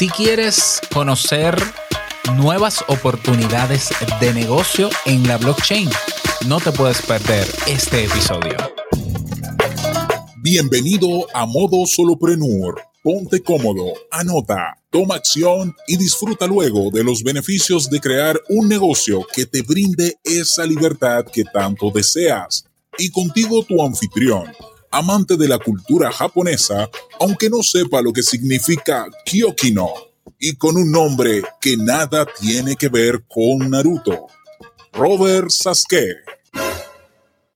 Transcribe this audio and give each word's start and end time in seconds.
Si 0.00 0.08
quieres 0.08 0.80
conocer 0.94 1.54
nuevas 2.36 2.82
oportunidades 2.88 3.90
de 4.18 4.32
negocio 4.32 4.88
en 5.04 5.28
la 5.28 5.36
blockchain, 5.36 5.90
no 6.46 6.58
te 6.58 6.72
puedes 6.72 7.02
perder 7.02 7.46
este 7.66 8.04
episodio. 8.04 8.56
Bienvenido 10.38 11.26
a 11.34 11.44
Modo 11.44 11.84
Soloprenur. 11.84 12.80
Ponte 13.02 13.42
cómodo, 13.42 13.92
anota, 14.10 14.78
toma 14.88 15.16
acción 15.16 15.76
y 15.86 15.98
disfruta 15.98 16.46
luego 16.46 16.90
de 16.90 17.04
los 17.04 17.22
beneficios 17.22 17.90
de 17.90 18.00
crear 18.00 18.40
un 18.48 18.70
negocio 18.70 19.26
que 19.34 19.44
te 19.44 19.60
brinde 19.60 20.16
esa 20.24 20.64
libertad 20.64 21.26
que 21.26 21.44
tanto 21.44 21.90
deseas. 21.90 22.64
Y 22.96 23.10
contigo 23.10 23.62
tu 23.64 23.84
anfitrión, 23.84 24.46
amante 24.90 25.36
de 25.36 25.46
la 25.46 25.58
cultura 25.58 26.10
japonesa, 26.10 26.90
aunque 27.20 27.48
no 27.48 27.62
sepa 27.62 28.02
lo 28.02 28.12
que 28.12 28.22
significa 28.22 29.06
Kyokino, 29.24 29.88
y 30.38 30.56
con 30.56 30.76
un 30.76 30.90
nombre 30.90 31.42
que 31.60 31.76
nada 31.76 32.26
tiene 32.40 32.74
que 32.76 32.88
ver 32.88 33.24
con 33.28 33.70
Naruto. 33.70 34.26
Robert 34.92 35.50
Sasuke. 35.50 36.16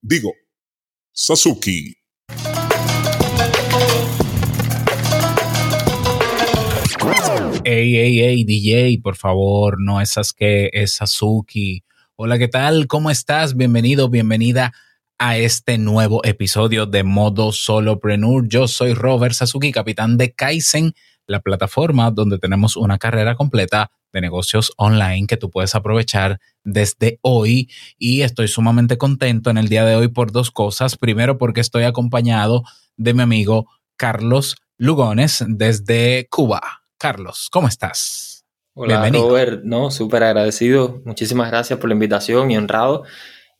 Digo, 0.00 0.32
Sasuke. 1.12 1.96
Ey, 7.64 7.96
ey, 7.96 8.20
ey, 8.20 8.44
DJ, 8.44 9.00
por 9.02 9.16
favor, 9.16 9.80
no 9.80 10.00
es 10.00 10.10
Sasuke, 10.10 10.70
es 10.72 10.92
Sasuke. 10.92 11.82
Hola, 12.14 12.38
¿qué 12.38 12.46
tal? 12.46 12.86
¿Cómo 12.86 13.10
estás? 13.10 13.56
Bienvenido, 13.56 14.08
bienvenida 14.08 14.72
a 15.18 15.36
este 15.36 15.78
nuevo 15.78 16.24
episodio 16.24 16.86
de 16.86 17.04
Modo 17.04 17.52
Solopreneur. 17.52 18.46
Yo 18.48 18.68
soy 18.68 18.94
Robert 18.94 19.34
Sasuke, 19.34 19.70
capitán 19.72 20.16
de 20.16 20.32
Kaizen, 20.32 20.94
la 21.26 21.40
plataforma 21.40 22.10
donde 22.10 22.38
tenemos 22.38 22.76
una 22.76 22.98
carrera 22.98 23.34
completa 23.34 23.90
de 24.12 24.20
negocios 24.20 24.72
online 24.76 25.26
que 25.26 25.36
tú 25.36 25.50
puedes 25.50 25.74
aprovechar 25.74 26.40
desde 26.62 27.18
hoy 27.22 27.68
y 27.98 28.22
estoy 28.22 28.48
sumamente 28.48 28.98
contento 28.98 29.50
en 29.50 29.58
el 29.58 29.68
día 29.68 29.84
de 29.84 29.96
hoy 29.96 30.08
por 30.08 30.32
dos 30.32 30.50
cosas. 30.50 30.96
Primero 30.96 31.38
porque 31.38 31.60
estoy 31.60 31.84
acompañado 31.84 32.62
de 32.96 33.14
mi 33.14 33.22
amigo 33.22 33.68
Carlos 33.96 34.56
Lugones 34.76 35.44
desde 35.46 36.26
Cuba. 36.30 36.60
Carlos, 36.98 37.48
¿cómo 37.50 37.68
estás? 37.68 38.44
Hola 38.74 39.00
Bienvenido. 39.00 39.28
Robert, 39.28 39.62
no, 39.62 39.90
súper 39.90 40.24
agradecido. 40.24 41.00
Muchísimas 41.04 41.48
gracias 41.48 41.78
por 41.78 41.88
la 41.88 41.94
invitación 41.94 42.50
y 42.50 42.56
honrado. 42.56 43.04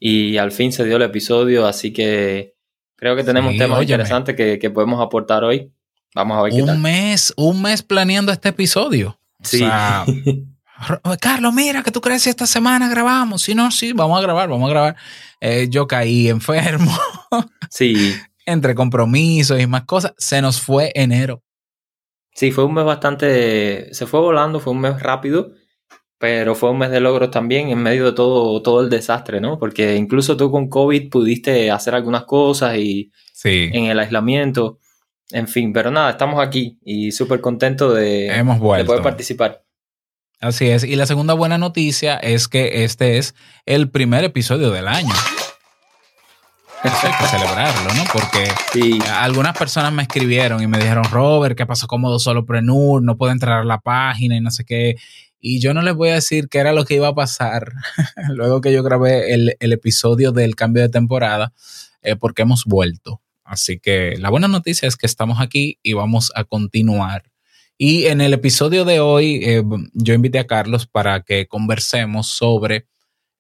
Y 0.07 0.37
al 0.37 0.53
fin 0.53 0.71
se 0.71 0.85
dio 0.85 0.97
el 0.97 1.03
episodio, 1.03 1.67
así 1.67 1.91
que 1.91 2.57
creo 2.95 3.17
que 3.17 3.25
tenemos 3.25 3.53
un 3.53 3.59
temas 3.59 3.81
interesantes 3.81 4.37
que, 4.37 4.71
podemos 4.71 5.01
aportar 5.01 5.45
hoy. 5.45 5.73
Vamos 6.15 6.37
a 6.37 6.43
ver 6.43 6.53
qué 6.53 6.63
un 6.63 6.83
mes, 6.83 7.33
un 7.39 7.63
mes 7.63 7.83
planeando 7.83 8.31
este 8.31 8.51
episodio. 8.51 9.19
Sí. 9.43 9.65
Carlos, 11.23 11.55
mira, 11.55 11.83
que 11.83 11.91
tú 11.91 12.03
crees 12.03 12.21
si 12.21 12.29
esta 12.29 12.47
semana 12.47 12.87
grabamos? 12.91 13.41
Si 13.41 13.55
no, 13.55 13.71
sí, 13.71 13.95
vamos 13.95 14.19
a 14.19 14.21
grabar, 14.21 14.51
vamos 14.51 14.69
a 14.69 14.73
grabar. 14.75 14.97
Eh, 15.41 15.69
yo 15.71 15.87
caí 15.87 16.29
enfermo. 16.29 16.95
Sí. 17.71 18.15
Entre 18.45 18.75
compromisos 18.75 19.59
y 19.59 19.67
más 19.67 19.85
cosas, 19.85 20.13
se 20.19 20.43
nos 20.43 20.61
fue 20.61 20.93
enero. 20.95 21.43
Sí, 22.35 22.53
fue 22.53 22.65
un 22.65 22.75
mes 22.75 22.85
bastante, 22.85 23.93
se 23.95 24.07
fue 24.07 24.21
volando, 24.21 24.61
fue 24.61 24.75
un 24.75 24.81
mes 24.81 25.01
rápido, 25.01 25.53
pero 26.25 26.55
fue 26.55 26.71
un 26.71 26.79
mes 26.79 26.91
de 26.91 27.01
logros 27.01 27.31
también 27.31 27.69
en 27.69 27.83
medio 27.83 28.07
de 28.07 28.13
todo, 28.13 28.63
todo 28.63 28.81
el 28.81 28.89
desastre, 28.89 29.43
¿no? 29.43 29.59
Porque 29.59 29.95
incluso 29.95 30.39
tú 30.39 30.51
con 30.51 30.71
COVID 30.71 31.11
pudiste 31.11 31.71
hacer 31.71 31.95
algunas 31.95 32.25
cosas 32.25 32.79
y 32.79 33.13
en 33.45 33.85
el 33.85 33.99
aislamiento, 33.99 34.79
en 35.33 35.47
fin, 35.47 35.75
pero 35.75 35.91
nada, 35.91 36.13
estamos 36.13 36.43
aquí 36.43 36.79
y 36.83 37.13
súper 37.13 37.43
contentos 37.43 37.95
de, 37.95 38.33
de 38.33 38.85
poder 38.87 39.03
participar. 39.03 39.65
Así 40.41 40.71
es, 40.71 40.83
y 40.85 40.97
la 40.97 41.05
segunda 41.05 41.35
buena 41.35 41.59
noticia 41.59 42.17
es 42.17 42.49
que 42.49 42.85
este 42.85 43.19
es 43.19 43.35
el 43.67 43.91
primer 43.91 44.25
episodio 44.25 44.71
del 44.71 44.89
año 44.89 45.13
hay 46.85 47.13
que 47.19 47.27
celebrarlo, 47.27 47.95
¿no? 47.95 48.05
Porque 48.13 49.01
algunas 49.11 49.57
personas 49.57 49.93
me 49.93 50.03
escribieron 50.03 50.63
y 50.63 50.67
me 50.67 50.79
dijeron, 50.79 51.05
Robert, 51.05 51.57
¿qué 51.57 51.67
pasó 51.67 51.87
cómodo 51.87 52.19
solo 52.19 52.45
Prenur? 52.45 53.03
No 53.03 53.17
puedo 53.17 53.33
entrar 53.33 53.61
a 53.61 53.65
la 53.65 53.79
página 53.79 54.37
y 54.37 54.41
no 54.41 54.51
sé 54.51 54.65
qué. 54.65 54.97
Y 55.47 55.61
yo 55.61 55.75
no 55.75 55.83
les 55.83 55.95
voy 55.95 56.09
a 56.09 56.15
decir 56.15 56.49
qué 56.49 56.57
era 56.57 56.73
lo 56.73 56.87
que 56.87 56.95
iba 56.95 57.09
a 57.09 57.15
pasar 57.15 57.71
luego 58.31 58.63
que 58.63 58.73
yo 58.73 58.83
grabé 58.83 59.35
el, 59.35 59.55
episodio 59.61 60.33
del 60.33 60.57
cambio 60.57 60.81
de 60.81 60.89
temporada, 60.89 61.53
eh, 62.01 62.17
porque 62.17 62.41
hemos 62.41 62.65
vuelto. 62.65 63.21
Así 63.45 63.79
que 63.79 64.17
la 64.17 64.31
buena 64.31 64.49
noticia 64.49 64.89
es 64.89 64.97
que 64.97 65.05
estamos 65.05 65.43
aquí 65.43 65.79
y 65.83 65.93
vamos 65.93 66.33
a 66.35 66.45
continuar. 66.45 67.25
Y 67.77 68.07
en 68.07 68.23
el 68.23 68.33
episodio 68.33 68.87
de 68.87 69.01
hoy, 69.01 69.43
eh, 69.45 69.63
yo 69.93 70.15
invité 70.15 70.39
a 70.39 70.47
Carlos 70.47 70.87
para 70.87 71.21
que 71.21 71.47
conversemos 71.47 72.27
sobre 72.27 72.87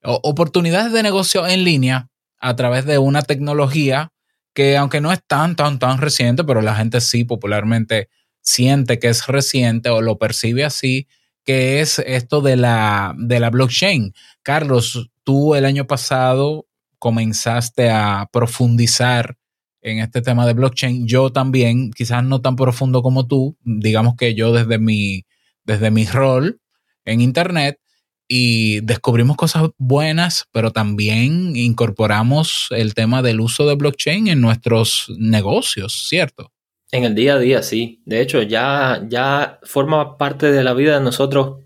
oportunidades 0.03 0.93
de 0.93 1.03
negocio 1.03 1.47
en 1.47 1.65
línea 1.65 2.11
a 2.39 2.55
través 2.55 2.85
de 2.85 2.99
una 2.99 3.23
tecnología 3.23 4.13
que 4.53 4.77
aunque 4.77 5.01
no 5.01 5.11
es 5.11 5.21
tan, 5.27 5.57
tan, 5.57 5.79
tan 5.79 5.97
reciente, 5.97 6.45
pero 6.45 6.61
la 6.61 6.77
gente 6.77 7.01
sí 7.01 7.25
popularmente 7.25 8.11
siente 8.43 8.99
que 8.99 9.09
es 9.09 9.27
reciente 9.27 9.89
o 9.89 10.03
lo 10.03 10.19
percibe 10.19 10.67
así, 10.67 11.09
que 11.44 11.81
es 11.81 11.99
esto 12.00 12.41
de 12.41 12.56
la, 12.56 13.15
de 13.19 13.41
la 13.41 13.50
blockchain. 13.50 14.15
Carlos, 14.43 15.10
tú 15.22 15.55
el 15.55 15.65
año 15.65 15.87
pasado 15.87 16.66
comenzaste 16.99 17.91
a 17.91 18.28
profundizar 18.32 19.37
en 19.82 19.99
este 19.99 20.22
tema 20.22 20.47
de 20.47 20.55
blockchain. 20.55 21.06
Yo 21.06 21.31
también, 21.31 21.91
quizás 21.93 22.25
no 22.25 22.41
tan 22.41 22.56
profundo 22.56 23.03
como 23.03 23.27
tú, 23.27 23.56
digamos 23.62 24.16
que 24.16 24.34
yo 24.34 24.53
desde 24.53 24.78
mi, 24.78 25.27
desde 25.65 25.91
mi 25.91 26.06
rol 26.06 26.60
en 27.05 27.21
Internet, 27.21 27.78
y 28.26 28.81
descubrimos 28.81 29.37
cosas 29.37 29.69
buenas, 29.76 30.49
pero 30.50 30.72
también 30.72 31.56
incorporamos 31.56 32.69
el 32.71 32.94
tema 32.94 33.22
del 33.22 33.41
uso 33.41 33.66
de 33.66 33.75
blockchain 33.75 34.28
en 34.28 34.41
nuestros 34.41 35.12
negocios, 35.19 36.06
¿cierto? 36.09 36.54
En 36.94 37.03
el 37.03 37.16
día 37.16 37.34
a 37.34 37.38
día, 37.41 37.60
sí. 37.65 38.00
De 38.05 38.21
hecho, 38.21 38.41
ya, 38.43 39.03
ya 39.09 39.59
forma 39.65 40.16
parte 40.16 40.53
de 40.53 40.62
la 40.62 40.75
vida 40.75 40.94
de 40.94 41.05
nosotros 41.05 41.59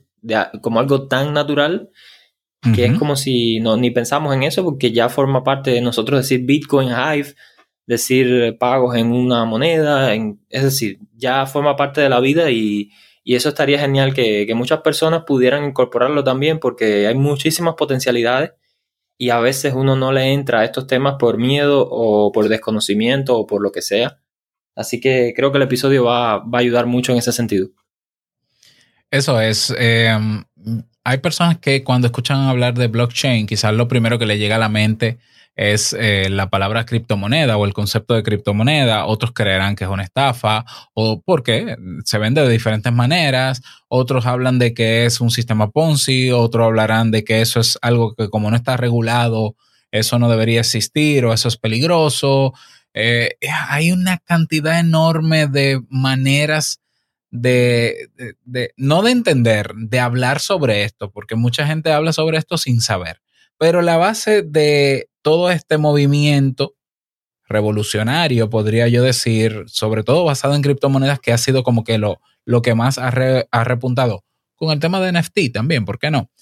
como 0.62 0.80
algo 0.80 1.06
tan 1.06 1.34
natural 1.34 1.90
que 2.74 2.86
es 2.86 2.98
como 2.98 3.14
si 3.14 3.60
no, 3.60 3.76
ni 3.76 3.90
pensamos 3.90 4.34
en 4.34 4.42
eso 4.42 4.64
porque 4.64 4.90
ya 4.90 5.10
forma 5.10 5.44
parte 5.44 5.70
de 5.70 5.82
nosotros 5.82 6.20
decir 6.20 6.46
Bitcoin, 6.46 6.88
Hive, 6.88 7.34
decir 7.86 8.56
pagos 8.58 8.96
en 8.96 9.12
una 9.12 9.44
moneda, 9.44 10.14
en, 10.14 10.40
es 10.48 10.62
decir, 10.62 10.98
ya 11.14 11.44
forma 11.44 11.76
parte 11.76 12.00
de 12.00 12.08
la 12.08 12.20
vida 12.20 12.50
y, 12.50 12.90
y 13.22 13.34
eso 13.34 13.50
estaría 13.50 13.78
genial 13.78 14.14
que, 14.14 14.50
muchas 14.54 14.80
personas 14.80 15.24
pudieran 15.26 15.62
incorporarlo 15.64 16.24
también 16.24 16.58
porque 16.58 17.06
hay 17.06 17.14
muchísimas 17.14 17.74
potencialidades 17.74 18.52
y 19.18 19.28
a 19.28 19.40
veces 19.40 19.74
uno 19.74 19.94
no 19.94 20.10
le 20.10 20.32
entra 20.32 20.60
a 20.60 20.64
estos 20.64 20.86
temas 20.86 21.16
por 21.18 21.36
miedo 21.36 21.86
o 21.86 22.32
por 22.32 22.48
desconocimiento 22.48 23.36
o 23.36 23.46
por 23.46 23.62
lo 23.62 23.72
que 23.72 23.82
sea. 23.82 24.22
Así 24.78 25.00
que 25.00 25.32
creo 25.34 25.50
que 25.50 25.58
el 25.58 25.64
episodio 25.64 26.04
va, 26.04 26.34
a 26.34 26.42
ayudar 26.52 26.86
mucho 26.86 27.10
en 27.10 27.18
ese 27.18 27.32
sentido. 27.32 27.68
Eso 29.10 29.40
es. 29.40 29.74
Em, 29.76 30.44
hay 31.02 31.18
personas 31.18 31.58
que 31.58 31.82
cuando 31.82 32.06
escuchan 32.06 32.42
hablar 32.42 32.74
de 32.74 32.86
blockchain, 32.86 33.48
quizás 33.48 33.74
lo 33.74 33.88
primero 33.88 34.20
que 34.20 34.26
les 34.26 34.38
llega 34.38 34.54
a 34.54 34.60
la 34.60 34.68
mente 34.68 35.18
es 35.56 35.96
eh, 35.98 36.28
la 36.30 36.48
palabra 36.48 36.86
criptomoneda 36.86 37.56
o 37.56 37.64
el 37.64 37.74
concepto 37.74 38.14
de 38.14 38.22
criptomoneda. 38.22 39.06
Otros 39.06 39.32
creerán 39.32 39.74
que 39.74 39.82
es 39.82 39.90
una 39.90 40.04
estafa 40.04 40.64
o 40.94 41.20
porque 41.22 41.74
se 42.04 42.18
vende 42.18 42.42
de 42.42 42.48
diferentes 42.48 42.92
maneras. 42.92 43.60
Otros 43.88 44.26
hablan 44.26 44.60
de 44.60 44.74
que 44.74 45.06
es 45.06 45.20
un 45.20 45.32
sistema 45.32 45.72
Ponzi. 45.72 46.30
Otros 46.30 46.64
hablarán 46.64 47.10
de 47.10 47.24
que 47.24 47.40
eso 47.40 47.58
es 47.58 47.80
algo 47.82 48.14
que 48.14 48.28
como 48.28 48.48
no 48.48 48.56
está 48.56 48.76
regulado, 48.76 49.56
eso 49.90 50.20
no 50.20 50.28
debería 50.30 50.60
existir 50.60 51.24
o 51.24 51.32
eso 51.32 51.48
es 51.48 51.56
peligroso. 51.56 52.54
Eh, 53.00 53.36
hay 53.68 53.92
una 53.92 54.18
cantidad 54.18 54.80
enorme 54.80 55.46
de 55.46 55.80
maneras 55.88 56.80
de, 57.30 58.10
no 58.76 59.02
de 59.02 59.12
entender, 59.12 59.72
de 59.76 60.00
hablar 60.00 60.40
sobre 60.40 60.82
esto, 60.82 61.12
porque 61.12 61.36
mucha 61.36 61.64
gente 61.64 61.92
habla 61.92 62.12
sobre 62.12 62.38
esto 62.38 62.58
sin 62.58 62.80
saber. 62.80 63.20
Pero 63.56 63.82
la 63.82 63.98
base 63.98 64.42
de 64.42 65.08
todo 65.22 65.52
este 65.52 65.78
movimiento 65.78 66.74
revolucionario, 67.48 68.50
podría 68.50 68.88
yo 68.88 69.04
decir, 69.04 69.62
sobre 69.68 70.02
todo 70.02 70.24
basado 70.24 70.56
en 70.56 70.62
criptomonedas, 70.62 71.20
que 71.20 71.32
ha 71.32 71.38
sido 71.38 71.62
como 71.62 71.84
que 71.84 71.98
lo, 71.98 72.20
lo 72.44 72.62
que 72.62 72.74
más 72.74 72.98
ha, 72.98 73.10
repuntado. 73.10 74.24
Con 74.56 74.72
el 74.72 74.80
tema 74.80 75.00
de 75.00 75.12
NFT 75.12 75.52
también, 75.52 75.84
¿por 75.84 76.00
qué 76.00 76.10
no? 76.10 76.32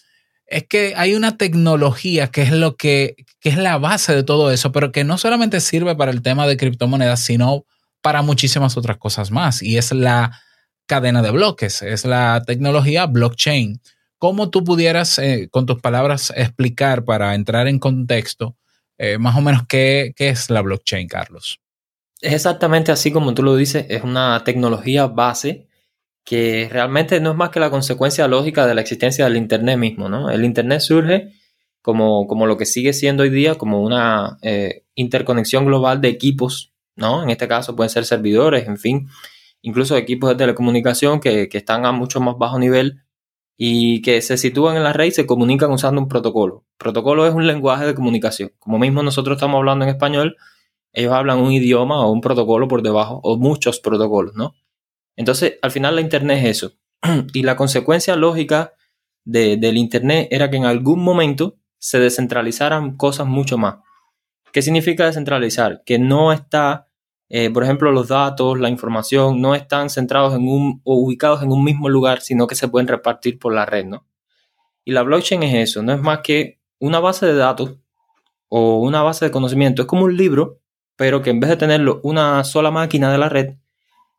Es 0.46 0.64
que 0.68 0.94
hay 0.96 1.14
una 1.14 1.36
tecnología 1.36 2.28
que 2.28 2.42
es 2.42 2.52
lo 2.52 2.76
que, 2.76 3.16
que 3.40 3.48
es 3.48 3.56
la 3.56 3.78
base 3.78 4.14
de 4.14 4.22
todo 4.22 4.50
eso, 4.50 4.72
pero 4.72 4.92
que 4.92 5.04
no 5.04 5.18
solamente 5.18 5.60
sirve 5.60 5.96
para 5.96 6.12
el 6.12 6.22
tema 6.22 6.46
de 6.46 6.56
criptomonedas, 6.56 7.20
sino 7.20 7.64
para 8.00 8.22
muchísimas 8.22 8.76
otras 8.76 8.98
cosas 8.98 9.30
más. 9.30 9.62
Y 9.62 9.76
es 9.76 9.92
la 9.92 10.40
cadena 10.86 11.22
de 11.22 11.32
bloques, 11.32 11.82
es 11.82 12.04
la 12.04 12.42
tecnología 12.46 13.06
blockchain. 13.06 13.80
¿Cómo 14.18 14.50
tú 14.50 14.64
pudieras, 14.64 15.18
eh, 15.18 15.48
con 15.50 15.66
tus 15.66 15.80
palabras, 15.80 16.32
explicar 16.36 17.04
para 17.04 17.34
entrar 17.34 17.66
en 17.66 17.78
contexto 17.78 18.56
eh, 18.98 19.18
más 19.18 19.36
o 19.36 19.40
menos 19.40 19.66
qué, 19.68 20.14
es 20.16 20.50
la 20.50 20.62
blockchain, 20.62 21.08
Carlos. 21.08 21.60
Es 22.20 22.32
exactamente 22.32 22.92
así 22.92 23.12
como 23.12 23.34
tú 23.34 23.42
lo 23.42 23.56
dices, 23.56 23.86
es 23.88 24.02
una 24.02 24.42
tecnología 24.44 25.06
base 25.06 25.65
que 26.26 26.68
realmente 26.68 27.20
no 27.20 27.30
es 27.30 27.36
más 27.36 27.50
que 27.50 27.60
la 27.60 27.70
consecuencia 27.70 28.26
lógica 28.26 28.66
de 28.66 28.74
la 28.74 28.80
existencia 28.80 29.24
del 29.24 29.36
Internet 29.36 29.78
mismo, 29.78 30.08
¿no? 30.08 30.28
El 30.28 30.44
Internet 30.44 30.80
surge 30.80 31.32
como, 31.82 32.26
como 32.26 32.46
lo 32.46 32.56
que 32.56 32.66
sigue 32.66 32.92
siendo 32.92 33.22
hoy 33.22 33.30
día, 33.30 33.54
como 33.54 33.80
una 33.80 34.36
eh, 34.42 34.82
interconexión 34.96 35.64
global 35.64 36.00
de 36.00 36.08
equipos, 36.08 36.74
¿no? 36.96 37.22
En 37.22 37.30
este 37.30 37.46
caso 37.46 37.76
pueden 37.76 37.90
ser 37.90 38.04
servidores, 38.04 38.66
en 38.66 38.76
fin, 38.76 39.08
incluso 39.62 39.96
equipos 39.96 40.28
de 40.30 40.34
telecomunicación 40.34 41.20
que, 41.20 41.48
que 41.48 41.58
están 41.58 41.86
a 41.86 41.92
mucho 41.92 42.20
más 42.20 42.36
bajo 42.36 42.58
nivel 42.58 43.02
y 43.56 44.02
que 44.02 44.20
se 44.20 44.36
sitúan 44.36 44.76
en 44.76 44.82
la 44.82 44.92
red 44.92 45.06
y 45.06 45.12
se 45.12 45.26
comunican 45.26 45.70
usando 45.70 46.00
un 46.00 46.08
protocolo. 46.08 46.64
Protocolo 46.76 47.24
es 47.28 47.34
un 47.34 47.46
lenguaje 47.46 47.86
de 47.86 47.94
comunicación. 47.94 48.50
Como 48.58 48.80
mismo 48.80 49.04
nosotros 49.04 49.36
estamos 49.36 49.58
hablando 49.58 49.84
en 49.84 49.90
español, 49.90 50.36
ellos 50.92 51.12
hablan 51.12 51.38
un 51.38 51.52
idioma 51.52 52.04
o 52.04 52.10
un 52.10 52.20
protocolo 52.20 52.66
por 52.66 52.82
debajo, 52.82 53.20
o 53.22 53.36
muchos 53.36 53.78
protocolos, 53.78 54.34
¿no? 54.34 54.56
Entonces, 55.16 55.54
al 55.62 55.70
final 55.70 55.94
la 55.96 56.02
Internet 56.02 56.38
es 56.44 56.62
eso. 56.62 56.72
y 57.32 57.42
la 57.42 57.56
consecuencia 57.56 58.16
lógica 58.16 58.74
del 59.24 59.76
Internet 59.76 60.28
era 60.30 60.50
que 60.50 60.56
en 60.56 60.66
algún 60.66 61.02
momento 61.02 61.56
se 61.78 61.98
descentralizaran 61.98 62.96
cosas 62.96 63.26
mucho 63.26 63.58
más. 63.58 63.78
¿Qué 64.52 64.62
significa 64.62 65.04
descentralizar? 65.04 65.82
Que 65.84 65.98
no 65.98 66.32
está, 66.32 66.88
eh, 67.28 67.50
por 67.50 67.64
ejemplo, 67.64 67.90
los 67.90 68.08
datos, 68.08 68.58
la 68.58 68.70
información, 68.70 69.40
no 69.40 69.54
están 69.54 69.90
centrados 69.90 70.34
en 70.34 70.48
un, 70.48 70.80
o 70.84 70.96
ubicados 70.96 71.42
en 71.42 71.50
un 71.50 71.64
mismo 71.64 71.88
lugar, 71.88 72.20
sino 72.20 72.46
que 72.46 72.54
se 72.54 72.68
pueden 72.68 72.88
repartir 72.88 73.38
por 73.38 73.52
la 73.52 73.66
red, 73.66 73.84
¿no? 73.84 74.06
Y 74.84 74.92
la 74.92 75.02
blockchain 75.02 75.42
es 75.42 75.70
eso, 75.70 75.82
no 75.82 75.92
es 75.92 76.00
más 76.00 76.20
que 76.20 76.60
una 76.78 77.00
base 77.00 77.26
de 77.26 77.34
datos 77.34 77.76
o 78.48 78.78
una 78.80 79.02
base 79.02 79.24
de 79.24 79.30
conocimiento. 79.30 79.82
Es 79.82 79.88
como 79.88 80.04
un 80.04 80.16
libro, 80.16 80.60
pero 80.94 81.20
que 81.22 81.30
en 81.30 81.40
vez 81.40 81.50
de 81.50 81.56
tenerlo 81.56 82.00
una 82.04 82.44
sola 82.44 82.70
máquina 82.70 83.10
de 83.10 83.18
la 83.18 83.28
red, 83.28 83.56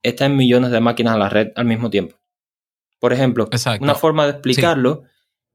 está 0.04 0.26
en 0.26 0.36
millones 0.36 0.72
de 0.72 0.80
máquinas 0.80 1.14
de 1.14 1.20
la 1.20 1.30
red 1.30 1.52
al 1.56 1.66
mismo 1.66 1.90
tiempo. 1.90 2.16
Por 3.00 3.14
ejemplo, 3.14 3.48
una 3.80 3.96
forma 3.96 4.26
de 4.26 4.32
explicarlo 4.32 5.04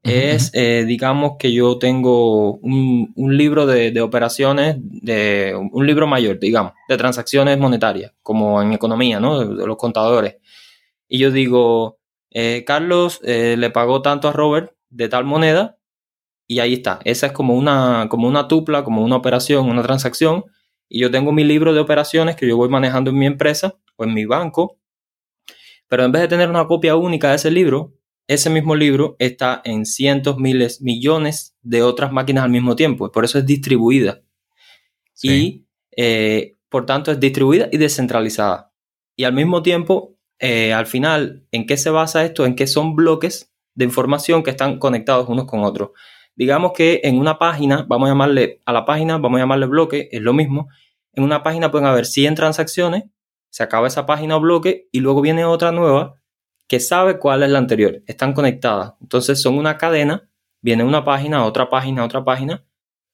es, 0.03 0.51
eh, 0.53 0.83
digamos 0.85 1.33
que 1.39 1.53
yo 1.53 1.77
tengo 1.77 2.55
un, 2.55 3.13
libro 3.15 3.65
de, 3.65 3.99
operaciones, 4.01 4.75
de 4.79 5.55
un 5.55 5.87
libro 5.87 6.07
mayor, 6.07 6.39
digamos, 6.39 6.73
de 6.89 6.97
transacciones 6.97 7.57
monetarias, 7.57 8.13
como 8.21 8.61
en 8.61 8.73
economía, 8.73 9.19
¿no? 9.19 9.39
De, 9.39 9.65
los 9.65 9.77
contadores. 9.77 10.37
Y 11.07 11.19
yo 11.19 11.31
digo, 11.31 11.99
eh, 12.31 12.63
Carlos 12.65 13.21
eh, 13.23 13.55
le 13.57 13.69
pagó 13.69 14.01
tanto 14.01 14.27
a 14.27 14.33
Robert 14.33 14.73
de 14.89 15.07
tal 15.07 15.23
moneda 15.23 15.77
y 16.47 16.59
ahí 16.59 16.73
está. 16.73 16.99
Esa 17.05 17.27
es 17.27 17.31
como 17.31 17.55
una, 17.55 18.07
como 18.09 18.27
una 18.27 18.47
tupla, 18.47 18.83
como 18.83 19.03
una 19.03 19.15
operación, 19.15 19.69
una 19.69 19.83
transacción. 19.83 20.45
Y 20.89 20.99
yo 20.99 21.11
tengo 21.11 21.31
mi 21.31 21.43
libro 21.43 21.73
de 21.73 21.79
operaciones 21.79 22.35
que 22.35 22.47
yo 22.47 22.57
voy 22.57 22.69
manejando 22.69 23.11
en 23.11 23.17
mi 23.17 23.25
empresa 23.25 23.75
o 23.95 24.03
en 24.03 24.13
mi 24.13 24.25
banco. 24.25 24.79
Pero 25.87 26.05
en 26.05 26.11
vez 26.11 26.21
de 26.23 26.27
tener 26.27 26.49
una 26.49 26.65
copia 26.65 26.95
única 26.95 27.29
de 27.29 27.35
ese 27.35 27.51
libro, 27.51 27.93
ese 28.27 28.49
mismo 28.49 28.75
libro 28.75 29.15
está 29.19 29.61
en 29.65 29.85
cientos, 29.85 30.37
miles, 30.37 30.81
millones 30.81 31.55
de 31.61 31.83
otras 31.83 32.11
máquinas 32.11 32.43
al 32.45 32.49
mismo 32.49 32.75
tiempo. 32.75 33.11
Por 33.11 33.25
eso 33.25 33.39
es 33.39 33.45
distribuida. 33.45 34.21
Y 35.21 35.65
eh, 35.95 36.57
por 36.69 36.85
tanto 36.85 37.11
es 37.11 37.19
distribuida 37.19 37.69
y 37.71 37.77
descentralizada. 37.77 38.73
Y 39.15 39.25
al 39.25 39.33
mismo 39.33 39.61
tiempo, 39.61 40.17
eh, 40.39 40.73
al 40.73 40.87
final, 40.87 41.45
¿en 41.51 41.65
qué 41.67 41.77
se 41.77 41.89
basa 41.89 42.25
esto? 42.25 42.45
En 42.45 42.55
que 42.55 42.67
son 42.67 42.95
bloques 42.95 43.53
de 43.75 43.85
información 43.85 44.43
que 44.43 44.51
están 44.51 44.79
conectados 44.79 45.29
unos 45.29 45.45
con 45.45 45.63
otros. 45.63 45.91
Digamos 46.35 46.73
que 46.73 47.01
en 47.03 47.19
una 47.19 47.37
página, 47.37 47.85
vamos 47.87 48.07
a 48.07 48.11
llamarle 48.11 48.59
a 48.65 48.73
la 48.73 48.85
página, 48.85 49.17
vamos 49.17 49.37
a 49.37 49.43
llamarle 49.43 49.67
bloque, 49.67 50.09
es 50.11 50.21
lo 50.21 50.33
mismo. 50.33 50.67
En 51.13 51.23
una 51.23 51.43
página 51.43 51.69
pueden 51.69 51.87
haber 51.87 52.05
100 52.05 52.35
transacciones, 52.35 53.03
se 53.53 53.61
acaba 53.61 53.85
esa 53.85 54.07
página 54.07 54.35
o 54.35 54.39
bloque 54.39 54.89
y 54.91 54.99
luego 54.99 55.21
viene 55.21 55.45
otra 55.45 55.71
nueva 55.71 56.19
que 56.67 56.79
sabe 56.79 57.19
cuál 57.19 57.43
es 57.43 57.51
la 57.51 57.59
anterior. 57.59 58.01
Están 58.07 58.33
conectadas. 58.33 58.95
Entonces 58.99 59.39
son 59.39 59.59
una 59.59 59.77
cadena, 59.77 60.27
viene 60.59 60.83
una 60.83 61.03
página, 61.03 61.45
otra 61.45 61.69
página, 61.69 62.03
otra 62.03 62.25
página, 62.25 62.65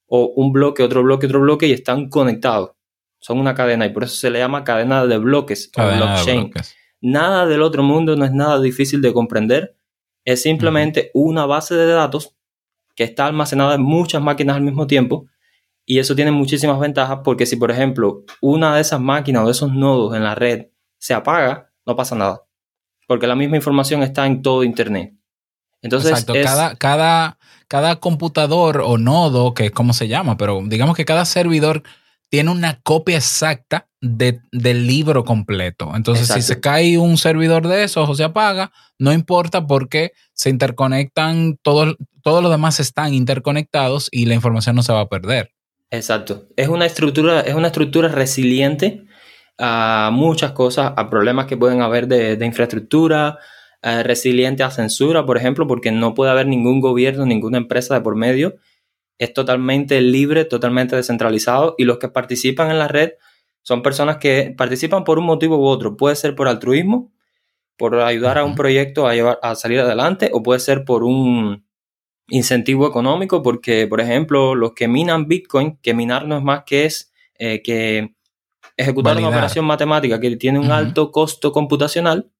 o 0.08 0.32
un 0.38 0.54
bloque, 0.54 0.82
otro 0.82 1.04
bloque, 1.04 1.26
otro 1.26 1.42
bloque 1.42 1.68
y 1.68 1.74
están 1.74 2.08
conectados. 2.08 2.72
Son 3.20 3.38
una 3.38 3.54
cadena 3.54 3.86
y 3.86 3.90
por 3.90 4.06
eso 4.06 4.16
se 4.16 4.30
le 4.30 4.40
llama 4.40 4.64
cadena 4.64 5.06
de 5.06 5.18
bloques 5.18 5.72
o 5.76 5.82
blockchain. 5.82 6.54
Nada 7.02 7.46
del 7.46 7.62
otro 7.62 7.84
mundo 7.84 8.16
no 8.16 8.24
es 8.24 8.32
nada 8.32 8.62
difícil 8.62 9.02
de 9.02 9.12
comprender. 9.12 9.76
Es 10.24 10.44
simplemente 10.44 11.12
una 11.14 11.46
base 11.48 11.76
de 11.76 11.86
datos 11.86 12.38
que 12.96 13.04
está 13.04 13.26
almacenada 13.26 13.76
en 13.76 13.82
muchas 13.82 14.22
máquinas 14.22 14.56
al 14.56 14.62
mismo 14.64 14.88
tiempo 14.88 15.26
y 15.90 15.98
eso 15.98 16.16
tiene 16.16 16.30
muchísimas 16.30 16.80
ventajas 16.80 17.22
porque 17.24 17.48
si, 17.48 17.56
por 17.56 17.72
ejemplo, 17.72 18.24
una 18.42 18.76
de 18.76 18.82
esas 18.82 19.02
máquinas 19.02 19.42
o 19.42 19.46
de 19.48 19.54
esos 19.54 19.74
nodos 19.74 20.16
en 20.16 20.24
la 20.24 20.36
red 20.36 20.68
se 21.00 21.16
apaga, 21.16 21.72
no 21.84 21.96
pasa 21.96 22.16
nada. 22.16 22.44
Porque 23.08 23.26
la 23.26 23.34
misma 23.34 23.56
información 23.56 24.04
está 24.04 24.28
en 24.28 24.44
todo 24.44 24.64
Internet. 24.64 25.16
Entonces, 25.82 26.12
Exacto. 26.12 26.34
Cada, 26.44 26.76
cada, 26.76 27.40
cada 27.68 27.96
computador 27.96 28.84
o 28.86 29.00
nodo, 29.00 29.56
que 29.56 29.66
es 29.66 29.72
como 29.72 29.94
se 29.94 30.08
llama, 30.08 30.38
pero 30.38 30.62
digamos 30.64 30.96
que 30.96 31.06
cada 31.06 31.26
servidor 31.26 31.82
tiene 32.30 32.52
una 32.52 32.80
copia 32.82 33.18
exacta 33.18 33.90
del 34.00 34.86
libro 34.86 35.24
completo. 35.24 35.96
Entonces, 35.96 36.28
si 36.28 36.44
se 36.44 36.60
cae 36.60 37.00
un 37.00 37.18
servidor 37.18 37.68
de 37.68 37.84
esos 37.84 38.08
o 38.08 38.14
se 38.14 38.26
apaga, 38.26 38.72
no 39.00 39.12
importa 39.12 39.66
porque 39.66 40.12
se 40.34 40.52
interconectan, 40.52 41.58
todos, 41.64 41.96
todos 42.22 42.44
los 42.44 42.52
demás 42.52 42.80
están 42.80 43.16
interconectados 43.16 44.08
y 44.12 44.28
la 44.28 44.36
información 44.36 44.76
no 44.76 44.84
se 44.84 44.94
va 44.94 45.02
a 45.02 45.10
perder. 45.10 45.50
Exacto. 45.92 46.48
Es 46.56 46.68
una 46.68 46.86
estructura, 46.86 47.42
es 47.42 47.56
una 47.56 47.68
estructura 47.68 48.08
resiliente 48.10 49.06
a 49.58 50.10
muchas 50.14 50.52
cosas, 50.52 50.94
a 50.96 51.10
problemas 51.10 51.48
que 51.48 51.58
pueden 51.58 51.82
haber 51.82 52.08
de, 52.08 52.46
infraestructura, 52.46 53.40
eh, 53.82 54.04
resiliente 54.04 54.64
a 54.64 54.72
censura, 54.72 55.26
por 55.26 55.38
ejemplo, 55.38 55.68
porque 55.68 55.92
no 55.92 56.14
puede 56.14 56.32
haber 56.32 56.48
ningún 56.48 56.80
gobierno, 56.80 57.26
ninguna 57.26 57.58
empresa 57.58 57.96
de 57.96 58.02
por 58.02 58.16
medio. 58.16 58.56
Es 59.18 59.34
totalmente 59.34 60.00
libre, 60.02 60.46
totalmente 60.46 60.96
descentralizado 60.96 61.76
y 61.78 61.86
los 61.86 61.98
que 62.00 62.10
participan 62.10 62.72
en 62.72 62.80
la 62.80 62.88
red 62.88 63.14
son 63.64 63.84
personas 63.84 64.18
que 64.18 64.54
participan 64.58 65.04
por 65.04 65.20
un 65.20 65.26
motivo 65.26 65.58
u 65.60 65.66
otro. 65.66 65.98
Puede 65.98 66.16
ser 66.16 66.36
por 66.36 66.48
altruismo, 66.48 67.12
por 67.78 67.96
ayudar 68.02 68.38
a 68.38 68.46
un 68.46 68.56
proyecto 68.56 69.08
a, 69.08 69.16
llevar, 69.16 69.40
a 69.44 69.56
salir 69.56 69.80
adelante 69.82 70.30
o 70.34 70.44
puede 70.44 70.60
ser 70.60 70.86
por 70.86 71.04
un, 71.04 71.66
incentivo 72.30 72.88
económico 72.88 73.42
porque, 73.42 73.88
por 73.88 74.02
ejemplo, 74.02 74.56
los 74.56 74.74
que 74.74 74.88
minan 74.88 75.28
Bitcoin, 75.28 75.78
que 75.81 75.94
minar 75.94 76.28
no 76.28 76.38
es 76.38 76.44
más 76.44 76.64
que 76.66 76.86
es 76.86 77.12
eh, 77.38 77.62
que 77.62 78.16
ejecutar 78.78 79.18
una 79.18 79.30
operación 79.30 79.66
matemática 79.66 80.20
que 80.20 80.36
tiene 80.38 80.60
un 80.60 80.72
alto 80.72 81.12
costo 81.12 81.52
computacional, 81.52 82.31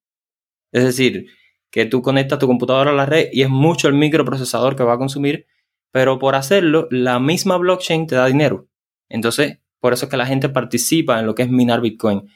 es 0.72 0.84
decir, 0.84 1.26
que 1.70 1.86
tú 1.86 2.02
conectas 2.02 2.38
tu 2.38 2.46
computadora 2.46 2.90
a 2.90 2.94
la 2.94 3.06
red 3.06 3.28
y 3.32 3.42
es 3.42 3.50
mucho 3.50 3.88
el 3.88 3.94
microprocesador 3.94 4.76
que 4.76 4.82
va 4.82 4.94
a 4.94 4.98
consumir, 4.98 5.46
pero 5.92 6.18
por 6.18 6.34
hacerlo, 6.34 6.88
la 6.90 7.18
misma 7.20 7.56
blockchain 7.56 8.06
te 8.06 8.14
da 8.14 8.26
dinero. 8.26 8.68
Entonces, 9.08 9.58
por 9.80 9.92
eso 9.92 10.06
es 10.06 10.10
que 10.10 10.16
la 10.16 10.26
gente 10.26 10.48
participa 10.48 11.18
en 11.18 11.26
lo 11.26 11.34
que 11.34 11.42
es 11.42 11.50
minar 11.50 11.80
Bitcoin. 11.80 12.28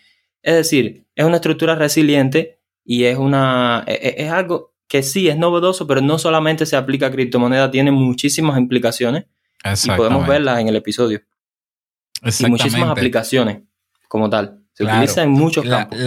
Es 0.42 0.54
decir, 0.54 1.06
es 1.14 1.24
una 1.24 1.36
estructura 1.36 1.74
resiliente 1.74 2.60
y 2.84 3.04
es, 3.04 3.16
una, 3.16 3.84
e, 3.86 3.94
e, 3.94 4.24
es 4.24 4.30
algo 4.30 4.73
que 4.94 5.02
sí 5.02 5.28
es 5.28 5.36
novedoso, 5.36 5.88
pero 5.88 6.00
no 6.00 6.20
solamente 6.20 6.66
se 6.66 6.76
aplica 6.76 7.06
a 7.06 7.10
criptomonedas, 7.10 7.72
tiene 7.72 7.90
muchísimas 7.90 8.56
implicaciones 8.56 9.24
y 9.84 9.88
podemos 9.88 10.24
verlas 10.24 10.60
en 10.60 10.68
el 10.68 10.76
episodio. 10.76 11.20
Y 12.22 12.46
muchísimas 12.46 12.90
aplicaciones 12.90 13.62
como 14.06 14.30
tal. 14.30 14.60
Se 14.72 14.84
utiliza 14.84 15.24
en 15.24 15.30
muchos 15.30 15.64
campos. 15.64 15.98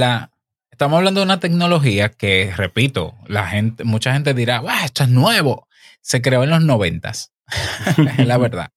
estamos 0.71 0.99
hablando 0.99 1.19
de 1.19 1.25
una 1.25 1.41
tecnología 1.41 2.13
que, 2.13 2.53
repito, 2.55 3.15
la 3.27 3.45
gente, 3.47 3.83
mucha 3.83 4.13
gente 4.13 4.33
dirá, 4.33 4.63
esto 4.85 5.03
es 5.03 5.09
nuevo. 5.09 5.67
Se 5.99 6.21
creó 6.21 6.45
en 6.45 6.51
los 6.51 6.61
noventas. 6.61 7.33
la 8.25 8.37
verdad. 8.37 8.71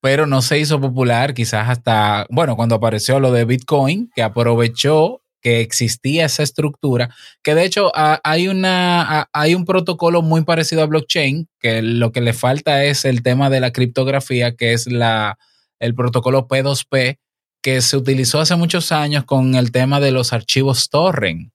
Pero 0.00 0.28
no 0.28 0.40
se 0.40 0.60
hizo 0.60 0.80
popular 0.80 1.34
quizás 1.34 1.68
hasta, 1.68 2.28
bueno, 2.30 2.54
cuando 2.54 2.76
apareció 2.76 3.18
lo 3.18 3.32
de 3.32 3.44
Bitcoin, 3.44 4.08
que 4.14 4.22
aprovechó 4.22 5.20
que 5.40 5.60
existía 5.60 6.26
esa 6.26 6.42
estructura, 6.42 7.14
que 7.42 7.54
de 7.54 7.64
hecho 7.64 7.92
hay, 7.94 8.48
una, 8.48 9.28
hay 9.32 9.54
un 9.54 9.64
protocolo 9.64 10.22
muy 10.22 10.42
parecido 10.42 10.82
a 10.82 10.86
blockchain, 10.86 11.48
que 11.60 11.82
lo 11.82 12.12
que 12.12 12.20
le 12.20 12.32
falta 12.32 12.84
es 12.84 13.04
el 13.04 13.22
tema 13.22 13.50
de 13.50 13.60
la 13.60 13.72
criptografía, 13.72 14.56
que 14.56 14.72
es 14.72 14.86
la, 14.86 15.38
el 15.78 15.94
protocolo 15.94 16.48
P2P, 16.48 17.18
que 17.62 17.80
se 17.82 17.96
utilizó 17.96 18.40
hace 18.40 18.56
muchos 18.56 18.92
años 18.92 19.24
con 19.24 19.54
el 19.54 19.72
tema 19.72 20.00
de 20.00 20.12
los 20.12 20.32
archivos 20.32 20.88
torrent. 20.90 21.52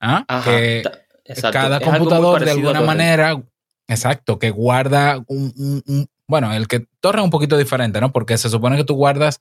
¿Ah? 0.00 0.24
que 0.44 0.82
cada 1.52 1.78
computador 1.80 2.44
de 2.44 2.50
alguna 2.50 2.80
manera, 2.80 3.40
exacto, 3.86 4.40
que 4.40 4.50
guarda 4.50 5.22
un, 5.28 6.08
bueno, 6.26 6.52
el 6.52 6.66
que 6.66 6.86
torre 7.00 7.18
es 7.18 7.24
un 7.24 7.30
poquito 7.30 7.56
diferente, 7.56 8.00
¿no? 8.00 8.10
Porque 8.10 8.36
se 8.36 8.48
supone 8.48 8.76
que 8.76 8.84
tú 8.84 8.94
guardas 8.94 9.40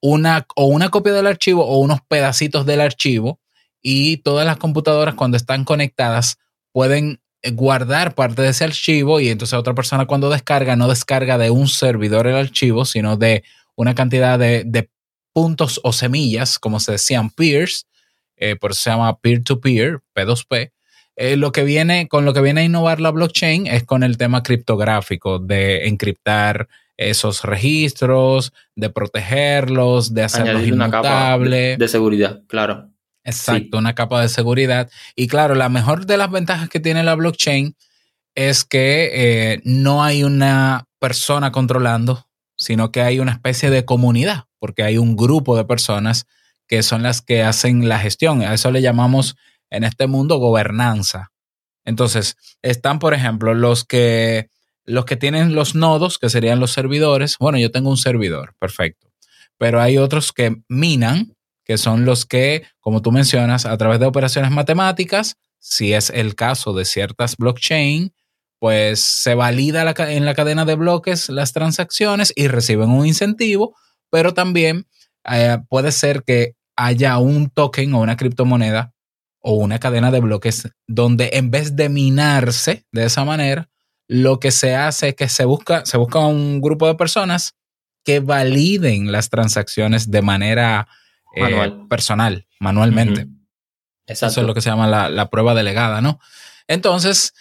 una 0.00 0.46
o 0.56 0.66
una 0.66 0.88
copia 0.88 1.12
del 1.12 1.26
archivo 1.26 1.64
o 1.66 1.78
unos 1.78 2.00
pedacitos 2.08 2.66
del 2.66 2.80
archivo 2.80 3.38
y 3.82 4.18
todas 4.18 4.46
las 4.46 4.56
computadoras 4.56 5.14
cuando 5.14 5.36
están 5.36 5.64
conectadas 5.64 6.38
pueden 6.72 7.20
eh, 7.42 7.50
guardar 7.50 8.14
parte 8.14 8.42
de 8.42 8.48
ese 8.50 8.64
archivo 8.64 9.20
y 9.20 9.28
entonces 9.28 9.58
otra 9.58 9.74
persona 9.74 10.06
cuando 10.06 10.30
descarga 10.30 10.76
no 10.76 10.88
descarga 10.88 11.38
de 11.38 11.50
un 11.50 11.68
servidor 11.68 12.26
el 12.26 12.36
archivo, 12.36 12.84
sino 12.84 13.16
de 13.16 13.44
una 13.76 13.94
cantidad 13.94 14.38
de, 14.38 14.88
puntos 15.32 15.80
o 15.84 15.92
semillas, 15.92 16.58
como 16.58 16.80
se 16.80 16.92
decían 16.92 17.30
peers, 17.30 17.86
eh, 18.36 18.56
por 18.56 18.72
eso 18.72 18.82
se 18.82 18.90
llama 18.90 19.16
peer-to-peer, 19.20 20.00
P2P, 20.12 20.72
eh, 21.14 21.36
lo 21.36 21.52
que 21.52 21.62
viene, 21.62 22.08
con 22.08 22.24
lo 22.24 22.34
que 22.34 22.40
viene 22.40 22.62
a 22.62 22.64
innovar 22.64 23.00
la 23.00 23.10
blockchain 23.10 23.68
es 23.68 23.84
con 23.84 24.02
el 24.02 24.16
tema 24.16 24.42
criptográfico, 24.42 25.38
de 25.38 25.86
encriptar 25.86 26.66
esos 27.00 27.44
registros, 27.44 28.52
de 28.76 28.90
protegerlos, 28.90 30.12
de 30.12 30.22
hacerlos 30.22 30.70
una 30.70 30.90
capa 30.90 31.38
de, 31.38 31.88
seguridad, 31.88 32.42
claro. 32.46 32.90
Exacto, 33.24 33.78
una 33.78 33.94
capa 33.94 34.20
de 34.20 34.28
seguridad. 34.28 34.90
Y 35.16 35.26
claro, 35.26 35.54
la 35.54 35.70
mejor 35.70 36.04
de 36.04 36.18
las 36.18 36.30
ventajas 36.30 36.68
que 36.68 36.78
tiene 36.78 37.02
la 37.02 37.14
blockchain 37.14 37.74
es 38.34 38.64
que 38.64 39.10
eh, 39.12 39.60
no 39.64 40.04
hay 40.04 40.24
una 40.24 40.84
persona 40.98 41.52
controlando, 41.52 42.26
sino 42.56 42.92
que 42.92 43.00
hay 43.00 43.18
una 43.18 43.32
especie 43.32 43.70
de 43.70 43.86
comunidad, 43.86 44.44
porque 44.58 44.82
hay 44.82 44.98
un 44.98 45.16
grupo 45.16 45.56
de 45.56 45.64
personas 45.64 46.26
que 46.68 46.82
son 46.82 47.02
las 47.02 47.22
que 47.22 47.42
hacen 47.42 47.88
la 47.88 47.98
gestión. 47.98 48.42
A 48.42 48.52
eso 48.52 48.70
le 48.70 48.82
llamamos 48.82 49.36
en 49.70 49.84
este 49.84 50.06
mundo 50.06 50.36
gobernanza. 50.36 51.32
Entonces, 51.84 52.36
están, 52.60 52.98
por 52.98 53.14
ejemplo, 53.14 53.54
los 53.54 53.84
que 53.84 54.50
los 54.90 55.04
que 55.04 55.16
tienen 55.16 55.54
los 55.54 55.74
nodos, 55.74 56.18
que 56.18 56.28
serían 56.28 56.60
los 56.60 56.72
servidores, 56.72 57.36
bueno, 57.38 57.58
yo 57.58 57.70
tengo 57.70 57.90
un 57.90 57.96
servidor, 57.96 58.54
perfecto. 58.58 59.10
Pero 59.58 59.80
hay 59.80 59.98
otros 59.98 60.32
que 60.32 60.56
minan, 60.68 61.36
que 61.64 61.78
son 61.78 62.04
los 62.04 62.26
que, 62.26 62.64
como 62.80 63.02
tú 63.02 63.12
mencionas, 63.12 63.66
a 63.66 63.76
través 63.76 64.00
de 64.00 64.06
operaciones 64.06 64.50
matemáticas, 64.50 65.36
si 65.58 65.92
es 65.92 66.10
el 66.10 66.34
caso 66.34 66.72
de 66.72 66.84
ciertas 66.84 67.36
blockchain, 67.36 68.12
pues 68.58 69.00
se 69.00 69.34
valida 69.34 69.82
en 69.98 70.24
la 70.24 70.34
cadena 70.34 70.64
de 70.64 70.74
bloques 70.74 71.28
las 71.28 71.52
transacciones 71.52 72.32
y 72.36 72.48
reciben 72.48 72.90
un 72.90 73.06
incentivo, 73.06 73.74
pero 74.10 74.34
también 74.34 74.86
eh, 75.30 75.58
puede 75.68 75.92
ser 75.92 76.22
que 76.24 76.54
haya 76.76 77.18
un 77.18 77.50
token 77.50 77.94
o 77.94 78.00
una 78.00 78.16
criptomoneda 78.16 78.92
o 79.40 79.54
una 79.54 79.78
cadena 79.78 80.10
de 80.10 80.20
bloques 80.20 80.68
donde 80.86 81.30
en 81.34 81.50
vez 81.50 81.76
de 81.76 81.88
minarse 81.88 82.84
de 82.92 83.04
esa 83.04 83.24
manera, 83.24 83.70
lo 84.12 84.40
que 84.40 84.50
se 84.50 84.74
hace 84.74 85.10
es 85.10 85.14
que 85.14 85.28
se 85.28 85.44
busca, 85.44 85.86
se 85.86 85.96
busca 85.96 86.18
un 86.18 86.60
grupo 86.60 86.88
de 86.88 86.96
personas 86.96 87.54
que 88.04 88.18
validen 88.18 89.12
las 89.12 89.30
transacciones 89.30 90.10
de 90.10 90.20
manera 90.20 90.88
eh, 91.36 91.72
personal, 91.88 92.44
manualmente. 92.58 93.28
Eso 94.06 94.26
es 94.26 94.36
lo 94.38 94.52
que 94.52 94.62
se 94.62 94.68
llama 94.68 94.88
la, 95.08 95.30
prueba 95.30 95.54
delegada, 95.54 96.00
¿no? 96.00 96.18
Entonces, 96.66 97.34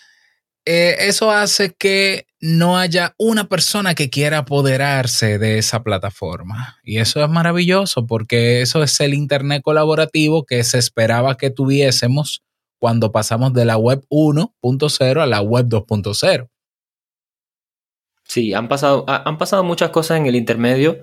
eh, 0.64 0.96
eso 1.00 1.32
hace 1.32 1.74
que 1.74 2.28
no 2.40 2.78
haya 2.78 3.16
una 3.18 3.50
persona 3.50 3.96
que 3.96 4.12
quiera 4.12 4.38
apoderarse 4.38 5.40
de 5.40 5.58
esa 5.58 5.82
plataforma. 5.82 6.78
Y 6.84 7.00
eso 7.00 7.24
es 7.24 7.30
maravilloso 7.32 8.06
porque 8.06 8.62
eso 8.62 8.84
es 8.84 9.00
el 9.00 9.16
Internet 9.16 9.64
colaborativo 9.64 10.46
que 10.46 10.64
se 10.64 10.78
esperaba 10.78 11.36
que 11.36 11.50
tuviésemos 11.50 12.44
cuando 12.78 13.12
pasamos 13.12 13.54
de 13.54 13.66
la 13.66 13.78
web 13.78 14.06
1.0 14.12 15.20
a 15.20 15.26
la 15.26 15.42
web 15.42 15.66
2.0. 15.66 16.48
Sí, 18.30 18.54
han 18.54 18.68
pasado, 18.68 19.06
han 19.08 19.40
pasado 19.40 19.64
muchas 19.64 19.90
cosas 19.90 20.20
en 20.20 20.28
el 20.28 20.36
intermedio. 20.36 21.00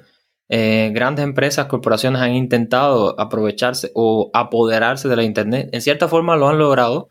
Eh, 0.49 0.93
grandes 0.95 1.25
empresas, 1.25 1.67
corporaciones 1.67 2.23
han 2.23 2.37
intentado 2.37 3.19
aprovecharse 3.21 3.91
o 3.97 4.31
apoderarse 4.33 5.09
de 5.09 5.17
la 5.17 5.25
Internet. 5.25 5.69
En 5.73 5.83
cierta 5.83 6.07
forma 6.07 6.37
lo 6.37 6.49
han 6.49 6.57
logrado, 6.57 7.09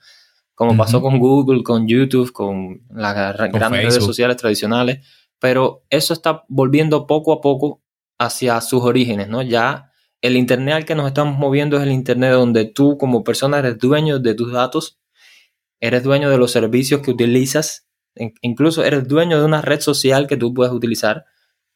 como 0.53 0.77
pasó 0.77 1.01
con 1.01 1.19
Google, 1.19 1.63
con 1.63 1.85
YouTube, 1.85 2.31
con 2.31 2.81
las 2.89 3.35
grandes 3.35 3.83
redes 3.83 4.05
sociales 4.05 4.37
tradicionales, 4.37 5.05
pero 5.37 5.83
eso 5.89 6.13
está 6.13 6.45
volviendo 6.47 7.07
poco 7.07 7.33
a 7.33 7.41
poco 7.41 7.81
hacia 8.17 8.61
sus 8.61 8.83
orígenes, 8.83 9.27
¿no? 9.27 9.41
Ya 9.41 9.91
el 10.21 10.37
Internet 10.37 10.75
al 10.75 10.85
que 10.85 10.95
nos 10.95 11.07
estamos 11.07 11.37
moviendo 11.37 11.75
es 11.75 11.83
el 11.83 11.91
Internet 11.91 12.31
donde 12.31 12.63
tú 12.63 12.97
como 12.97 13.25
persona 13.25 13.59
eres 13.59 13.79
dueño 13.79 14.19
de 14.19 14.33
tus 14.33 14.53
datos, 14.53 14.97
eres 15.81 16.03
dueño 16.03 16.29
de 16.29 16.37
los 16.37 16.51
servicios 16.51 17.01
que 17.01 17.11
utilizas 17.11 17.84
incluso 18.41 18.83
eres 18.83 19.07
dueño 19.07 19.39
de 19.39 19.45
una 19.45 19.61
red 19.61 19.79
social 19.79 20.27
que 20.27 20.37
tú 20.37 20.53
puedes 20.53 20.73
utilizar, 20.73 21.25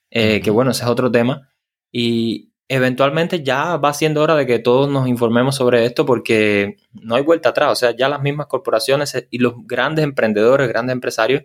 eh, 0.09 0.41
que 0.41 0.51
bueno, 0.51 0.71
ese 0.71 0.83
es 0.83 0.89
otro 0.89 1.11
tema. 1.11 1.49
Y 1.91 2.53
eventualmente 2.67 3.43
ya 3.43 3.77
va 3.77 3.93
siendo 3.93 4.21
hora 4.21 4.35
de 4.35 4.45
que 4.45 4.59
todos 4.59 4.89
nos 4.89 5.07
informemos 5.07 5.55
sobre 5.55 5.85
esto 5.85 6.05
porque 6.05 6.77
no 6.93 7.15
hay 7.15 7.23
vuelta 7.23 7.49
atrás. 7.49 7.71
O 7.71 7.75
sea, 7.75 7.95
ya 7.95 8.07
las 8.07 8.21
mismas 8.21 8.47
corporaciones 8.47 9.27
y 9.29 9.39
los 9.39 9.55
grandes 9.65 10.03
emprendedores, 10.03 10.67
grandes 10.69 10.93
empresarios, 10.93 11.43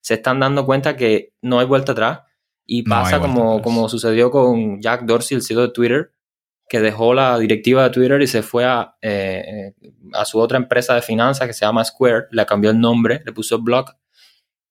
se 0.00 0.14
están 0.14 0.40
dando 0.40 0.66
cuenta 0.66 0.96
que 0.96 1.32
no 1.40 1.60
hay 1.60 1.66
vuelta 1.66 1.92
atrás. 1.92 2.20
Y 2.66 2.82
pasa 2.82 3.20
como, 3.20 3.60
como 3.60 3.88
sucedió 3.90 4.30
con 4.30 4.80
Jack 4.80 5.04
Dorsey, 5.04 5.36
el 5.36 5.42
CEO 5.42 5.60
de 5.60 5.68
Twitter, 5.68 6.12
que 6.66 6.80
dejó 6.80 7.12
la 7.12 7.38
directiva 7.38 7.84
de 7.84 7.90
Twitter 7.90 8.22
y 8.22 8.26
se 8.26 8.42
fue 8.42 8.64
a, 8.64 8.96
eh, 9.02 9.74
a 10.14 10.24
su 10.24 10.38
otra 10.38 10.56
empresa 10.56 10.94
de 10.94 11.02
finanzas 11.02 11.46
que 11.46 11.52
se 11.52 11.66
llama 11.66 11.84
Square, 11.84 12.28
le 12.30 12.46
cambió 12.46 12.70
el 12.70 12.80
nombre, 12.80 13.20
le 13.24 13.32
puso 13.32 13.60
Block 13.60 13.94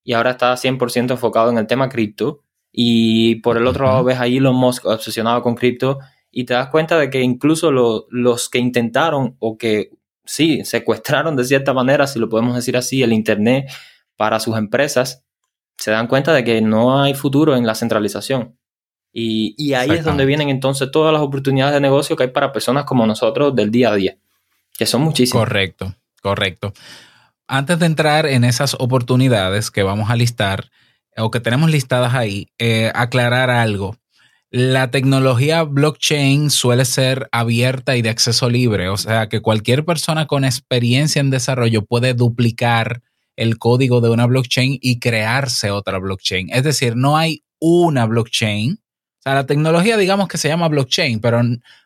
y 0.04 0.12
ahora 0.12 0.32
está 0.32 0.52
100% 0.54 1.10
enfocado 1.10 1.50
en 1.50 1.58
el 1.58 1.66
tema 1.66 1.88
cripto. 1.88 2.42
Y 2.70 3.36
por 3.36 3.56
el 3.56 3.66
otro 3.66 3.86
lado 3.86 4.04
ves 4.04 4.20
a 4.20 4.26
Elon 4.26 4.54
Musk 4.54 4.84
obsesionado 4.84 5.42
con 5.42 5.54
cripto 5.54 5.98
y 6.30 6.44
te 6.44 6.54
das 6.54 6.68
cuenta 6.68 6.98
de 6.98 7.08
que 7.08 7.22
incluso 7.22 7.70
los 7.72 8.48
que 8.50 8.58
intentaron 8.58 9.36
o 9.38 9.56
que 9.56 9.90
sí 10.24 10.64
secuestraron 10.64 11.36
de 11.36 11.44
cierta 11.44 11.72
manera, 11.72 12.06
si 12.06 12.18
lo 12.18 12.28
podemos 12.28 12.54
decir 12.54 12.76
así, 12.76 13.02
el 13.02 13.12
Internet 13.12 13.70
para 14.16 14.40
sus 14.40 14.58
empresas, 14.58 15.24
se 15.78 15.90
dan 15.90 16.08
cuenta 16.08 16.32
de 16.34 16.44
que 16.44 16.60
no 16.60 17.00
hay 17.00 17.14
futuro 17.14 17.56
en 17.56 17.66
la 17.66 17.74
centralización. 17.74 18.58
Y, 19.12 19.54
y 19.56 19.74
ahí 19.74 19.90
es 19.90 20.04
donde 20.04 20.26
vienen 20.26 20.48
entonces 20.48 20.90
todas 20.90 21.12
las 21.12 21.22
oportunidades 21.22 21.74
de 21.74 21.80
negocio 21.80 22.16
que 22.16 22.24
hay 22.24 22.30
para 22.30 22.52
personas 22.52 22.84
como 22.84 23.06
nosotros 23.06 23.54
del 23.54 23.70
día 23.70 23.92
a 23.92 23.94
día, 23.94 24.18
que 24.76 24.86
son 24.86 25.02
muchísimas. 25.02 25.44
Correcto, 25.44 25.94
correcto 26.20 26.72
antes 27.48 27.78
de 27.78 27.86
entrar 27.86 28.26
en 28.26 28.44
esas 28.44 28.74
oportunidades 28.78 29.70
que 29.70 29.82
vamos 29.82 30.10
a 30.10 30.16
listar 30.16 30.70
o 31.16 31.30
que 31.30 31.40
tenemos 31.40 31.70
listadas 31.70 32.14
ahí, 32.14 32.48
eh, 32.58 32.90
aclarar 32.94 33.50
algo. 33.50 33.96
La 34.50 34.90
tecnología 34.90 35.64
blockchain 35.64 36.50
suele 36.50 36.84
ser 36.84 37.28
abierta 37.32 37.96
y 37.96 38.02
de 38.02 38.10
acceso 38.10 38.48
libre, 38.48 38.88
o 38.88 38.96
sea 38.96 39.28
que 39.28 39.40
cualquier 39.40 39.84
persona 39.84 40.26
con 40.26 40.44
experiencia 40.44 41.20
en 41.20 41.30
desarrollo 41.30 41.84
puede 41.84 42.14
duplicar 42.14 43.02
el 43.36 43.58
código 43.58 44.00
de 44.00 44.10
una 44.10 44.26
blockchain 44.26 44.78
y 44.80 45.00
crearse 45.00 45.70
otra 45.70 45.98
blockchain. 45.98 46.50
Es 46.50 46.62
decir, 46.62 46.94
no 46.94 47.16
hay 47.16 47.42
una 47.58 48.06
blockchain. 48.06 48.74
O 48.74 49.22
sea, 49.22 49.34
la 49.34 49.46
tecnología 49.46 49.96
digamos 49.96 50.28
que 50.28 50.38
se 50.38 50.48
llama 50.48 50.68
blockchain, 50.68 51.20
pero, 51.20 51.40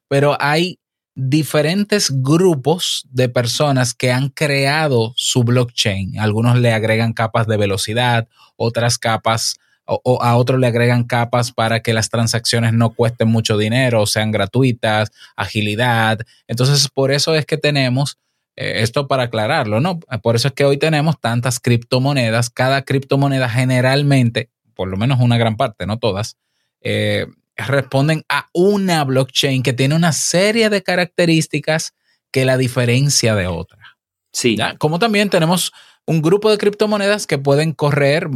pero 0.08 0.36
hay 0.38 0.78
diferentes 1.20 2.12
grupos 2.22 3.04
de 3.10 3.28
personas 3.28 3.92
que 3.92 4.12
han 4.12 4.28
creado 4.28 5.12
su 5.16 5.42
blockchain. 5.42 6.16
Algunos 6.20 6.60
le 6.60 6.72
agregan 6.72 7.12
capas 7.12 7.48
de 7.48 7.56
velocidad, 7.56 8.28
otras 8.56 8.98
capas 8.98 9.56
o, 9.84 10.22
a 10.22 10.36
otros 10.36 10.60
le 10.60 10.68
agregan 10.68 11.02
capas 11.02 11.50
para 11.50 11.80
que 11.80 11.92
las 11.92 12.08
transacciones 12.08 12.72
no 12.72 12.90
cuesten 12.90 13.26
mucho 13.26 13.56
dinero, 13.58 14.06
sean 14.06 14.30
gratuitas, 14.30 15.10
agilidad. 15.34 16.20
Entonces, 16.46 16.88
por 16.88 17.10
eso 17.10 17.34
es 17.34 17.46
que 17.46 17.56
tenemos 17.56 18.18
eh, 18.54 18.82
esto 18.82 19.08
para 19.08 19.24
aclararlo, 19.24 19.80
¿no? 19.80 19.98
Por 20.22 20.36
eso 20.36 20.46
es 20.46 20.54
que 20.54 20.66
hoy 20.66 20.76
tenemos 20.76 21.18
tantas 21.20 21.58
criptomonedas. 21.58 22.48
Cada 22.48 22.82
criptomoneda 22.82 23.48
generalmente, 23.48 24.50
por 24.74 24.88
lo 24.88 24.96
menos 24.96 25.18
una 25.20 25.36
gran 25.36 25.56
parte, 25.56 25.84
no 25.84 25.98
todas, 25.98 26.36
eh, 26.80 27.26
responden 27.66 28.24
a 28.28 28.48
una 28.52 29.04
blockchain 29.04 29.62
que 29.62 29.72
tiene 29.72 29.94
una 29.94 30.12
serie 30.12 30.70
de 30.70 30.82
características 30.82 31.94
que 32.30 32.44
la 32.44 32.56
diferencia 32.56 33.34
de 33.34 33.46
otra. 33.46 33.98
Sí. 34.32 34.56
Como 34.78 34.98
también 34.98 35.30
tenemos 35.30 35.72
un 36.06 36.22
grupo 36.22 36.50
de 36.50 36.58
criptomonedas 36.58 37.26
que 37.26 37.38
pueden 37.38 37.72
correr, 37.72 38.28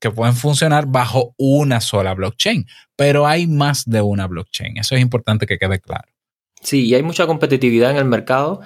que 0.00 0.10
pueden 0.10 0.34
funcionar 0.34 0.86
bajo 0.86 1.34
una 1.36 1.80
sola 1.80 2.14
blockchain, 2.14 2.66
pero 2.96 3.26
hay 3.26 3.46
más 3.46 3.84
de 3.84 4.00
una 4.00 4.26
blockchain. 4.26 4.78
Eso 4.78 4.94
es 4.94 5.02
importante 5.02 5.46
que 5.46 5.58
quede 5.58 5.80
claro. 5.80 6.08
Sí, 6.60 6.86
y 6.86 6.94
hay 6.94 7.02
mucha 7.02 7.26
competitividad 7.26 7.90
en 7.90 7.96
el 7.96 8.04
mercado, 8.04 8.60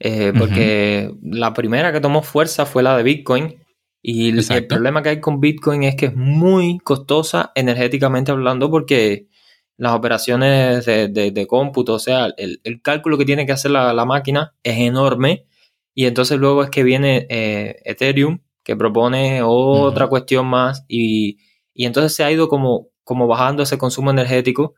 eh, 0.00 0.32
porque 0.36 1.12
la 1.22 1.52
primera 1.52 1.92
que 1.92 2.00
tomó 2.00 2.22
fuerza 2.22 2.66
fue 2.66 2.82
la 2.82 2.96
de 2.96 3.02
Bitcoin. 3.02 3.62
Y 4.04 4.30
el 4.30 4.66
problema 4.66 5.02
que 5.02 5.10
hay 5.10 5.20
con 5.20 5.40
Bitcoin 5.40 5.84
es 5.84 5.94
que 5.94 6.06
es 6.06 6.16
muy 6.16 6.78
costosa 6.78 7.52
energéticamente 7.54 8.32
hablando 8.32 8.68
porque 8.68 9.28
las 9.76 9.94
operaciones 9.94 10.86
de, 10.86 11.46
cómputo, 11.48 11.94
o 11.94 11.98
sea, 11.98 12.28
el, 12.36 12.82
cálculo 12.82 13.18
que 13.18 13.24
tiene 13.24 13.46
que 13.46 13.52
hacer 13.52 13.70
la, 13.70 14.04
máquina 14.04 14.54
es 14.62 14.78
enorme. 14.78 15.46
Y 15.94 16.06
entonces 16.06 16.38
luego 16.38 16.62
es 16.62 16.70
que 16.70 16.82
viene 16.82 17.26
eh, 17.28 17.76
Ethereum 17.84 18.40
que 18.62 18.76
propone 18.76 19.42
otra 19.42 20.08
cuestión 20.08 20.46
más. 20.46 20.84
Y, 20.88 21.38
entonces 21.74 22.14
se 22.14 22.24
ha 22.24 22.30
ido 22.30 22.48
como, 22.48 22.88
como 23.04 23.26
bajando 23.26 23.62
ese 23.62 23.78
consumo 23.78 24.10
energético. 24.10 24.74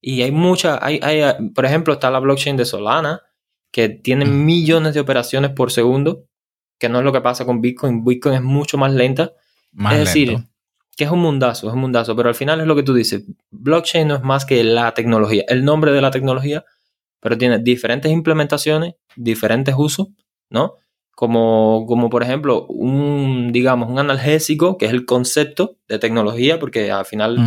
Y 0.00 0.22
hay 0.22 0.30
mucha, 0.30 0.84
hay, 0.84 1.00
hay, 1.02 1.22
por 1.54 1.66
ejemplo, 1.66 1.94
está 1.94 2.10
la 2.10 2.20
blockchain 2.20 2.56
de 2.56 2.64
Solana 2.64 3.22
que 3.70 3.88
tiene 3.90 4.24
millones 4.24 4.94
de 4.94 5.00
operaciones 5.00 5.50
por 5.50 5.70
segundo, 5.70 6.24
que 6.78 6.88
no 6.88 6.98
es 6.98 7.04
lo 7.04 7.12
que 7.12 7.20
pasa 7.20 7.44
con 7.44 7.60
Bitcoin, 7.60 8.04
Bitcoin 8.04 8.36
es 8.36 8.42
mucho 8.42 8.78
más 8.78 8.92
lenta. 8.92 9.32
Más 9.72 9.94
es 9.94 9.98
decir, 10.00 10.38
que 10.96 11.04
es 11.04 11.10
un 11.10 11.20
mundazo, 11.20 11.68
es 11.68 11.74
un 11.74 11.80
mundazo, 11.80 12.16
pero 12.16 12.28
al 12.28 12.34
final 12.34 12.60
es 12.60 12.66
lo 12.66 12.74
que 12.74 12.82
tú 12.82 12.94
dices, 12.94 13.24
blockchain 13.50 14.08
no 14.08 14.14
es 14.16 14.22
más 14.22 14.44
que 14.44 14.64
la 14.64 14.92
tecnología, 14.94 15.44
el 15.48 15.64
nombre 15.64 15.92
de 15.92 16.00
la 16.00 16.10
tecnología, 16.10 16.64
pero 17.20 17.36
tiene 17.36 17.58
diferentes 17.58 18.10
implementaciones, 18.10 18.94
diferentes 19.16 19.74
usos, 19.76 20.08
¿no? 20.50 20.74
como, 21.16 21.86
como 21.88 22.10
por 22.10 22.22
ejemplo 22.22 22.66
un, 22.66 23.50
digamos, 23.50 23.88
un 23.90 23.98
analgésico, 23.98 24.76
que 24.76 24.84
es 24.84 24.92
el 24.92 25.06
concepto 25.06 25.78
de 25.88 25.98
tecnología, 25.98 26.58
porque 26.60 26.92
al 26.92 27.06
final 27.06 27.38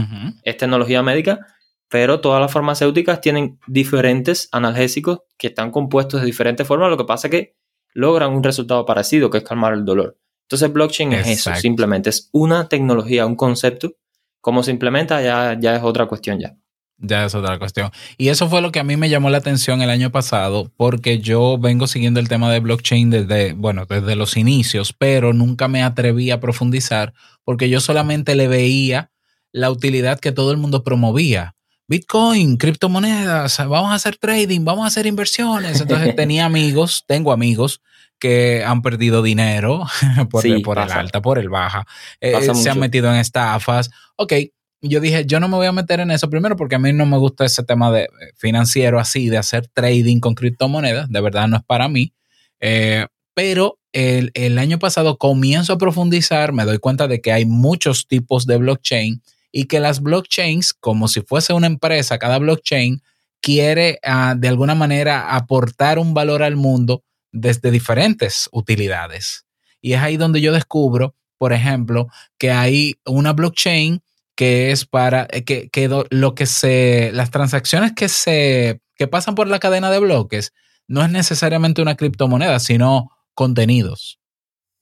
es 0.44 0.58
tecnología 0.58 1.03
médica, 1.03 1.46
pero 1.88 2.20
todas 2.20 2.41
las 2.41 2.51
farmacéuticas 2.51 3.22
tienen 3.22 3.60
diferentes 3.68 4.50
analgésicos 4.51 5.20
que 5.38 5.48
están 5.48 5.70
compuestos 5.70 6.20
de 6.20 6.25
diferentes 6.25 6.65
formas, 6.65 6.89
lo 6.89 6.98
que 6.98 7.06
pasa 7.06 7.27
es 7.27 7.32
que 7.32 7.56
logran 7.94 8.34
un 8.34 8.44
resultado 8.44 8.86
parecido, 8.88 9.29
que 9.29 9.38
es 9.38 9.44
calmar 9.44 9.74
el 9.74 9.86
dolor. 9.86 10.18
Entonces 10.50 10.74
blockchain 10.74 11.13
es 11.13 11.27
eso, 11.27 11.53
simplemente 11.53 12.10
es 12.10 12.27
una 12.32 12.68
tecnología, 12.68 13.27
un 13.27 13.36
concepto. 13.36 13.94
Cómo 14.41 14.63
se 14.63 14.72
implementa 14.72 15.22
ya, 15.22 15.56
ya 15.60 15.75
es 15.75 15.84
otra 15.84 16.08
cuestión 16.08 16.39
ya. 16.39 16.56
Ya 16.98 17.24
es 17.24 17.36
otra 17.36 17.60
cuestión. 17.60 17.91
Y 18.18 18.29
eso 18.29 18.50
fue 18.50 18.60
lo 18.63 18.72
que 18.72 18.79
a 18.79 18.84
mí 18.84 18.98
me 18.98 19.10
llamó 19.10 19.29
la 19.29 19.38
atención 19.38 19.84
el 19.84 19.91
año 19.91 20.12
pasado, 20.12 20.72
porque 20.75 21.20
yo 21.20 21.60
vengo 21.60 21.86
siguiendo 21.86 22.20
el 22.20 22.27
tema 22.29 22.51
de 22.51 22.62
blockchain 22.62 23.12
desde, 23.12 23.53
bueno, 23.53 23.86
desde 23.86 24.15
los 24.15 24.38
inicios, 24.38 24.91
pero 24.91 25.34
nunca 25.34 25.68
me 25.68 25.84
atreví 25.84 26.32
a 26.32 26.39
profundizar 26.39 27.13
porque 27.44 27.70
yo 27.70 27.79
solamente 27.79 28.34
le 28.34 28.48
veía 28.48 29.12
la 29.51 29.70
utilidad 29.70 30.20
que 30.20 30.32
todo 30.32 30.51
el 30.51 30.58
mundo 30.58 30.84
promovía. 30.84 31.56
Bitcoin, 31.88 32.58
criptomonedas, 32.58 33.56
vamos 33.60 33.91
a 33.91 33.96
hacer 33.96 34.18
trading, 34.18 34.65
vamos 34.65 34.86
a 34.86 34.88
hacer 34.88 35.06
inversiones. 35.06 35.79
Entonces 35.79 36.15
tenía 36.15 36.46
amigos, 36.46 37.03
tengo 37.06 37.32
amigos 37.32 37.82
que 38.19 38.63
han 38.63 38.81
perdido 38.81 39.23
dinero 39.23 39.85
por, 40.29 40.45
el, 40.45 40.61
por 40.61 40.77
el 40.77 40.91
alta, 40.91 41.21
por 41.21 41.39
el 41.39 41.49
baja, 41.49 41.85
eh, 42.19 42.53
se 42.53 42.69
han 42.69 42.79
metido 42.79 43.09
en 43.09 43.17
estafas. 43.17 43.89
Ok, 44.15 44.33
yo 44.81 44.99
dije, 44.99 45.25
yo 45.25 45.39
no 45.39 45.47
me 45.47 45.55
voy 45.55 45.67
a 45.67 45.71
meter 45.71 45.99
en 45.99 46.11
eso 46.11 46.29
primero 46.29 46.55
porque 46.55 46.75
a 46.75 46.79
mí 46.79 46.93
no 46.93 47.05
me 47.05 47.17
gusta 47.17 47.45
ese 47.45 47.63
tema 47.63 47.91
de 47.91 48.03
eh, 48.03 48.09
financiero 48.35 48.99
así, 48.99 49.29
de 49.29 49.38
hacer 49.38 49.67
trading 49.67 50.19
con 50.19 50.35
criptomonedas, 50.35 51.09
de 51.09 51.21
verdad 51.21 51.47
no 51.47 51.57
es 51.57 51.63
para 51.63 51.88
mí. 51.88 52.13
Eh, 52.59 53.05
pero 53.33 53.79
el, 53.93 54.31
el, 54.33 54.57
año 54.59 54.79
pasado 54.79 55.17
comienzo 55.17 55.73
a 55.73 55.77
profundizar, 55.77 56.53
me 56.53 56.65
doy 56.65 56.77
cuenta 56.77 57.07
de 57.07 57.21
que 57.21 57.31
hay 57.31 57.45
muchos 57.45 58.07
tipos 58.07 58.45
de 58.45 58.57
blockchain 58.57 59.21
y 59.51 59.65
que 59.65 59.79
las 59.79 60.01
blockchains, 60.01 60.73
como 60.73 61.07
si 61.07 61.21
fuese 61.21 61.53
una 61.53 61.67
empresa, 61.67 62.19
cada 62.19 62.38
blockchain 62.38 63.01
quiere 63.41 63.99
ah, 64.03 64.35
de 64.38 64.47
alguna 64.47 64.75
manera 64.75 65.35
aportar 65.35 65.99
un 65.99 66.13
valor 66.13 66.43
al 66.43 66.55
mundo 66.55 67.03
desde 67.31 67.71
diferentes 67.71 68.50
utilidades. 68.51 69.45
Y 69.81 69.93
es 69.93 70.01
ahí 70.01 70.17
donde 70.17 70.41
yo 70.41 70.51
descubro, 70.51 71.15
por 71.38 71.53
ejemplo, 71.53 72.07
que 72.38 72.51
hay 72.51 72.95
una 73.05 73.33
blockchain 73.33 74.01
que 74.36 74.71
es 74.71 74.86
para 74.86 75.27
eh, 75.31 75.43
que, 75.43 76.05
lo 76.09 76.36
que 76.36 76.45
se, 76.45 77.12
las 77.13 77.31
transacciones 77.31 77.93
que 77.93 78.09
se, 78.09 78.81
que 78.95 79.07
pasan 79.07 79.36
por 79.36 79.48
la 79.48 79.59
cadena 79.59 79.91
de 79.91 80.00
bloques 80.00 80.53
no 80.88 81.03
es 81.03 81.12
necesariamente 81.12 81.81
una 81.81 81.95
criptomoneda, 81.95 82.59
sino 82.59 83.12
contenidos. 83.33 84.19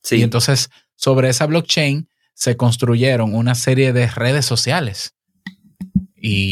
Sí. 0.03 0.17
Y 0.17 0.23
entonces, 0.23 0.69
sobre 0.95 1.29
esa 1.29 1.47
blockchain 1.47 2.09
se 2.33 2.55
construyeron 2.55 3.35
una 3.35 3.55
serie 3.55 3.93
de 3.93 4.07
redes 4.07 4.45
sociales 4.45 5.16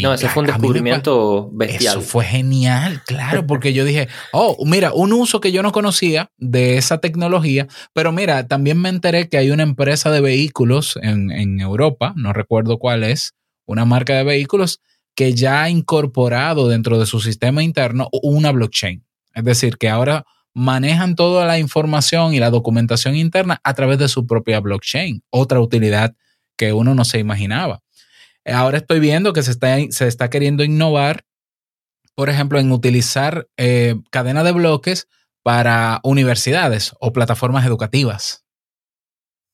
no, 0.03 0.13
ese 0.13 0.29
fue 0.29 0.41
un 0.41 0.47
descubrimiento 0.47 1.49
bestial. 1.51 1.97
Eso 1.97 2.01
fue 2.01 2.25
genial, 2.25 3.01
claro, 3.05 3.45
porque 3.45 3.73
yo 3.73 3.85
dije, 3.85 4.07
oh, 4.31 4.57
mira, 4.65 4.93
un 4.93 5.13
uso 5.13 5.39
que 5.39 5.51
yo 5.51 5.63
no 5.63 5.71
conocía 5.71 6.31
de 6.37 6.77
esa 6.77 6.99
tecnología, 6.99 7.67
pero 7.93 8.11
mira, 8.11 8.47
también 8.47 8.79
me 8.79 8.89
enteré 8.89 9.29
que 9.29 9.37
hay 9.37 9.51
una 9.51 9.63
empresa 9.63 10.11
de 10.11 10.21
vehículos 10.21 10.97
en, 11.01 11.31
en 11.31 11.59
Europa, 11.59 12.13
no 12.15 12.33
recuerdo 12.33 12.77
cuál 12.77 13.03
es, 13.03 13.33
una 13.65 13.85
marca 13.85 14.13
de 14.15 14.23
vehículos 14.23 14.79
que 15.15 15.33
ya 15.33 15.63
ha 15.63 15.69
incorporado 15.69 16.67
dentro 16.67 16.99
de 16.99 17.05
su 17.05 17.19
sistema 17.19 17.63
interno 17.63 18.09
una 18.11 18.51
blockchain. 18.51 19.03
Es 19.33 19.43
decir, 19.43 19.77
que 19.77 19.89
ahora 19.89 20.25
manejan 20.53 21.15
toda 21.15 21.45
la 21.45 21.59
información 21.59 22.33
y 22.33 22.39
la 22.39 22.49
documentación 22.49 23.15
interna 23.15 23.59
a 23.63 23.73
través 23.73 23.99
de 23.99 24.07
su 24.07 24.25
propia 24.25 24.59
blockchain, 24.59 25.23
otra 25.29 25.59
utilidad 25.59 26.15
que 26.57 26.73
uno 26.73 26.95
no 26.95 27.05
se 27.05 27.19
imaginaba. 27.19 27.81
Ahora 28.45 28.77
estoy 28.77 28.99
viendo 28.99 29.33
que 29.33 29.43
se 29.43 29.51
está, 29.51 29.77
se 29.89 30.07
está 30.07 30.29
queriendo 30.29 30.63
innovar, 30.63 31.25
por 32.13 32.29
ejemplo, 32.29 32.59
en 32.59 32.71
utilizar 32.71 33.47
eh, 33.57 33.95
cadena 34.11 34.43
de 34.43 34.51
bloques 34.51 35.07
para 35.43 35.99
universidades 36.03 36.93
o 36.99 37.11
plataformas 37.11 37.65
educativas. 37.65 38.45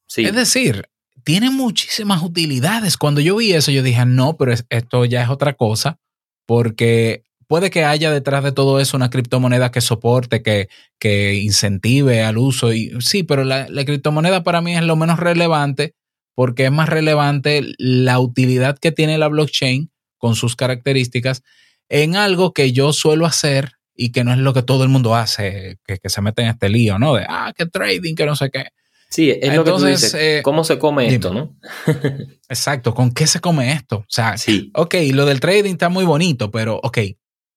Sí. 0.08 0.24
Es 0.26 0.36
decir, 0.36 0.90
tiene 1.24 1.50
muchísimas 1.50 2.22
utilidades. 2.22 2.98
Cuando 2.98 3.22
yo 3.22 3.38
vi 3.38 3.54
eso, 3.54 3.72
yo 3.72 3.84
dije, 3.84 4.06
no, 4.06 4.36
pero 4.38 4.54
esto 4.70 5.06
ya 5.06 5.24
es 5.24 5.30
otra 5.30 5.54
cosa, 5.54 6.00
porque 6.46 7.24
puede 7.48 7.70
que 7.70 7.86
haya 7.86 8.12
detrás 8.12 8.44
de 8.44 8.52
todo 8.52 8.80
eso 8.80 8.98
una 8.98 9.10
criptomoneda 9.10 9.72
que 9.72 9.82
soporte, 9.82 10.42
que, 10.42 10.70
que 11.00 11.36
incentive 11.36 12.24
al 12.24 12.38
uso. 12.38 12.74
Y, 12.74 12.92
sí, 13.02 13.24
pero 13.24 13.44
la, 13.44 13.68
la, 13.70 13.86
criptomoneda 13.86 14.44
para 14.44 14.62
mí 14.62 14.76
es 14.76 14.84
lo 14.84 14.96
menos 14.96 15.20
relevante 15.20 15.96
porque 16.36 16.66
es 16.66 16.72
más 16.72 16.90
relevante 16.90 17.62
la 17.78 18.20
utilidad 18.20 18.78
que 18.78 18.92
tiene 18.92 19.18
la 19.18 19.28
blockchain 19.28 19.92
con 20.18 20.36
sus 20.36 20.56
características 20.56 21.44
en 21.90 22.16
algo 22.16 22.54
que 22.54 22.72
yo 22.72 22.94
suelo 22.94 23.26
hacer 23.26 23.74
y 23.96 24.12
que 24.12 24.24
no 24.24 24.32
es 24.32 24.40
lo 24.40 24.54
que 24.54 24.64
todo 24.64 24.84
el 24.84 24.90
mundo 24.90 25.16
hace, 25.16 25.78
que, 25.86 26.00
se 26.10 26.22
mete 26.22 26.42
en 26.42 26.50
este 26.50 26.70
lío, 26.70 26.98
¿no? 26.98 27.16
De, 27.16 27.26
ah, 27.28 27.54
que 27.56 27.66
trading, 27.66 28.16
que 28.16 28.26
no 28.26 28.36
sé 28.36 28.50
qué. 28.50 28.68
Sí, 29.10 29.30
es 29.30 29.54
lo 29.54 29.66
que 29.66 29.72
tú 29.72 29.86
dices. 29.86 30.14
Eh, 30.14 30.42
¿Cómo 30.42 30.64
se 30.64 30.80
come 30.80 31.14
esto, 31.14 31.34
no? 31.34 31.58
exacto, 32.50 32.94
¿con 32.94 33.12
qué 33.12 33.28
se 33.28 33.42
come 33.42 33.74
esto? 33.74 33.98
O 33.98 34.06
sea, 34.08 34.38
sí. 34.38 34.72
ok, 34.74 34.96
lo 35.12 35.26
del 35.26 35.42
trading 35.42 35.74
está 35.74 35.90
muy 35.90 36.06
bonito, 36.06 36.50
pero 36.50 36.80
ok, 36.82 37.00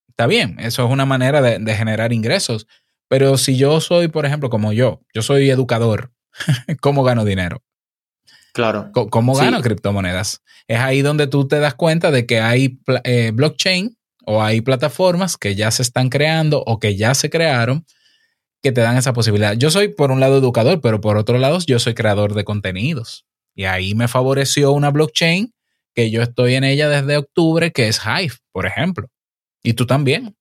está 0.08 0.26
bien, 0.26 0.56
eso 0.58 0.84
es 0.84 0.90
una 0.90 1.06
manera 1.06 1.40
de, 1.40 1.60
de 1.60 1.74
generar 1.76 2.12
ingresos. 2.12 2.66
Pero 3.08 3.38
si 3.38 3.56
yo 3.56 3.80
soy, 3.80 4.08
por 4.08 4.26
ejemplo, 4.26 4.50
como 4.50 4.72
yo, 4.72 5.00
yo 5.14 5.22
soy 5.22 5.48
educador, 5.48 6.12
¿cómo 6.80 7.04
gano 7.04 7.24
dinero? 7.24 7.62
Claro. 8.54 8.90
¿Cómo 8.92 9.34
gano 9.34 9.60
criptomonedas? 9.60 10.40
Es 10.68 10.78
ahí 10.78 11.02
donde 11.02 11.26
tú 11.26 11.48
te 11.48 11.58
das 11.58 11.74
cuenta 11.74 12.12
de 12.12 12.24
que 12.24 12.40
hay 12.40 12.78
eh, 13.02 13.32
blockchain 13.34 13.98
o 14.26 14.44
hay 14.44 14.60
plataformas 14.60 15.36
que 15.36 15.56
ya 15.56 15.72
se 15.72 15.82
están 15.82 16.08
creando 16.08 16.62
o 16.64 16.78
que 16.78 16.94
ya 16.94 17.16
se 17.16 17.30
crearon 17.30 17.84
que 18.62 18.70
te 18.70 18.80
dan 18.80 18.96
esa 18.96 19.12
posibilidad. 19.12 19.54
Yo 19.54 19.70
soy 19.70 19.88
por 19.88 20.12
un 20.12 20.20
lado 20.20 20.38
educador, 20.38 20.80
pero 20.80 21.00
por 21.00 21.16
otro 21.16 21.36
lado 21.36 21.58
yo 21.66 21.80
soy 21.80 21.94
creador 21.94 22.34
de 22.34 22.44
contenidos. 22.44 23.26
Y 23.56 23.64
ahí 23.64 23.96
me 23.96 24.06
favoreció 24.06 24.70
una 24.70 24.92
blockchain 24.92 25.52
que 25.92 26.12
yo 26.12 26.22
estoy 26.22 26.54
en 26.54 26.62
ella 26.62 26.88
desde 26.88 27.16
octubre, 27.16 27.72
que 27.72 27.88
es 27.88 28.00
Hive, 28.04 28.36
por 28.52 28.66
ejemplo. 28.66 29.08
Y 29.64 29.72
tú 29.72 29.84
también. 29.84 30.36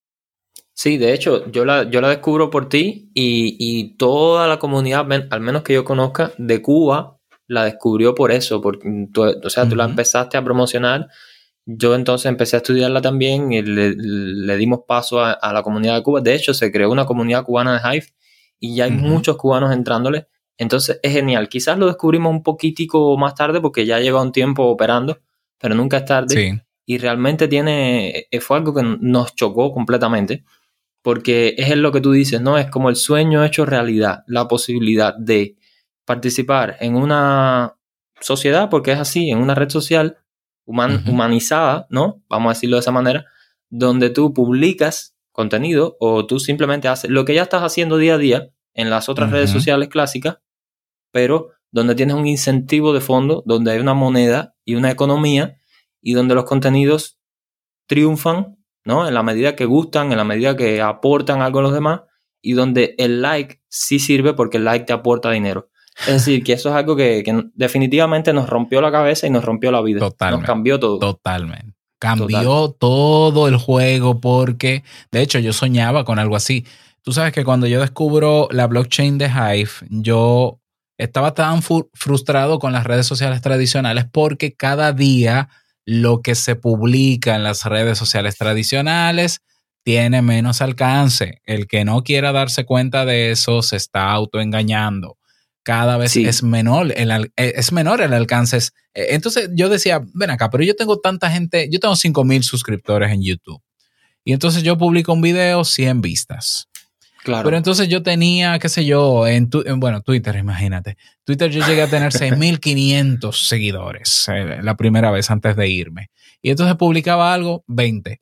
Sí, 0.76 0.98
de 0.98 1.14
hecho, 1.14 1.52
yo 1.52 1.66
la, 1.66 1.90
yo 1.90 2.00
la 2.00 2.10
descubro 2.10 2.52
por 2.52 2.70
ti 2.70 3.10
y, 3.16 3.58
y 3.60 3.98
toda 3.98 4.48
la 4.48 4.60
comunidad, 4.60 5.08
al 5.32 5.42
menos 5.42 5.64
que 5.64 5.74
yo 5.74 5.84
conozca, 5.84 6.32
de 6.38 6.62
Cuba, 6.62 7.20
la 7.54 7.66
descubrió 7.66 8.16
por 8.16 8.32
eso, 8.32 8.62
porque 8.62 9.08
tú, 9.14 9.24
o 9.24 9.50
sea, 9.50 9.68
tú 9.68 9.76
la 9.76 9.86
empezaste 9.86 10.38
a 10.38 10.44
promocionar. 10.44 11.08
Yo 11.66 11.96
entonces 11.96 12.26
empecé 12.26 12.58
a 12.58 12.60
estudiarla 12.60 13.02
también 13.02 13.54
y 13.54 13.62
le, 13.62 14.58
dimos 14.58 14.82
paso 14.86 15.22
a, 15.24 15.54
la 15.54 15.64
comunidad 15.64 15.96
de 15.96 16.04
Cuba. 16.04 16.20
De 16.20 16.36
hecho, 16.36 16.54
se 16.54 16.72
creó 16.72 16.92
una 16.92 17.06
comunidad 17.06 17.46
cubana 17.46 17.80
de 17.80 17.98
Hive 17.98 18.08
y 18.60 18.76
ya 18.76 18.86
hay 18.86 18.92
muchos 18.92 19.38
cubanos 19.38 19.74
entrándole. 19.74 20.28
Entonces 20.58 21.00
es 21.02 21.14
genial. 21.14 21.48
Quizás 21.48 21.78
lo 21.78 21.88
descubrimos 21.88 22.32
un 22.32 22.44
poquitico 22.44 23.18
más 23.18 23.36
tarde 23.36 23.62
porque 23.62 23.86
ya 23.86 24.00
lleva 24.00 24.22
un 24.22 24.32
tiempo 24.34 24.64
operando, 24.64 25.20
pero 25.58 25.74
nunca 25.74 25.98
es 25.98 26.06
tarde. 26.06 26.66
Y 26.86 26.98
realmente 26.98 27.48
tiene, 27.48 28.28
eh, 28.30 28.40
fue 28.42 28.58
algo 28.58 28.74
que 28.74 28.84
nos 28.84 29.36
chocó 29.36 29.72
completamente 29.72 30.44
porque 31.04 31.54
es 31.58 31.78
lo 31.78 31.92
que 31.92 32.02
tú 32.02 32.14
dices, 32.14 32.42
¿no? 32.42 32.58
Es 32.58 32.68
como 32.68 32.90
el 32.90 32.96
sueño 32.96 33.44
hecho 33.44 33.66
realidad, 33.66 34.24
la 34.26 34.48
posibilidad 34.48 35.14
de 35.16 35.58
participar 36.06 36.78
en 36.80 36.96
una 36.96 37.76
sociedad, 38.20 38.70
porque 38.70 38.92
es 38.92 39.00
así, 39.00 39.30
en 39.30 39.40
una 39.40 39.56
red 39.56 39.70
social 39.70 40.18
humanizada, 40.66 41.88
¿no? 41.90 42.24
Vamos 42.30 42.52
a 42.52 42.54
decirlo 42.54 42.78
de 42.78 42.82
esa 42.82 42.92
manera, 42.92 43.26
donde 43.70 44.10
tú 44.10 44.34
publicas 44.34 45.16
contenido 45.32 45.98
o 46.00 46.26
tú 46.26 46.40
simplemente 46.40 46.88
haces 46.88 47.10
lo 47.10 47.26
que 47.26 47.34
ya 47.34 47.44
estás 47.44 47.64
haciendo 47.64 47.98
día 47.98 48.16
a 48.16 48.18
día 48.18 48.50
en 48.74 48.90
las 48.90 49.10
otras 49.10 49.32
redes 49.32 49.50
sociales 49.50 49.90
clásicas, 49.90 50.38
pero 51.12 51.50
donde 51.72 51.96
tienes 51.96 52.16
un 52.16 52.28
incentivo 52.28 52.94
de 52.94 53.02
fondo, 53.02 53.44
donde 53.46 53.72
hay 53.72 53.80
una 53.80 53.94
moneda 53.94 54.56
y 54.64 54.76
una 54.76 54.92
economía 54.92 55.60
y 56.02 56.14
donde 56.14 56.36
los 56.36 56.46
contenidos 56.46 57.20
triunfan, 57.88 58.58
¿no? 58.86 59.08
En 59.08 59.14
la 59.14 59.24
medida 59.24 59.56
que 59.56 59.66
gustan, 59.66 60.12
en 60.12 60.18
la 60.18 60.24
medida 60.24 60.56
que 60.56 60.82
aportan 60.82 61.42
algo 61.42 61.60
a 61.60 61.64
los 61.64 61.74
demás 61.74 62.02
y 62.42 62.54
donde 62.54 62.96
el 62.98 63.22
like 63.22 63.62
sí 63.70 64.00
sirve 64.00 64.34
porque 64.34 64.58
el 64.58 64.66
like 64.66 64.86
te 64.86 64.94
aporta 64.94 65.32
dinero. 65.32 65.70
Es 66.02 66.14
decir, 66.14 66.44
que 66.44 66.54
eso 66.54 66.70
es 66.70 66.76
algo 66.76 66.96
que, 66.96 67.24
definitivamente 67.54 68.34
nos 68.34 68.50
rompió 68.50 68.82
la 68.82 68.92
cabeza 68.92 69.28
y 69.28 69.30
nos 69.30 69.44
rompió 69.44 69.72
la 69.72 69.82
vida. 69.82 70.00
Totalmente. 70.00 70.42
Nos 70.42 70.48
cambió 70.48 70.80
todo. 70.80 71.00
Totalmente. 71.00 71.74
Cambió 72.00 72.70
todo 72.78 73.48
el 73.48 73.58
juego 73.58 74.20
porque, 74.20 74.84
de 75.12 75.22
hecho, 75.22 75.40
yo 75.40 75.54
soñaba 75.54 76.04
con 76.04 76.20
algo 76.20 76.36
así. 76.36 76.66
Tú 77.02 77.14
sabes 77.14 77.32
que 77.32 77.46
cuando 77.46 77.68
yo 77.68 77.80
descubro 77.80 78.48
la 78.52 78.68
blockchain 78.68 79.18
de 79.18 79.28
Hive, 79.28 79.70
yo 79.90 80.60
estaba 80.98 81.34
tan 81.34 81.62
frustrado 81.62 82.60
con 82.60 82.74
las 82.74 82.86
redes 82.86 83.06
sociales 83.06 83.42
tradicionales 83.42 84.06
porque 84.12 84.54
cada 84.54 84.92
día 84.92 85.50
lo 85.86 86.22
que 86.22 86.36
se 86.36 86.56
publica 86.56 87.36
en 87.36 87.44
las 87.44 87.66
redes 87.66 87.98
sociales 87.98 88.38
tradicionales 88.38 89.42
tiene 89.84 90.22
menos 90.22 90.62
alcance. 90.62 91.42
El 91.46 91.68
que 91.68 91.84
no 91.84 92.04
quiera 92.04 92.32
darse 92.32 92.66
cuenta 92.66 93.06
de 93.06 93.32
eso 93.32 93.62
se 93.62 93.76
está 93.76 94.12
autoengañando. 94.12 95.18
Cada 95.64 95.96
vez 95.96 96.16
es 96.18 96.44
menor 96.44 96.94
el, 96.96 97.10
eh, 97.12 97.54
es 97.56 97.72
menor 97.72 98.02
el 98.02 98.14
alcance. 98.14 98.58
Eh, 98.58 99.08
entonces 99.12 99.50
yo 99.54 99.70
decía, 99.70 100.02
ven 100.14 100.30
acá, 100.30 100.50
pero 100.50 100.64
yo 100.64 100.76
tengo 100.76 101.00
tanta 101.00 101.32
gente, 101.32 101.70
yo 101.72 101.80
tengo 101.80 101.96
5 101.96 102.24
mil 102.26 102.44
suscriptores 102.44 103.12
en 103.12 103.24
YouTube. 103.24 103.62
Y 104.26 104.34
entonces 104.34 104.64
yo 104.64 104.78
publico 104.78 105.14
un 105.14 105.22
video, 105.22 105.64
100 105.64 106.02
vistas. 106.02 106.68
Claro. 107.24 107.46
Pero 107.46 107.58
entonces 107.58 107.88
yo 107.88 108.04
tenía, 108.04 108.60
qué 108.60 108.68
sé 108.68 108.84
yo, 108.84 109.26
en, 109.26 109.50
bueno, 109.78 110.02
Twitter, 110.02 110.36
imagínate. 110.36 110.98
Twitter 111.24 111.50
yo 111.50 111.66
llegué 111.66 111.82
a 111.82 111.90
tener 111.90 112.12
6.500 112.12 113.32
seguidores 113.34 114.26
eh, 114.28 114.60
la 114.62 114.76
primera 114.76 115.12
vez 115.12 115.32
antes 115.32 115.56
de 115.56 115.70
irme. 115.70 116.10
Y 116.42 116.50
entonces 116.50 116.76
publicaba 116.76 117.34
algo, 117.34 117.64
20. 117.68 118.22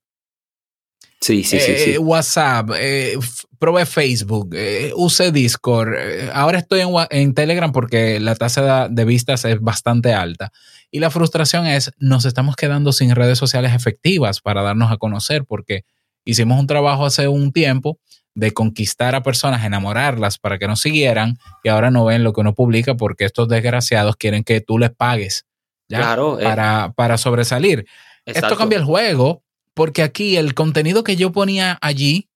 Sí, 1.21 1.43
sí, 1.43 1.59
sí, 1.59 1.77
sí. 1.77 1.91
Eh, 1.91 1.97
WhatsApp, 1.99 2.71
eh, 2.79 3.15
probé 3.59 3.85
Facebook, 3.85 4.55
eh, 4.55 4.91
usé 4.95 5.31
Discord. 5.31 5.93
ahora 6.33 6.57
estoy 6.57 6.81
en, 7.11 7.35
Telegram 7.35 7.71
porque 7.71 8.19
la 8.19 8.33
tasa 8.33 8.89
de, 8.89 9.05
vistas 9.05 9.45
es 9.45 9.61
bastante 9.61 10.13
alta. 10.15 10.51
Y 10.89 10.99
la 10.99 11.11
frustración 11.11 11.67
es, 11.67 11.91
nos 11.99 12.25
estamos 12.25 12.55
quedando 12.55 12.91
sin 12.91 13.13
redes 13.13 13.37
sociales 13.37 13.75
efectivas 13.75 14.41
para 14.41 14.63
darnos 14.63 14.91
a 14.91 14.97
conocer 14.97 15.45
porque 15.45 15.85
hicimos 16.25 16.59
un 16.59 16.65
trabajo 16.65 17.05
hace 17.05 17.27
un 17.27 17.53
tiempo 17.53 17.99
de 18.33 18.51
conquistar 18.51 19.13
a 19.13 19.21
personas, 19.21 19.63
enamorarlas 19.63 20.39
para 20.39 20.57
que 20.57 20.67
nos 20.67 20.81
siguieran 20.81 21.37
y 21.63 21.69
ahora 21.69 21.91
no 21.91 22.03
ven 22.03 22.23
lo 22.23 22.33
que 22.33 22.41
uno 22.41 22.55
publica 22.55 22.95
porque 22.95 23.25
estos 23.25 23.47
desgraciados 23.47 24.15
quieren 24.15 24.43
que 24.43 24.59
tú 24.61 24.79
les 24.79 24.89
pagues 24.89 25.45
claro, 25.87 26.39
para, 26.41 26.93
para 26.95 27.19
sobresalir. 27.19 27.85
Esto 28.25 28.55
cambia 28.55 28.79
el 28.79 28.85
juego 28.85 29.43
porque 29.73 30.03
aquí 30.03 30.37
el 30.37 30.53
contenido 30.53 31.03
que 31.03 31.15
yo 31.15 31.31
ponía 31.31 31.77
allí, 31.81 32.29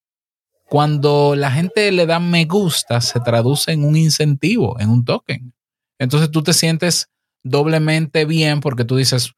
cuando 0.64 1.36
la 1.36 1.52
gente 1.52 1.92
le 1.92 2.06
da 2.06 2.20
me 2.20 2.46
gusta, 2.46 3.02
se 3.02 3.20
traduce 3.20 3.72
en 3.72 3.84
un 3.84 3.96
incentivo, 3.96 4.80
en 4.80 4.90
un 4.90 5.06
token. 5.06 5.54
Entonces 6.00 6.32
tú 6.32 6.44
te 6.44 6.54
sientes 6.54 7.10
doblemente 7.44 8.26
bien 8.26 8.60
porque 8.62 8.84
tú 8.84 8.96
dices, 8.96 9.34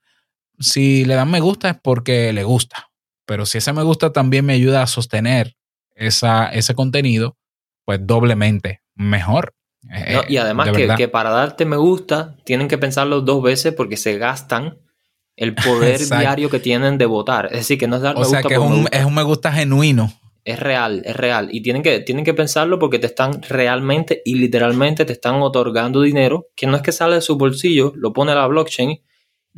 si 0.60 1.06
le 1.06 1.16
dan 1.16 1.30
me 1.30 1.40
gusta 1.40 1.70
es 1.70 1.78
porque 1.82 2.32
le 2.34 2.44
gusta. 2.44 2.90
Pero 3.26 3.46
si 3.46 3.58
ese 3.58 3.74
me 3.74 3.84
gusta 3.84 4.14
también 4.14 4.46
me 4.46 4.54
ayuda 4.54 4.82
a 4.82 4.88
sostener 4.88 5.56
esa, 5.96 6.48
ese 6.48 6.74
contenido, 6.76 7.38
pues 7.84 8.00
doblemente 8.02 8.82
mejor. 8.96 9.54
Eh, 9.92 10.22
y 10.30 10.38
además 10.38 10.70
que, 10.72 10.88
que, 10.98 11.08
para 11.08 11.30
darte 11.30 11.66
me 11.66 11.78
gusta 11.78 12.36
tienen 12.44 12.68
que 12.68 12.78
pensarlo 12.78 13.22
dos 13.22 13.44
veces 13.44 13.74
porque 13.74 13.96
se 13.96 14.18
gastan 14.18 14.80
el 15.38 15.54
poder 15.54 16.00
diario 16.00 16.50
que 16.50 16.60
tienen 16.60 16.98
de 16.98 17.06
votar. 17.06 17.46
Es 17.46 17.60
decir, 17.60 17.78
que 17.78 17.88
no 17.88 17.98
es 17.98 18.02
dar 18.02 18.18
o 18.18 18.26
sea, 18.26 18.42
que 18.42 18.56
es 18.56 18.60
un, 18.60 18.88
es 18.92 19.06
un, 19.06 19.14
me 19.14 19.22
gusta 19.22 19.52
genuino. 19.52 20.12
Es 20.44 20.60
real, 20.60 21.04
es 21.06 21.16
real. 21.16 21.50
Y 21.52 21.62
tienen 21.62 21.84
que, 21.84 22.00
tienen 22.00 22.26
que 22.26 22.34
pensarlo 22.34 22.80
porque 22.80 22.98
te 22.98 23.06
están 23.06 23.44
realmente 23.44 24.22
y 24.26 24.36
literalmente 24.36 25.06
te 25.06 25.14
están 25.14 25.36
otorgando 25.36 26.02
dinero 26.02 26.48
que 26.56 26.66
no 26.66 26.76
es 26.76 26.82
que 26.82 26.92
sale 26.92 27.16
de 27.16 27.22
su 27.22 27.38
bolsillo, 27.38 27.94
lo 27.96 28.14
pone 28.14 28.34
la 28.34 28.48
blockchain. 28.48 29.00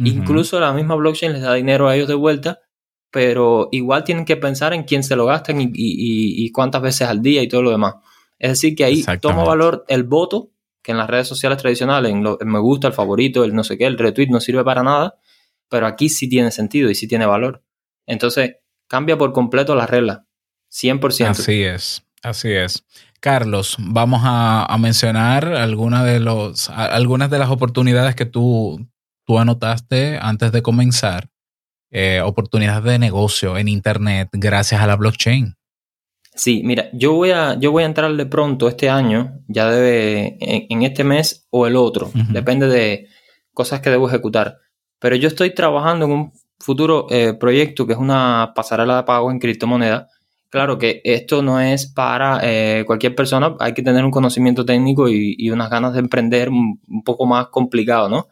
Incluso 0.01 0.61
la 0.61 0.71
misma 0.71 0.95
blockchain 0.95 1.33
les 1.33 1.41
da 1.41 1.53
dinero 1.53 1.89
a 1.89 1.95
ellos 1.95 2.07
de 2.07 2.13
vuelta, 2.13 2.59
pero 3.11 3.67
igual 3.73 4.05
tienen 4.05 4.23
que 4.23 4.37
pensar 4.37 4.73
en 4.73 4.83
quién 4.83 5.03
se 5.03 5.17
lo 5.17 5.25
gastan 5.25 5.59
y, 5.59 5.69
y, 5.73 6.51
cuántas 6.51 6.81
veces 6.81 7.09
al 7.09 7.21
día 7.21 7.43
y 7.43 7.49
todo 7.49 7.63
lo 7.63 7.71
demás. 7.71 7.95
Es 8.37 8.51
decir, 8.51 8.75
que 8.75 8.85
ahí 8.85 9.03
toma 9.19 9.43
valor 9.43 9.83
el 9.89 10.03
voto, 10.03 10.51
que 10.81 10.93
en 10.93 10.97
las 10.97 11.09
redes 11.09 11.27
sociales 11.27 11.57
tradicionales, 11.57 12.13
en 12.13 12.25
el 12.25 12.37
me 12.45 12.59
gusta, 12.59 12.87
el 12.87 12.93
favorito, 12.93 13.43
el 13.43 13.53
no 13.53 13.65
sé 13.65 13.77
qué, 13.77 13.85
el 13.85 13.97
retweet 13.97 14.29
no 14.29 14.39
sirve 14.39 14.63
para 14.63 14.83
nada 14.83 15.19
pero 15.69 15.87
aquí 15.87 16.09
sí 16.09 16.27
tiene 16.27 16.51
sentido 16.51 16.89
y 16.89 16.95
sí 16.95 17.07
tiene 17.07 17.25
valor. 17.25 17.63
Entonces, 18.05 18.55
cambia 18.87 19.17
por 19.17 19.33
completo 19.33 19.75
la 19.75 19.85
regla, 19.85 20.25
100%. 20.71 21.29
Así 21.29 21.63
es, 21.63 22.03
así 22.23 22.51
es. 22.51 22.85
Carlos, 23.19 23.75
vamos 23.79 24.21
a, 24.23 24.75
mencionar 24.79 25.45
algunas 25.45 26.05
de, 26.05 26.19
los, 26.19 26.69
algunas 26.69 27.29
de 27.29 27.39
las 27.39 27.49
oportunidades 27.49 28.15
que 28.15 28.25
tú, 28.25 28.87
tú 29.25 29.39
anotaste 29.39 30.17
antes 30.21 30.51
de 30.51 30.61
comenzar. 30.61 31.29
Eh, 31.91 32.21
oportunidades 32.23 32.83
de 32.83 32.99
negocio 32.99 33.57
en 33.57 33.67
Internet 33.67 34.29
gracias 34.31 34.79
a 34.81 34.87
la 34.87 34.95
blockchain. 34.95 35.55
Sí, 36.35 36.61
mira, 36.63 36.89
yo 36.93 37.13
voy 37.13 37.31
a, 37.31 37.59
yo 37.59 37.71
voy 37.71 37.83
a 37.83 37.87
entrarle 37.87 38.25
pronto 38.25 38.69
este 38.69 38.89
año, 38.89 39.41
ya 39.47 39.69
debe, 39.69 40.37
en, 40.39 40.83
este 40.83 41.03
mes 41.03 41.47
o 41.49 41.67
el 41.67 41.75
otro, 41.75 42.11
depende 42.29 42.67
de 42.67 43.07
cosas 43.53 43.81
que 43.81 43.89
debo 43.89 44.07
ejecutar. 44.07 44.59
Pero 44.99 45.15
yo 45.15 45.27
estoy 45.27 45.53
trabajando 45.53 46.05
en 46.05 46.11
un 46.11 46.33
futuro 46.59 47.07
eh, 47.09 47.33
proyecto 47.33 47.87
que 47.87 47.93
es 47.93 47.99
una 47.99 48.51
pasarela 48.53 48.97
de 48.97 49.03
pago 49.03 49.31
en 49.31 49.39
criptomoneda. 49.39 50.09
Claro 50.49 50.77
que 50.77 51.01
esto 51.03 51.41
no 51.41 51.59
es 51.59 51.85
para 51.85 52.39
eh, 52.43 52.83
cualquier 52.85 53.15
persona, 53.15 53.55
hay 53.59 53.73
que 53.73 53.83
tener 53.83 54.03
un 54.03 54.11
conocimiento 54.11 54.65
técnico 54.65 55.07
y, 55.07 55.49
unas 55.51 55.69
ganas 55.69 55.93
de 55.93 55.99
emprender 55.99 56.49
un, 56.49 56.79
poco 57.05 57.27
más 57.27 57.47
complicado, 57.47 58.09
¿no? 58.09 58.27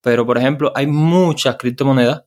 Pero, 0.00 0.24
por 0.24 0.38
ejemplo, 0.38 0.72
hay 0.76 0.86
muchas 0.86 1.56
criptomonedas 1.56 2.22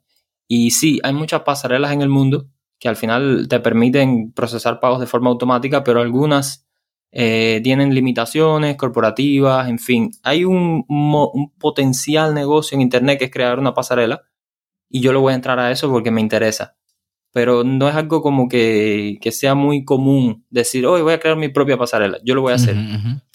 y 0.48 0.72
sí, 0.72 1.00
hay 1.04 1.13
muchas 1.13 1.41
pasarelas 1.41 1.94
en 1.94 2.02
el 2.02 2.10
mundo 2.10 2.48
que 2.78 2.89
al 2.89 2.98
final 2.98 3.48
te 3.48 3.62
permiten 3.62 4.34
procesar 4.34 4.82
pagos 4.82 5.00
de 5.00 5.08
forma 5.08 5.30
automática, 5.30 5.84
pero 5.84 6.02
algunas 6.02 6.67
eh, 7.13 7.60
tienen 7.62 7.93
limitaciones 7.93 8.78
corporativas, 8.78 9.67
en 9.67 9.80
fin, 9.80 10.12
hay 10.24 10.45
un, 10.45 10.86
potencial 11.60 12.34
negocio 12.34 12.76
en 12.76 12.82
Internet 12.82 13.19
que 13.19 13.26
es 13.26 13.32
crear 13.32 13.60
una 13.60 13.74
pasarela 13.74 14.21
y 14.89 15.02
yo 15.02 15.12
le 15.12 15.19
voy 15.19 15.34
a 15.34 15.36
entrar 15.36 15.60
a 15.60 15.71
eso 15.71 15.89
porque 15.89 16.12
me 16.12 16.21
interesa. 16.21 16.76
Pero 17.34 17.63
no 17.63 17.88
es 17.88 17.95
algo 17.95 18.21
como 18.21 18.50
que, 18.50 19.17
sea 19.32 19.56
muy 19.56 19.86
común 19.86 20.45
decir, 20.50 20.86
hoy 20.86 21.02
voy 21.02 21.13
a 21.13 21.19
crear 21.19 21.38
mi 21.38 21.47
propia 21.47 21.78
pasarela. 21.78 22.17
Yo 22.26 22.36
lo 22.36 22.41
voy 22.41 22.52
a 22.52 22.56
hacer. 22.56 22.76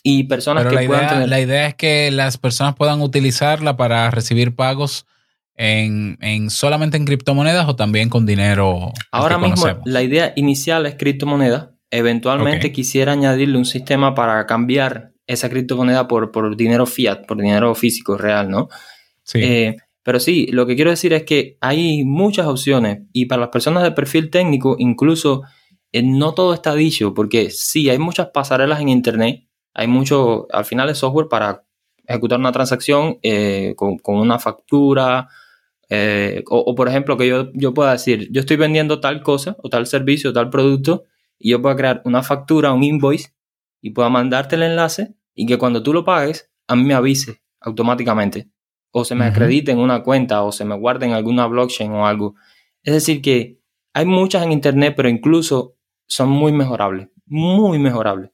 Y 0.02 0.24
personas 0.24 0.66
que 0.66 0.74
la 0.74 0.86
puedan 0.86 1.04
idea, 1.04 1.08
tener... 1.14 1.28
La 1.30 1.40
idea 1.40 1.66
es 1.66 1.74
que 1.76 2.10
las 2.10 2.36
personas 2.36 2.74
puedan 2.74 3.00
utilizarla 3.00 3.78
para 3.78 4.10
recibir 4.10 4.54
pagos 4.54 5.06
en, 5.54 6.50
solamente 6.50 6.98
en 6.98 7.06
criptomonedas 7.06 7.68
o 7.68 7.76
también 7.76 8.10
con 8.10 8.26
dinero. 8.26 8.92
Ahora 9.10 9.38
mismo, 9.38 9.66
la 9.86 10.02
idea 10.02 10.34
inicial 10.36 10.84
es 10.84 10.96
criptomonedas 10.96 11.68
Eventualmente 11.96 12.72
quisiera 12.72 13.12
añadirle 13.12 13.56
un 13.56 13.64
sistema 13.64 14.14
para 14.14 14.44
cambiar 14.44 15.12
esa 15.26 15.48
criptomoneda 15.48 16.06
por, 16.06 16.30
por 16.30 16.54
dinero 16.54 16.85
fiat, 16.85 17.24
por 17.26 17.38
dinero 17.38 17.74
físico 17.74 18.18
real, 18.18 18.50
¿no? 18.50 18.68
Sí. 19.22 19.38
Eh, 19.42 19.76
pero 20.02 20.20
sí, 20.20 20.46
lo 20.48 20.66
que 20.66 20.76
quiero 20.76 20.90
decir 20.90 21.14
es 21.14 21.24
que 21.24 21.56
hay 21.62 22.04
muchas 22.04 22.48
opciones 22.48 22.98
y 23.14 23.24
para 23.24 23.40
las 23.40 23.48
personas 23.48 23.82
de 23.82 23.92
perfil 23.92 24.28
técnico 24.28 24.76
incluso 24.78 25.44
eh, 25.90 26.02
no 26.02 26.35
todo 26.35 26.52
está 26.52 26.74
dicho 26.74 27.14
porque 27.14 27.48
sí, 27.48 27.88
hay 27.88 27.98
muchas 27.98 28.28
pasarelas 28.28 28.78
en 28.82 28.90
Internet, 28.90 29.46
hay 29.72 29.87
mucho, 29.87 30.48
al 30.52 30.66
final 30.66 30.90
es 30.90 30.98
software 30.98 31.28
para 31.28 31.64
ejecutar 32.06 32.38
una 32.38 32.52
transacción 32.52 33.18
eh, 33.22 33.72
con, 33.74 33.98
una 34.04 34.38
factura 34.38 35.28
o, 35.90 36.59
o, 36.59 36.74
por 36.74 36.88
ejemplo 36.88 37.16
que 37.16 37.26
yo, 37.26 37.50
yo 37.54 37.72
pueda 37.72 37.92
decir, 37.92 38.28
yo 38.30 38.40
estoy 38.40 38.59
vendiendo 38.59 39.00
tal 39.00 39.22
cosa 39.22 39.56
o 39.62 39.70
tal 39.70 39.87
servicio 39.87 40.28
o 40.28 40.32
tal 40.35 40.50
producto 40.50 41.04
y 41.38 41.51
yo 41.51 41.62
puedo 41.62 41.77
crear 41.77 42.03
una 42.05 42.22
factura, 42.22 42.72
un 42.72 42.85
invoice 42.85 43.33
y 43.81 43.90
pueda 43.90 44.09
mandarte 44.09 44.57
el 44.57 44.62
enlace 44.62 45.14
y 45.35 45.46
que 45.46 45.59
cuando 45.59 45.83
tú 45.83 45.92
lo 45.92 46.05
pagues, 46.05 46.51
a 46.66 46.77
mí 46.77 46.85
me 46.85 46.94
avise 46.94 47.42
automáticamente. 47.61 48.49
O 48.90 49.05
se 49.05 49.14
me 49.14 49.27
acredite 49.27 49.72
en 49.72 49.79
una 49.79 50.03
cuenta 50.03 50.42
o 50.42 50.53
se 50.53 50.64
me 50.64 50.75
guarde 50.75 51.07
en 51.07 51.12
alguna 51.12 51.46
blockchain 51.46 51.92
o 51.92 52.07
algo. 52.07 52.35
Es 52.83 52.94
decir, 52.94 53.20
que 53.20 53.61
hay 53.92 54.07
muchas 54.07 54.42
en 54.42 54.53
Internet, 54.53 54.94
pero 54.96 55.09
incluso 55.09 55.77
son 56.07 56.31
muy 56.31 56.53
mejorables. 56.53 57.09
Muy 57.27 57.79
mejorables. 57.79 58.31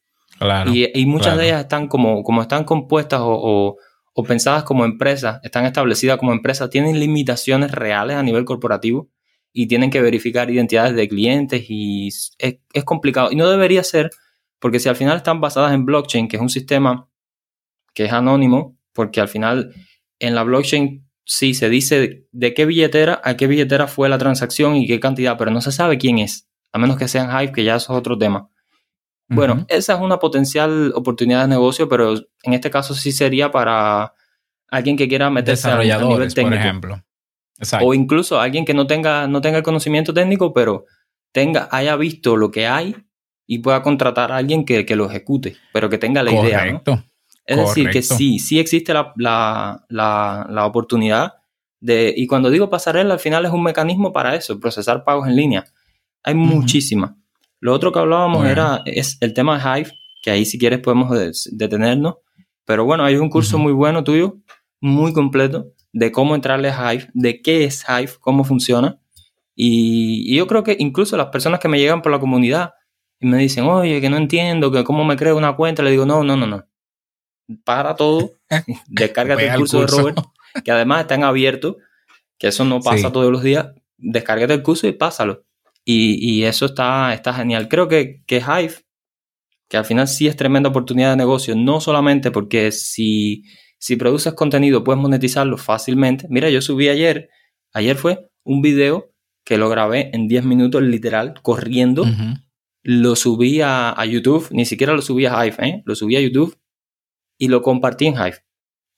y, 0.72 1.06
muchas 1.06 1.36
de 1.36 1.46
ellas 1.46 1.62
están 1.62 1.88
como, 1.88 2.22
como 2.22 2.42
están 2.42 2.64
compuestas 2.64 3.20
o, 3.22 3.76
o 4.14 4.22
pensadas 4.24 4.62
como 4.62 4.84
empresas, 4.84 5.40
están 5.42 5.64
establecidas 5.64 6.18
como 6.18 6.32
empresas, 6.32 6.70
tienen 6.70 7.00
limitaciones 7.00 7.72
reales 7.72 8.16
a 8.16 8.22
nivel 8.22 8.44
corporativo 8.44 9.08
y 9.52 9.66
tienen 9.66 9.90
que 9.90 10.00
verificar 10.00 10.50
identidades 10.50 10.94
de 10.94 11.08
clientes 11.08 11.64
y 11.68 12.08
es, 12.38 12.84
complicado. 12.84 13.30
Y 13.30 13.36
no 13.36 13.48
debería 13.48 13.84
ser, 13.84 14.10
porque 14.58 14.80
si 14.80 14.88
al 14.88 14.96
final 14.96 15.18
están 15.18 15.40
basadas 15.40 15.72
en 15.72 15.84
blockchain, 15.84 16.28
que 16.28 16.36
es 16.36 16.42
un 16.42 16.48
sistema 16.48 17.08
que 17.94 18.06
es 18.06 18.12
anónimo, 18.12 18.78
porque 18.92 19.20
al 19.20 19.28
final 19.28 19.74
en 20.18 20.34
la 20.34 20.42
blockchain 20.42 21.06
sí 21.24 21.54
se 21.54 21.68
dice 21.68 22.26
de 22.32 22.54
qué 22.54 22.66
billetera 22.66 23.20
a 23.22 23.36
qué 23.36 23.46
billetera 23.46 23.86
fue 23.86 24.08
la 24.08 24.18
transacción 24.18 24.76
y 24.76 24.86
qué 24.86 25.00
cantidad, 25.00 25.36
pero 25.36 25.50
no 25.50 25.60
se 25.60 25.72
sabe 25.72 25.98
quién 25.98 26.18
es, 26.18 26.48
a 26.72 26.78
menos 26.78 26.96
que 26.96 27.08
sean 27.08 27.30
Hive, 27.30 27.52
que 27.52 27.64
ya 27.64 27.76
eso 27.76 27.92
es 27.92 27.98
otro 27.98 28.16
tema. 28.16 28.48
Bueno, 29.28 29.64
esa 29.68 29.94
es 29.94 30.00
una 30.00 30.18
potencial 30.18 30.92
oportunidad 30.94 31.42
de 31.42 31.48
negocio, 31.48 31.88
pero 31.88 32.14
en 32.42 32.52
este 32.52 32.70
caso 32.70 32.94
sí 32.94 33.12
sería 33.12 33.50
para 33.50 34.12
alguien 34.68 34.96
que 34.96 35.08
quiera 35.08 35.30
meterse 35.30 35.70
a, 35.70 35.78
nivel 35.78 36.34
técnico. 36.34 36.50
Por 36.50 36.52
ejemplo. 36.54 37.02
O 37.82 37.94
incluso 37.94 38.40
alguien 38.40 38.64
que 38.64 38.74
no 38.74 38.86
tenga, 38.86 39.26
no 39.26 39.40
tenga 39.40 39.58
el 39.58 39.62
conocimiento 39.62 40.12
técnico, 40.12 40.52
pero 40.52 40.84
tenga, 41.32 41.68
haya 41.70 41.96
visto 41.96 42.36
lo 42.36 42.50
que 42.50 42.66
hay 42.66 42.96
y 43.46 43.58
pueda 43.58 43.82
contratar 43.82 44.32
a 44.32 44.36
alguien 44.36 44.64
que, 44.64 44.84
lo 44.96 45.08
ejecute, 45.08 45.56
pero 45.72 45.88
que 45.88 45.98
tenga 45.98 46.22
la 46.22 46.32
idea. 46.32 46.80
¿no? 46.86 47.04
Es 47.44 47.56
decir, 47.56 47.90
que 47.90 48.02
sí, 48.02 48.38
sí 48.38 48.58
existe 48.58 48.94
la, 49.16 49.84
oportunidad 50.64 51.34
de, 51.80 52.14
y 52.16 52.26
cuando 52.26 52.50
digo 52.50 52.70
pasarela, 52.70 53.14
al 53.14 53.20
final 53.20 53.44
es 53.44 53.50
un 53.50 53.62
mecanismo 53.62 54.12
para 54.12 54.36
eso, 54.36 54.58
procesar 54.60 55.04
pagos 55.04 55.28
en 55.28 55.36
línea. 55.36 55.64
Hay 56.22 56.34
muchísimas. 56.34 57.12
Lo 57.60 57.72
otro 57.72 57.92
que 57.92 57.98
hablábamos 57.98 58.46
era 58.46 58.82
es 58.86 59.18
el 59.20 59.34
tema 59.34 59.58
de 59.58 59.80
Hive, 59.80 59.90
que 60.22 60.30
ahí 60.30 60.44
si 60.44 60.58
quieres 60.58 60.80
podemos 60.80 61.10
detenernos. 61.50 62.16
Pero 62.64 62.84
bueno, 62.84 63.04
hay 63.04 63.16
un 63.16 63.28
curso 63.28 63.58
muy 63.58 63.72
bueno 63.72 64.04
tuyo, 64.04 64.38
muy 64.80 65.12
completo, 65.12 65.72
de 65.92 66.10
cómo 66.10 66.34
entrarle 66.34 66.70
a 66.70 66.94
Hive, 66.94 67.08
de 67.14 67.42
qué 67.42 67.64
es 67.64 67.84
Hive, 67.88 68.12
cómo 68.20 68.44
funciona. 68.44 68.98
Y, 69.54 70.34
yo 70.34 70.46
creo 70.46 70.62
que 70.62 70.76
incluso 70.78 71.16
las 71.16 71.28
personas 71.28 71.60
que 71.60 71.68
me 71.68 71.78
llegan 71.78 72.02
por 72.02 72.10
la 72.12 72.18
comunidad 72.18 72.74
y 73.20 73.26
me 73.26 73.38
dicen, 73.38 73.64
oye, 73.64 74.00
que 74.00 74.10
no 74.10 74.16
entiendo, 74.16 74.72
que 74.72 74.84
cómo 74.84 75.04
me 75.04 75.16
creo 75.16 75.36
una 75.36 75.54
cuenta, 75.54 75.82
le 75.82 75.90
digo, 75.90 76.06
no, 76.06 76.24
no, 76.24 76.36
no, 76.36 76.46
no. 76.46 76.66
Para 77.64 77.94
todo, 77.94 78.32
descárgate 78.88 79.46
el 79.46 79.56
curso, 79.56 79.80
de 79.80 79.86
Robert, 79.86 80.18
que 80.64 80.72
además 80.72 81.02
está 81.02 81.14
en 81.14 81.24
abierto, 81.24 81.76
que 82.38 82.48
eso 82.48 82.64
no 82.64 82.80
pasa 82.80 83.12
todos 83.12 83.30
los 83.30 83.42
días. 83.42 83.68
Descárgate 83.98 84.54
el 84.54 84.62
curso 84.62 84.88
y 84.88 84.92
pásalo. 84.92 85.44
Y, 85.84 86.44
eso 86.44 86.66
está, 86.66 87.12
está 87.12 87.34
genial. 87.34 87.68
Creo 87.68 87.88
que, 87.88 88.22
que 88.26 88.38
Hive, 88.38 88.74
que 89.68 89.76
al 89.76 89.84
final 89.84 90.08
sí 90.08 90.26
es 90.26 90.36
tremenda 90.36 90.70
oportunidad 90.70 91.10
de 91.10 91.16
negocio, 91.16 91.54
no 91.54 91.80
solamente 91.80 92.30
porque 92.30 92.72
si, 92.72 93.44
si 93.82 93.96
produces 93.96 94.34
contenido 94.34 94.84
puedes 94.84 95.02
monetizarlo 95.02 95.58
fácilmente. 95.58 96.28
Mira, 96.30 96.48
yo 96.48 96.62
subí 96.62 96.88
ayer, 96.88 97.30
ayer 97.72 97.96
fue 97.96 98.30
un 98.44 98.62
video 98.62 99.12
que 99.44 99.58
lo 99.58 99.68
grabé 99.68 100.12
en 100.14 100.28
10 100.28 100.44
minutos 100.44 100.82
literal, 100.82 101.34
corriendo. 101.42 102.06
Lo 102.84 103.16
subí 103.16 103.60
a, 103.60 103.96
YouTube, 104.08 104.46
ni 104.52 104.66
siquiera 104.66 104.92
lo 104.92 105.02
subí 105.02 105.26
a 105.26 105.44
Hive, 105.44 105.56
¿eh? 105.66 105.82
lo 105.84 105.96
subí 105.96 106.14
a 106.14 106.20
YouTube 106.20 106.56
y 107.36 107.48
lo 107.48 107.60
compartí 107.60 108.06
en 108.06 108.14
Hive. 108.14 108.36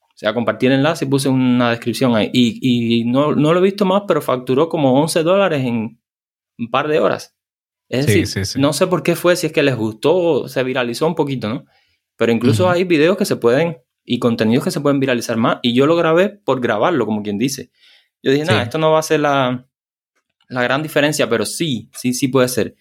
O 0.02 0.16
sea, 0.16 0.34
compartí 0.34 0.66
el 0.66 0.72
enlace 0.72 1.06
y 1.06 1.08
puse 1.08 1.30
una 1.30 1.70
descripción 1.70 2.14
ahí. 2.14 2.28
Y, 2.34 2.58
y 3.00 3.04
no, 3.06 3.34
no, 3.34 3.54
lo 3.54 3.60
he 3.60 3.62
visto 3.62 3.86
más, 3.86 4.02
pero 4.06 4.20
facturó 4.20 4.68
como 4.68 5.00
11 5.00 5.22
dólares 5.22 5.64
en, 5.64 5.98
un 6.58 6.70
par 6.70 6.88
de 6.88 6.98
horas. 6.98 7.34
Es 7.88 8.06
decir, 8.06 8.60
no 8.60 8.74
sé 8.74 8.86
por 8.86 9.02
qué 9.02 9.16
fue, 9.16 9.34
si 9.36 9.46
es 9.46 9.52
que 9.54 9.62
les 9.62 9.76
gustó, 9.76 10.46
se 10.46 10.62
viralizó 10.62 11.06
un 11.06 11.14
poquito, 11.14 11.48
¿no? 11.48 11.64
Pero 12.18 12.32
incluso 12.32 12.68
hay 12.68 12.84
videos 12.84 13.16
que 13.16 13.24
se 13.24 13.36
pueden 13.36 13.78
y 14.04 14.18
contenidos 14.18 14.64
que 14.64 14.70
se 14.70 14.80
pueden 14.80 15.00
viralizar 15.00 15.36
más. 15.36 15.58
Y 15.62 15.74
yo 15.74 15.86
lo 15.86 15.96
grabé 15.96 16.28
por 16.28 16.60
grabarlo, 16.60 17.06
como 17.06 17.22
quien 17.22 17.38
dice. 17.38 17.70
Yo 18.22 18.32
dije, 18.32 18.44
nada, 18.44 18.62
esto 18.62 18.78
no 18.78 18.92
va 18.92 18.98
a 18.98 19.02
ser 19.02 19.20
la, 19.20 19.66
la, 20.48 20.62
gran 20.62 20.82
diferencia, 20.82 21.28
pero 21.28 21.44
sí, 21.44 21.90
sí, 21.94 22.14
sí 22.14 22.28
puede 22.28 22.48
ser. 22.48 22.74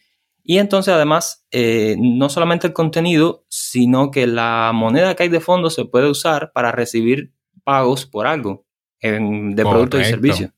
Y 0.44 0.58
entonces, 0.58 0.94
además, 0.94 1.46
eh, 1.52 1.96
no 1.98 2.30
solamente 2.30 2.68
el 2.68 2.74
contenido, 2.74 3.46
sino 3.48 4.12
que 4.12 4.28
la 4.28 4.72
moneda 4.74 5.16
que 5.16 5.24
hay 5.24 5.30
de 5.30 5.40
fondo 5.40 5.70
se 5.70 5.86
puede 5.86 6.10
usar 6.10 6.52
para 6.54 6.72
recibir 6.72 7.34
pagos 7.64 8.06
por 8.06 8.28
algo 8.28 8.66
de 9.02 9.64
productos 9.64 10.02
y 10.02 10.06
servicios. 10.06 10.52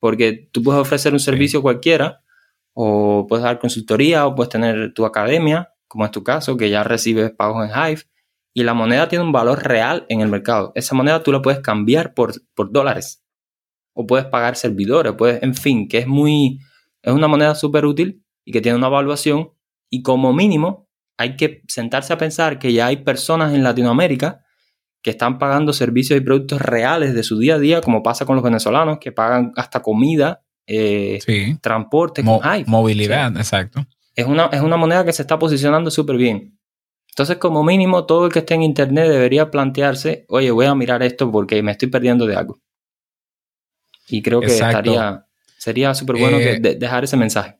Porque 0.00 0.48
tú 0.52 0.62
puedes 0.62 0.80
ofrecer 0.80 1.12
un 1.12 1.20
servicio 1.20 1.62
cualquiera 1.62 2.22
o 2.72 3.26
puedes 3.28 3.42
dar 3.42 3.58
consultoría 3.58 4.26
o 4.26 4.34
puedes 4.34 4.50
tener 4.50 4.92
tu 4.94 5.04
academia, 5.04 5.74
como 5.88 6.04
es 6.04 6.10
tu 6.10 6.22
caso, 6.22 6.56
que 6.56 6.70
ya 6.70 6.84
recibes 6.84 7.30
pagos 7.32 7.68
en 7.68 7.70
Hive, 7.70 8.02
y 8.58 8.64
la 8.64 8.74
moneda 8.74 9.08
tiene 9.08 9.24
un 9.24 9.30
valor 9.30 9.62
real 9.62 10.04
en 10.08 10.20
el 10.20 10.26
mercado. 10.26 10.72
Esa 10.74 10.96
moneda 10.96 11.22
tú 11.22 11.30
la 11.30 11.40
puedes 11.40 11.60
cambiar 11.60 12.12
por, 12.12 12.32
por 12.56 12.72
dólares 12.72 13.22
o 13.94 14.04
puedes 14.04 14.26
pagar 14.26 14.56
servidores, 14.56 15.12
puedes, 15.16 15.40
en 15.44 15.54
fin, 15.54 15.86
que 15.86 15.98
es 15.98 16.08
muy, 16.08 16.58
es 17.00 17.12
una 17.12 17.28
moneda 17.28 17.54
súper 17.54 17.86
útil 17.86 18.24
y 18.44 18.50
que 18.50 18.60
tiene 18.60 18.76
una 18.76 18.88
evaluación 18.88 19.50
y 19.88 20.02
como 20.02 20.32
mínimo 20.32 20.88
hay 21.16 21.36
que 21.36 21.62
sentarse 21.68 22.12
a 22.12 22.18
pensar 22.18 22.58
que 22.58 22.72
ya 22.72 22.86
hay 22.86 22.96
personas 22.96 23.54
en 23.54 23.62
Latinoamérica 23.62 24.44
que 25.04 25.10
están 25.10 25.38
pagando 25.38 25.72
servicios 25.72 26.18
y 26.18 26.20
productos 26.20 26.60
reales 26.60 27.14
de 27.14 27.22
su 27.22 27.38
día 27.38 27.54
a 27.54 27.58
día, 27.60 27.80
como 27.80 28.02
pasa 28.02 28.26
con 28.26 28.34
los 28.34 28.42
venezolanos, 28.42 28.98
que 29.00 29.12
pagan 29.12 29.52
hasta 29.54 29.82
comida 29.82 30.42
eh, 30.66 31.20
transporte 31.60 32.24
Movilidad, 32.66 33.36
exacto. 33.36 33.86
Es 34.16 34.26
una, 34.26 34.46
es 34.46 34.62
una 34.62 34.76
moneda 34.76 35.04
que 35.04 35.12
se 35.12 35.22
está 35.22 35.38
posicionando 35.38 35.92
súper 35.92 36.16
bien. 36.16 36.57
Entonces, 37.18 37.38
como 37.38 37.64
mínimo, 37.64 38.06
todo 38.06 38.26
el 38.26 38.32
que 38.32 38.38
esté 38.38 38.54
en 38.54 38.62
Internet 38.62 39.08
debería 39.08 39.50
plantearse, 39.50 40.24
oye, 40.28 40.52
voy 40.52 40.66
a 40.66 40.74
mirar 40.76 41.02
esto 41.02 41.32
porque 41.32 41.60
me 41.64 41.72
estoy 41.72 41.88
perdiendo 41.88 42.26
de 42.26 42.36
algo. 42.36 42.60
Y 44.08 44.22
creo 44.22 44.38
que 44.40 44.46
estaría, 44.46 45.26
sería 45.58 45.94
súper 45.94 46.16
bueno 46.16 46.38
eh, 46.38 46.60
dejar 46.60 47.02
ese 47.02 47.16
mensaje. 47.16 47.58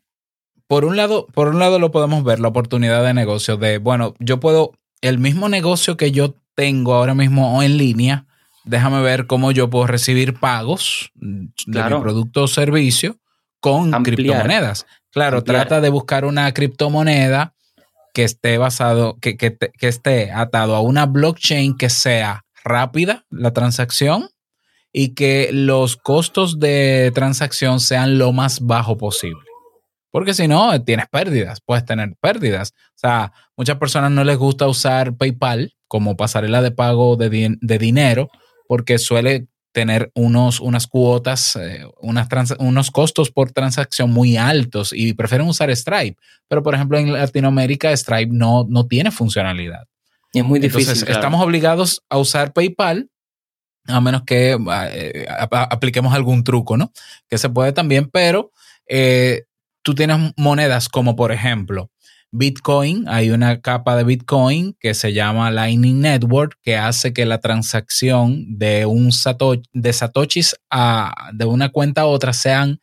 Por 0.68 0.84
un, 0.84 0.96
lado, 0.96 1.26
por 1.34 1.48
un 1.48 1.58
lado 1.58 1.80
lo 1.80 1.90
podemos 1.90 2.22
ver, 2.22 2.38
la 2.38 2.46
oportunidad 2.46 3.04
de 3.04 3.14
negocio 3.14 3.56
de, 3.56 3.78
bueno, 3.78 4.14
yo 4.20 4.38
puedo, 4.38 4.74
el 5.00 5.18
mismo 5.18 5.48
negocio 5.48 5.96
que 5.96 6.12
yo 6.12 6.36
tengo 6.54 6.94
ahora 6.94 7.14
mismo 7.14 7.60
en 7.60 7.78
línea, 7.78 8.26
déjame 8.62 9.02
ver 9.02 9.26
cómo 9.26 9.50
yo 9.50 9.68
puedo 9.68 9.88
recibir 9.88 10.38
pagos 10.38 11.10
de 11.16 11.82
mi 11.82 12.00
producto 12.00 12.44
o 12.44 12.46
servicio 12.46 13.16
con 13.58 13.90
criptomonedas. 14.04 14.86
Claro, 15.10 15.42
trata 15.42 15.80
de 15.80 15.88
buscar 15.88 16.24
una 16.26 16.54
criptomoneda 16.54 17.54
que 18.18 18.24
esté 18.24 18.58
basado, 18.58 19.16
que, 19.20 19.36
que, 19.36 19.56
esté 19.78 20.32
atado 20.32 20.74
a 20.74 20.80
una 20.80 21.06
blockchain 21.06 21.76
que 21.76 21.88
sea 21.88 22.46
rápida 22.64 23.24
la 23.30 23.52
transacción 23.52 24.28
y 24.92 25.14
que 25.14 25.50
los 25.52 25.96
costos 25.96 26.58
de 26.58 27.12
transacción 27.14 27.78
sean 27.78 28.18
lo 28.18 28.32
más 28.32 28.58
bajo 28.58 28.96
posible. 28.96 29.44
Porque 30.10 30.34
si 30.34 30.48
no, 30.48 30.82
tienes 30.82 31.06
pérdidas, 31.06 31.60
puedes 31.64 31.84
tener 31.84 32.16
pérdidas. 32.20 32.72
O 32.96 32.98
sea, 32.98 33.32
muchas 33.56 33.76
personas 33.76 34.10
no 34.10 34.24
les 34.24 34.36
gusta 34.36 34.66
usar 34.66 35.16
PayPal 35.16 35.76
como 35.86 36.16
pasarela 36.16 36.60
de 36.60 36.72
pago 36.72 37.14
de, 37.14 37.56
de 37.60 37.78
dinero 37.78 38.30
porque 38.66 38.98
suele 38.98 39.46
tener 39.72 40.10
unos, 40.14 40.60
unas 40.60 40.86
cuotas, 40.86 41.56
eh, 41.56 41.84
unas 42.00 42.28
unos 42.58 42.90
costos 42.90 43.30
por 43.30 43.52
transacción 43.52 44.10
muy 44.10 44.36
altos 44.36 44.92
y 44.92 45.12
prefieren 45.12 45.46
usar 45.46 45.74
Stripe. 45.74 46.16
Pero, 46.48 46.62
por 46.62 46.74
ejemplo, 46.74 46.98
en 46.98 47.12
Latinoamérica 47.12 47.94
Stripe 47.96 48.32
no, 48.32 48.66
no 48.68 48.86
tiene 48.86 49.10
funcionalidad. 49.10 49.86
Y 50.32 50.40
es 50.40 50.44
muy 50.44 50.58
difícil. 50.58 50.90
Entonces, 50.90 51.08
estamos 51.08 51.42
obligados 51.44 52.02
a 52.08 52.18
usar 52.18 52.52
PayPal, 52.52 53.10
a 53.86 54.00
menos 54.00 54.22
que 54.24 54.56
eh, 54.92 55.26
apliquemos 55.50 56.12
algún 56.12 56.44
truco, 56.44 56.76
¿no? 56.76 56.92
Que 57.28 57.38
se 57.38 57.48
puede 57.48 57.72
también, 57.72 58.10
pero 58.10 58.52
eh, 58.86 59.44
tú 59.82 59.94
tienes 59.94 60.32
monedas 60.36 60.88
como, 60.88 61.16
por 61.16 61.32
ejemplo, 61.32 61.90
Bitcoin, 62.30 63.08
hay 63.08 63.30
una 63.30 63.60
capa 63.60 63.96
de 63.96 64.04
Bitcoin 64.04 64.76
que 64.78 64.92
se 64.92 65.14
llama 65.14 65.50
Lightning 65.50 66.00
Network 66.00 66.58
que 66.62 66.76
hace 66.76 67.14
que 67.14 67.24
la 67.24 67.40
transacción 67.40 68.58
de 68.58 68.84
un 68.84 69.10
de 69.72 69.92
satoshis 69.92 70.56
a, 70.70 71.30
de 71.32 71.46
una 71.46 71.70
cuenta 71.70 72.02
a 72.02 72.06
otra 72.06 72.34
sean 72.34 72.80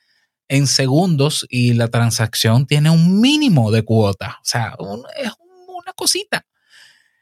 en 0.48 0.66
segundos 0.66 1.46
y 1.50 1.74
la 1.74 1.90
transacción 1.90 2.66
tiene 2.66 2.90
un 2.90 3.22
mínimo 3.22 3.72
de 3.72 3.84
cuota. 3.84 4.38
O 4.42 4.46
sea, 4.46 4.76
es 5.18 5.32
una 5.68 5.94
cosita. 5.94 6.46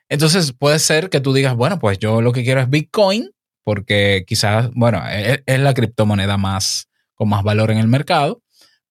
Entonces 0.07 0.53
puede 0.53 0.79
ser 0.79 1.09
que 1.09 1.19
tú 1.19 1.33
digas, 1.33 1.55
bueno, 1.55 1.79
pues 1.79 1.99
yo 1.99 2.21
lo 2.21 2.31
que 2.31 2.43
quiero 2.43 2.62
es 2.62 2.69
Bitcoin 2.69 3.31
porque 3.63 4.23
quizás, 4.27 4.69
bueno, 4.73 5.01
es, 5.09 5.39
es 5.45 5.59
la 5.59 5.73
criptomoneda 5.73 6.38
más 6.38 6.88
con 7.15 7.29
más 7.29 7.43
valor 7.43 7.71
en 7.71 7.79
el 7.79 7.88
mercado 7.88 8.42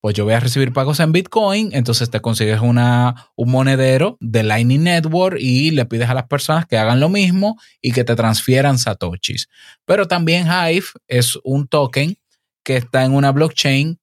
pues 0.03 0.15
yo 0.15 0.25
voy 0.25 0.33
a 0.33 0.41
recibir 0.41 0.73
pagos 0.73 0.99
en 0.99 1.13
Bitcoin, 1.13 1.69
entonces 1.71 2.09
te 2.09 2.19
consigues 2.19 2.59
una, 2.59 3.31
un 3.37 3.49
monedero 3.49 4.17
de 4.19 4.43
Lightning 4.43 4.83
Network 4.83 5.37
y 5.39 5.71
le 5.71 5.85
pides 5.85 6.09
a 6.09 6.13
las 6.13 6.27
personas 6.27 6.65
que 6.65 6.77
hagan 6.77 6.99
lo 6.99 7.07
mismo 7.07 7.57
y 7.81 7.93
que 7.93 8.03
te 8.03 8.13
transfieran 8.13 8.77
satoshis. 8.77 9.47
Pero 9.85 10.05
también 10.05 10.47
Hive 10.47 10.87
es 11.07 11.39
un 11.45 11.69
token 11.69 12.17
que 12.65 12.75
está 12.75 13.05
en 13.05 13.13
una 13.13 13.31
blockchain 13.31 13.97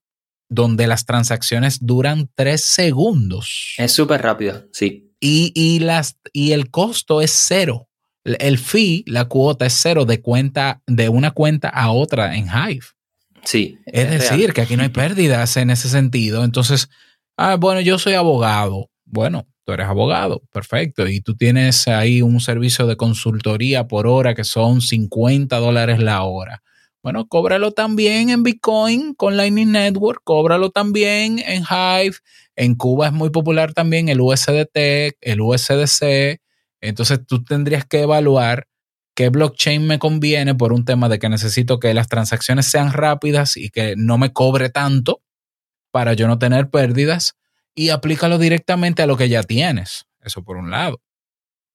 donde 0.49 0.87
las 0.87 1.05
transacciones 1.05 1.77
duran 1.85 2.31
tres 2.33 2.61
segundos. 2.61 3.75
Es 3.77 3.91
súper 3.91 4.23
rápido, 4.23 4.65
sí. 4.73 5.13
Y, 5.19 5.77
las, 5.81 6.17
y 6.33 6.53
el 6.53 6.71
costo 6.71 7.21
es 7.21 7.31
cero. 7.31 7.89
El 8.23 8.57
fee, 8.57 9.03
la 9.05 9.25
cuota 9.25 9.67
es 9.67 9.73
cero 9.79 10.05
de 10.05 10.19
cuenta, 10.19 10.81
de 10.87 11.09
una 11.09 11.29
cuenta 11.29 11.69
a 11.69 11.91
otra 11.91 12.35
en 12.35 12.47
Hive. 12.47 12.87
Sí. 13.43 13.79
Es, 13.85 14.09
decir, 14.09 14.53
que 14.53 14.61
aquí 14.61 14.75
no 14.75 14.83
hay 14.83 14.89
pérdidas 14.89 15.57
en 15.57 15.69
ese 15.69 15.89
sentido. 15.89 16.43
Entonces, 16.43 16.89
ah, 17.37 17.55
bueno, 17.55 17.81
yo 17.81 17.97
soy 17.99 18.13
abogado. 18.13 18.89
Bueno, 19.05 19.47
tú 19.65 19.73
eres 19.73 19.87
abogado, 19.87 20.41
perfecto. 20.51 21.07
Y 21.07 21.21
tú 21.21 21.35
tienes 21.35 21.87
ahí 21.87 22.21
un 22.21 22.39
servicio 22.39 22.87
de 22.87 22.97
consultoría 22.97 23.87
por 23.87 24.07
hora 24.07 24.35
que 24.35 24.43
son 24.43 24.81
50 24.81 25.57
dólares 25.57 25.99
la 25.99 26.23
hora. 26.23 26.61
Bueno, 27.03 27.27
cóbralo 27.27 27.71
también 27.71 28.29
en 28.29 28.43
Bitcoin 28.43 29.15
con 29.15 29.35
Lightning 29.35 29.71
Network, 29.71 30.21
cóbralo 30.23 30.69
también 30.69 31.39
en 31.39 31.63
Hive. 31.63 32.17
En 32.55 32.75
Cuba 32.75 33.07
es 33.07 33.13
muy 33.13 33.31
popular 33.31 33.73
también 33.73 34.07
el 34.09 34.21
USDT, 34.21 35.17
el 35.21 35.41
USDC. 35.41 36.39
Entonces 36.79 37.25
tú 37.25 37.43
tendrías 37.43 37.85
que 37.85 38.01
evaluar 38.01 38.67
qué 39.21 39.29
blockchain 39.29 39.85
me 39.85 39.99
conviene 39.99 40.55
por 40.55 40.73
un 40.73 40.83
tema 40.83 41.07
de 41.07 41.19
que 41.19 41.29
necesito 41.29 41.79
que 41.79 41.93
las 41.93 42.07
transacciones 42.07 42.65
sean 42.65 42.91
rápidas 42.91 43.55
y 43.55 43.69
que 43.69 43.93
no 43.95 44.17
me 44.17 44.33
cobre 44.33 44.71
tanto 44.71 45.21
para 45.91 46.13
yo 46.13 46.27
no 46.27 46.39
tener 46.39 46.71
pérdidas 46.71 47.37
y 47.75 47.89
aplícalo 47.89 48.39
directamente 48.39 49.03
a 49.03 49.05
lo 49.05 49.17
que 49.17 49.29
ya 49.29 49.43
tienes. 49.43 50.07
Eso 50.21 50.43
por 50.43 50.57
un 50.57 50.71
lado. 50.71 51.01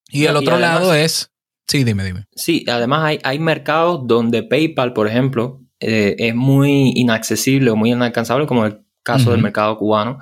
Y 0.08 0.24
el 0.24 0.34
otro 0.34 0.58
lado 0.58 0.92
es, 0.92 1.30
sí, 1.68 1.84
dime, 1.84 2.02
dime. 2.02 2.26
Sí, 2.34 2.64
además 2.66 3.04
hay, 3.04 3.20
hay 3.22 3.38
mercados 3.38 4.08
donde 4.08 4.42
PayPal, 4.42 4.92
por 4.92 5.06
ejemplo, 5.06 5.62
eh, 5.78 6.16
es 6.18 6.34
muy 6.34 6.94
inaccesible 6.96 7.70
o 7.70 7.76
muy 7.76 7.92
inalcanzable, 7.92 8.48
como 8.48 8.66
el 8.66 8.80
caso 9.04 9.30
del 9.30 9.40
mercado 9.40 9.78
cubano, 9.78 10.18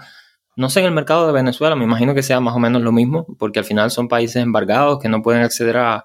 No 0.56 0.68
sé 0.68 0.80
en 0.80 0.86
el 0.86 0.92
mercado 0.92 1.26
de 1.26 1.32
Venezuela, 1.32 1.74
me 1.74 1.84
imagino 1.84 2.14
que 2.14 2.22
sea 2.22 2.40
más 2.40 2.54
o 2.54 2.58
menos 2.58 2.82
lo 2.82 2.92
mismo, 2.92 3.26
porque 3.38 3.60
al 3.60 3.64
final 3.64 3.90
son 3.90 4.08
países 4.08 4.42
embargados 4.42 4.98
que 4.98 5.08
no 5.08 5.22
pueden 5.22 5.40
acceder 5.40 5.78
a, 5.78 6.04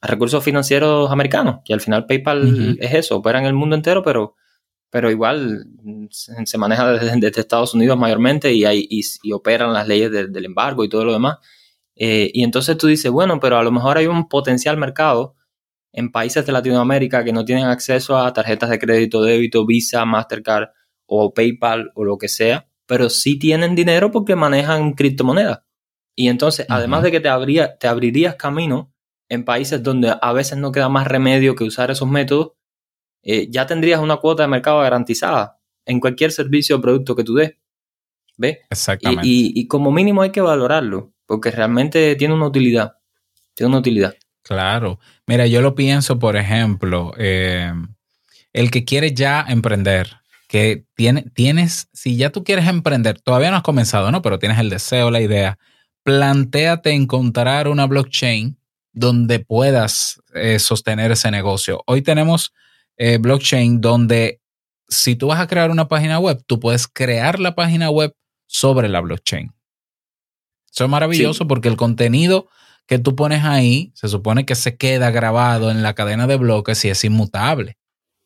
recursos 0.00 0.42
financieros 0.44 1.10
americanos, 1.10 1.60
que 1.64 1.74
al 1.74 1.80
final 1.80 2.06
PayPal 2.06 2.76
es 2.80 2.94
eso, 2.94 3.16
opera 3.16 3.38
en 3.38 3.46
el 3.46 3.54
mundo 3.54 3.74
entero, 3.74 4.02
pero, 4.02 4.36
pero 4.90 5.10
igual 5.10 5.66
se 6.10 6.58
maneja 6.58 6.92
desde, 6.92 7.40
Estados 7.40 7.74
Unidos 7.74 7.98
mayormente 7.98 8.52
y, 8.52 8.64
hay, 8.64 8.86
y, 8.88 9.32
operan 9.32 9.72
las 9.72 9.88
leyes 9.88 10.10
del 10.10 10.44
embargo 10.44 10.84
y 10.84 10.88
todo 10.88 11.04
lo 11.04 11.12
demás. 11.12 11.38
Eh, 11.96 12.30
y 12.32 12.44
entonces 12.44 12.78
tú 12.78 12.86
dices, 12.86 13.10
bueno, 13.10 13.40
pero 13.40 13.58
a 13.58 13.62
lo 13.64 13.72
mejor 13.72 13.98
hay 13.98 14.06
un 14.06 14.28
potencial 14.28 14.76
mercado 14.76 15.34
en 15.92 16.12
países 16.12 16.46
de 16.46 16.52
Latinoamérica 16.52 17.24
que 17.24 17.32
no 17.32 17.44
tienen 17.44 17.64
acceso 17.64 18.16
a 18.16 18.32
tarjetas 18.32 18.70
de 18.70 18.78
crédito, 18.78 19.22
débito, 19.22 19.66
Visa, 19.66 20.04
Mastercard 20.04 20.68
o 21.06 21.34
PayPal 21.34 21.90
o 21.94 22.04
lo 22.04 22.18
que 22.18 22.28
sea, 22.28 22.68
pero 22.86 23.10
sí 23.10 23.38
tienen 23.38 23.74
dinero 23.74 24.12
porque 24.12 24.36
manejan 24.36 24.92
criptomonedas. 24.92 25.62
Y 26.14 26.28
entonces, 26.28 26.66
además 26.68 27.02
de 27.02 27.10
que 27.10 27.20
te, 27.20 27.28
abría, 27.28 27.76
te 27.78 27.88
abrirías 27.88 28.36
camino 28.36 28.92
en 29.28 29.44
países 29.44 29.82
donde 29.82 30.14
a 30.20 30.32
veces 30.32 30.58
no 30.58 30.72
queda 30.72 30.88
más 30.88 31.06
remedio 31.06 31.54
que 31.54 31.64
usar 31.64 31.90
esos 31.90 32.08
métodos, 32.08 32.52
eh, 33.22 33.48
ya 33.50 33.66
tendrías 33.66 34.00
una 34.00 34.16
cuota 34.16 34.42
de 34.42 34.48
mercado 34.48 34.80
garantizada 34.80 35.58
en 35.84 36.00
cualquier 36.00 36.32
servicio 36.32 36.76
o 36.76 36.80
producto 36.80 37.16
que 37.16 37.24
tú 37.24 37.34
des. 37.34 37.54
¿Ves? 38.36 38.58
Exactamente. 38.70 39.22
Y, 39.24 39.66
como 39.66 39.90
mínimo 39.90 40.22
hay 40.22 40.30
que 40.30 40.40
valorarlo, 40.40 41.12
porque 41.26 41.50
realmente 41.50 42.14
tiene 42.14 42.34
una 42.34 42.46
utilidad. 42.46 42.94
Tiene 43.54 43.70
una 43.70 43.78
utilidad. 43.78 44.14
Claro. 44.42 45.00
Mira, 45.26 45.46
yo 45.46 45.60
lo 45.60 45.74
pienso, 45.74 46.18
por 46.20 46.36
ejemplo, 46.36 47.12
eh, 47.18 47.72
el 48.52 48.70
que 48.70 48.84
quiere 48.84 49.12
ya 49.12 49.44
emprender, 49.48 50.18
que 50.46 50.84
tiene, 50.94 51.22
tienes, 51.34 51.88
si 51.92 52.16
ya 52.16 52.30
tú 52.30 52.44
quieres 52.44 52.68
emprender, 52.68 53.20
todavía 53.20 53.50
no 53.50 53.56
has 53.56 53.62
comenzado, 53.62 54.12
¿no? 54.12 54.22
Pero 54.22 54.38
tienes 54.38 54.58
el 54.58 54.70
deseo, 54.70 55.10
la 55.10 55.20
idea, 55.20 55.58
plantéate 56.04 56.92
encontrar 56.92 57.66
una 57.66 57.86
blockchain 57.86 58.57
donde 58.98 59.38
puedas 59.38 60.20
eh, 60.34 60.58
sostener 60.58 61.12
ese 61.12 61.30
negocio. 61.30 61.82
Hoy 61.86 62.02
tenemos 62.02 62.52
eh, 62.96 63.18
blockchain 63.18 63.80
donde 63.80 64.40
si 64.88 65.16
tú 65.16 65.28
vas 65.28 65.40
a 65.40 65.46
crear 65.46 65.70
una 65.70 65.88
página 65.88 66.18
web, 66.18 66.42
tú 66.46 66.58
puedes 66.58 66.88
crear 66.88 67.38
la 67.38 67.54
página 67.54 67.90
web 67.90 68.14
sobre 68.46 68.88
la 68.88 69.00
blockchain. 69.00 69.52
Eso 70.72 70.84
es 70.84 70.90
maravilloso 70.90 71.46
porque 71.46 71.68
el 71.68 71.76
contenido 71.76 72.48
que 72.86 72.98
tú 72.98 73.14
pones 73.14 73.44
ahí 73.44 73.92
se 73.94 74.08
supone 74.08 74.46
que 74.46 74.54
se 74.54 74.76
queda 74.76 75.10
grabado 75.10 75.70
en 75.70 75.82
la 75.82 75.94
cadena 75.94 76.26
de 76.26 76.36
bloques 76.36 76.84
y 76.84 76.88
es 76.88 77.04
inmutable. 77.04 77.76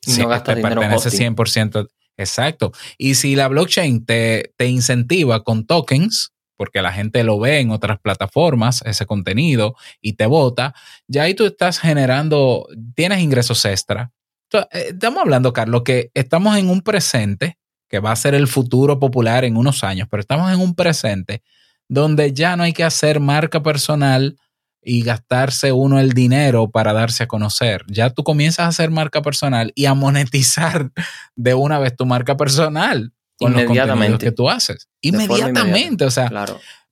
Y 0.07 0.13
no 0.13 0.29
gasta 0.29 0.55
te 0.55 0.63
pertenece 0.63 1.11
100%. 1.11 1.89
Exacto. 2.17 2.73
Y 2.99 3.15
si 3.17 3.37
la 3.37 3.49
blockchain 3.49 4.05
te, 4.05 4.53
te 4.57 4.67
incentiva 4.67 5.43
con 5.43 5.67
tokens, 5.67 6.33
porque 6.63 6.81
la 6.81 6.93
gente 6.93 7.25
lo 7.25 7.41
ve 7.41 7.59
en 7.59 7.73
otras 7.73 7.99
plataformas, 7.99 8.85
ese 8.87 9.05
contenido, 9.05 9.75
y 10.01 10.13
te 10.13 10.27
vota, 10.27 10.77
ya 11.09 11.25
ahí 11.25 11.35
tú 11.35 11.45
estás 11.45 11.81
generando, 11.81 12.69
tienes 12.95 13.19
ingresos 13.19 13.65
extra. 13.65 14.13
Eh, 14.53 14.91
estamos 14.91 15.21
hablando, 15.23 15.53
Carlos, 15.53 15.83
que 15.85 16.13
estamos 16.15 16.57
en 16.57 16.71
un 16.71 16.83
presente, 16.83 17.59
que 17.89 17.99
va 17.99 18.13
a 18.13 18.17
ser 18.17 18.37
el 18.37 18.47
futuro 18.47 19.01
popular 19.01 19.45
en 19.45 19.57
unos 19.57 19.83
años, 19.83 20.07
pero 20.09 20.21
estamos 20.21 20.53
en 20.53 20.61
un 20.61 20.77
presente 20.77 21.43
donde 21.89 22.33
ya 22.33 22.55
no 22.55 22.63
hay 22.63 22.73
que 22.73 22.85
hacer 22.85 23.19
marca 23.19 23.61
personal 23.61 24.37
y 24.81 25.03
gastarse 25.03 25.73
uno 25.73 25.99
el 25.99 26.13
dinero 26.13 26.71
para 26.71 26.93
darse 26.93 27.25
a 27.25 27.27
conocer. 27.27 27.83
Ya 27.89 28.11
tú 28.11 28.23
comienzas 28.23 28.67
a 28.67 28.69
hacer 28.69 28.93
marca 28.93 29.21
personal 29.21 29.73
y 29.75 29.87
a 29.87 29.95
monetizar 29.95 30.93
de 31.35 31.55
una 31.55 31.81
vez 31.81 31.97
tu 31.97 32.07
marca 32.07 32.37
personal 32.37 33.13
con 33.43 33.53
los 33.53 33.65
contenidos 33.65 34.19
que 34.19 34.33
tú 34.33 34.49
haces. 34.49 34.89
Inmediatamente, 35.01 36.05
o 36.05 36.11
sea, 36.11 36.31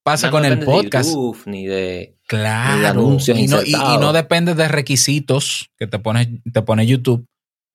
pasa 0.02 0.30
con 0.30 0.44
el 0.44 0.60
podcast. 0.60 1.08
De 1.08 1.14
YouTube, 1.14 1.42
ni 1.46 1.66
de, 1.66 2.16
claro, 2.26 2.88
anuncios 2.88 3.38
y 3.38 3.46
no, 3.46 3.62
y, 3.62 3.72
no, 3.72 4.12
depende 4.12 4.54
de 4.54 4.68
requisitos 4.68 5.70
que 5.78 5.86
te 5.86 5.98
pone, 5.98 6.42
te 6.52 6.62
pone 6.62 6.86
YouTube. 6.86 7.26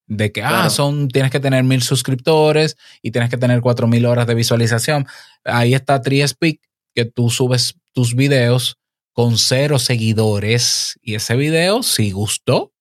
De 0.07 0.31
que, 0.31 0.43
ah, 0.43 0.69
son, 0.69 1.07
tienes 1.07 1.31
que 1.31 1.39
tener 1.39 1.63
mil 1.63 1.81
suscriptores 1.81 2.77
y 3.01 3.09
tienes 3.09 3.31
que 3.31 3.37
tener 3.37 3.61
cuatro 3.61 3.87
mil 3.87 4.05
horas 4.05 4.27
de 4.27 4.35
visualización. 4.35 5.07
Ahí 5.43 5.73
está 5.73 5.99
TreeSpeak, 5.99 6.59
que 6.93 7.05
tú 7.05 7.31
subes 7.31 7.75
tus 7.91 8.15
videos 8.15 8.77
con 9.13 9.37
cero 9.37 9.79
seguidores 9.79 10.99
y 11.01 11.15
ese 11.15 11.35
video, 11.35 11.81
si 11.81 12.11
gustó, 12.11 12.73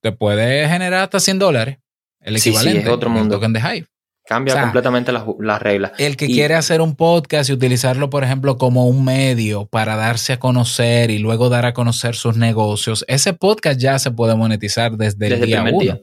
te 0.00 0.12
puede 0.12 0.68
generar 0.68 1.02
hasta 1.02 1.20
100 1.20 1.38
dólares. 1.38 1.78
El 2.20 2.36
equivalente. 2.36 2.82
Sí, 2.82 2.88
otro 2.88 3.10
mundo. 3.10 3.36
Token 3.36 3.52
de 3.52 3.60
Hive. 3.60 3.86
Cambia 4.28 4.60
completamente 4.60 5.10
las, 5.10 5.24
reglas. 5.62 5.92
El 5.96 6.18
que 6.18 6.26
quiere 6.26 6.54
hacer 6.54 6.82
un 6.82 6.96
podcast 6.96 7.48
y 7.48 7.54
utilizarlo, 7.54 8.10
por 8.10 8.24
ejemplo, 8.24 8.58
como 8.58 8.86
un 8.86 9.02
medio 9.02 9.64
para 9.64 9.96
darse 9.96 10.34
a 10.34 10.38
conocer 10.38 11.10
y 11.10 11.18
luego 11.18 11.48
dar 11.48 11.64
a 11.64 11.72
conocer 11.72 12.14
sus 12.14 12.36
negocios, 12.36 13.06
ese 13.08 13.32
podcast 13.32 13.80
ya 13.80 13.98
se 13.98 14.10
puede 14.10 14.34
monetizar 14.36 14.98
desde, 14.98 15.28
el 15.28 15.40
día 15.46 15.64
uno. 15.72 16.00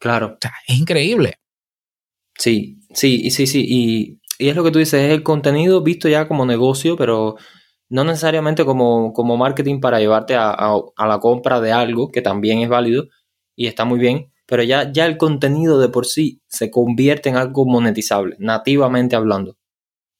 Claro. 0.00 0.36
es 0.66 0.78
increíble. 0.80 1.38
Sí, 2.36 2.80
sí, 2.92 3.30
sí, 3.30 3.46
sí. 3.46 3.64
Y, 3.64 4.18
y, 4.44 4.48
es 4.48 4.56
lo 4.56 4.64
que 4.64 4.72
tú 4.72 4.80
dices, 4.80 5.04
es 5.04 5.12
el 5.12 5.22
contenido 5.22 5.80
visto 5.80 6.08
ya 6.08 6.26
como 6.26 6.44
negocio, 6.44 6.96
pero 6.96 7.36
no 7.88 8.02
necesariamente 8.02 8.64
como, 8.64 9.12
como 9.12 9.36
marketing 9.36 9.78
para 9.78 10.00
llevarte 10.00 10.34
a, 10.34 10.50
a 10.50 11.06
la 11.06 11.20
compra 11.20 11.60
de 11.60 11.70
algo, 11.70 12.10
que 12.10 12.20
también 12.20 12.62
es 12.62 12.68
válido 12.68 13.04
y 13.54 13.68
está 13.68 13.84
muy 13.84 14.00
bien, 14.00 14.29
pero 14.50 14.64
ya, 14.64 14.90
ya 14.90 15.06
el 15.06 15.16
contenido 15.16 15.78
de 15.78 15.88
por 15.90 16.06
sí 16.06 16.42
se 16.48 16.72
convierte 16.72 17.28
en 17.28 17.36
algo 17.36 17.64
monetizable, 17.66 18.34
nativamente 18.40 19.14
hablando, 19.14 19.56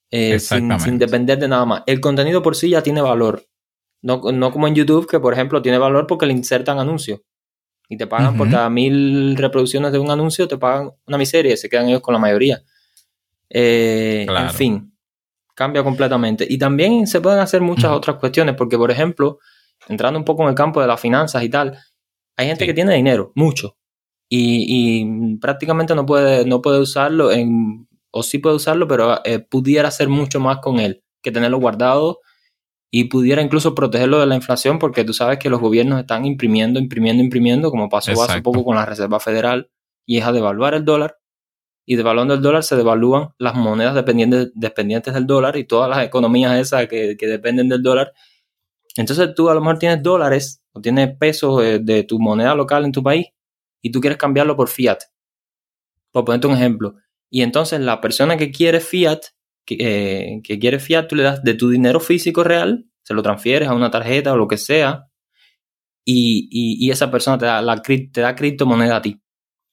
eh, 0.09 0.39
sin, 0.39 0.69
depender 0.99 1.37
de 1.37 1.49
nada 1.49 1.67
más. 1.67 1.83
El 1.87 2.01
contenido 2.01 2.41
por 2.41 2.55
sí 2.55 2.71
ya 2.71 2.81
tiene 2.81 3.01
valor, 3.01 3.45
no, 4.03 4.21
como 4.21 4.69
en 4.69 4.77
YouTube, 4.77 5.09
que 5.09 5.19
por 5.19 5.33
ejemplo 5.33 5.61
tiene 5.63 5.79
valor 5.79 6.07
porque 6.07 6.27
le 6.27 6.33
insertan 6.33 6.79
anuncios. 6.79 7.23
Y 7.89 7.97
te 7.97 8.07
pagan 8.07 8.37
por 8.37 8.49
cada 8.49 8.71
mil 8.71 9.37
reproducciones 9.37 9.91
de 9.91 9.99
un 9.99 10.13
anuncio, 10.13 10.47
te 10.47 10.59
pagan 10.59 10.93
una 11.09 11.19
miseria 11.19 11.55
y 11.55 11.57
se 11.57 11.69
quedan 11.69 11.89
ellos 11.89 12.01
con 12.01 12.15
la 12.15 12.21
mayoría. 12.21 12.63
Eh, 13.49 14.27
en 14.29 14.51
fin, 14.51 14.97
cambia 15.57 15.83
completamente. 15.83 16.47
Y 16.49 16.57
también 16.57 17.09
se 17.09 17.21
pueden 17.21 17.41
hacer 17.41 17.63
muchas 17.63 17.91
otras 17.91 18.15
cuestiones, 18.19 18.55
porque 18.55 18.79
por 18.79 18.93
ejemplo, 18.93 19.41
entrando 19.89 20.21
un 20.21 20.25
poco 20.25 20.45
en 20.45 20.51
el 20.51 20.55
campo 20.55 20.81
de 20.81 20.87
las 20.87 21.01
finanzas 21.01 21.43
y 21.43 21.49
tal, 21.49 21.77
hay 22.37 22.47
gente 22.47 22.65
que 22.65 22.75
tiene 22.75 22.95
dinero, 22.95 23.33
mucho, 23.35 23.77
y, 24.33 25.37
prácticamente 25.39 25.95
no 25.95 26.07
puede, 26.07 26.45
no 26.47 26.63
puede 26.63 26.79
usarlo 26.79 27.33
en, 27.33 27.89
o 28.13 28.23
sí 28.23 28.39
puede 28.39 28.57
usarlo, 28.57 28.87
pero 28.87 29.25
eh, 29.25 29.41
pudiera 29.41 29.89
hacer 29.89 30.09
mucho 30.09 30.39
más 30.39 30.59
con 30.59 30.79
él 30.79 31.03
que 31.21 31.33
tenerlo 31.33 31.59
guardado 31.59 32.21
y 32.93 33.05
pudiera 33.05 33.43
incluso 33.43 33.75
protegerlo 33.75 34.21
de 34.21 34.27
la 34.27 34.37
inflación 34.37 34.79
porque 34.79 35.05
tú 35.05 35.13
sabes 35.13 35.39
que 35.39 35.51
los 35.51 35.61
gobiernos 35.61 36.01
están 36.01 36.25
imprimiendo, 36.25 36.79
imprimiendo, 36.79 37.23
imprimiendo, 37.23 37.71
como 37.71 37.89
pasó 37.89 38.13
hace 38.23 38.41
poco 38.41 38.65
con 38.65 38.77
la 38.77 38.87
Reserva 38.87 39.19
Federal 39.19 39.69
y 40.07 40.19
es 40.19 40.25
a 40.25 40.33
devaluar 40.33 40.75
el 40.75 40.85
dólar 40.85 41.17
y 41.85 41.97
devaluando 41.97 42.35
el 42.35 42.43
dólar 42.43 42.63
se 42.63 42.77
devalúan 42.77 43.31
las 43.39 43.57
monedas 43.57 43.97
dependientes, 43.97 44.53
dependientes 44.55 45.13
del 45.13 45.27
dólar 45.27 45.57
y 45.57 45.65
todas 45.65 45.91
las 45.91 46.05
economías 46.05 46.57
esas 46.57 46.87
que, 46.87 47.17
que, 47.17 47.27
dependen 47.27 47.69
del 47.69 47.83
dólar. 47.83 48.13
Entonces 48.97 49.35
tú 49.35 49.51
a 49.51 49.55
lo 49.55 49.61
mejor 49.61 49.79
tienes 49.81 50.03
dólares 50.03 50.63
o 50.73 50.81
tienes 50.81 51.17
pesos 51.17 51.61
de 51.61 52.05
tu 52.05 52.21
moneda 52.21 52.55
local 52.55 52.85
en 52.85 52.93
tu 52.93 53.03
país 53.03 53.27
y 53.83 53.93
tú 53.93 54.01
quieres 54.01 54.19
cambiarlo 54.19 54.57
por 54.57 54.69
fiat. 54.69 54.99
Por 56.11 56.25
ponerte 56.25 56.47
un 56.47 56.55
ejemplo. 56.55 56.95
Y 57.31 57.43
entonces 57.43 57.81
la 57.81 58.01
persona 58.01 58.37
que 58.37 58.51
quiere 58.51 58.81
fiat, 58.81 59.21
que, 59.65 59.77
eh, 59.79 60.59
quiere 60.59 60.81
fiat, 60.81 61.07
tú 61.07 61.17
le 61.17 61.23
das 61.23 61.43
de 61.43 61.55
tu 61.55 61.71
dinero 61.71 62.01
físico 62.01 62.43
real, 62.43 62.87
se 63.03 63.15
lo 63.15 63.23
transfieres 63.23 63.69
a 63.69 63.75
una 63.75 63.91
tarjeta 63.91 64.33
o 64.33 64.37
lo 64.37 64.49
que 64.49 64.57
sea, 64.57 65.07
y, 66.05 66.91
esa 66.91 67.11
persona 67.11 67.39
te 67.39 67.47
da, 67.47 67.63
la, 67.63 67.81
te 67.81 68.21
da 68.21 68.35
criptomoneda 68.35 68.97
a 68.97 69.03
ti. 69.03 69.21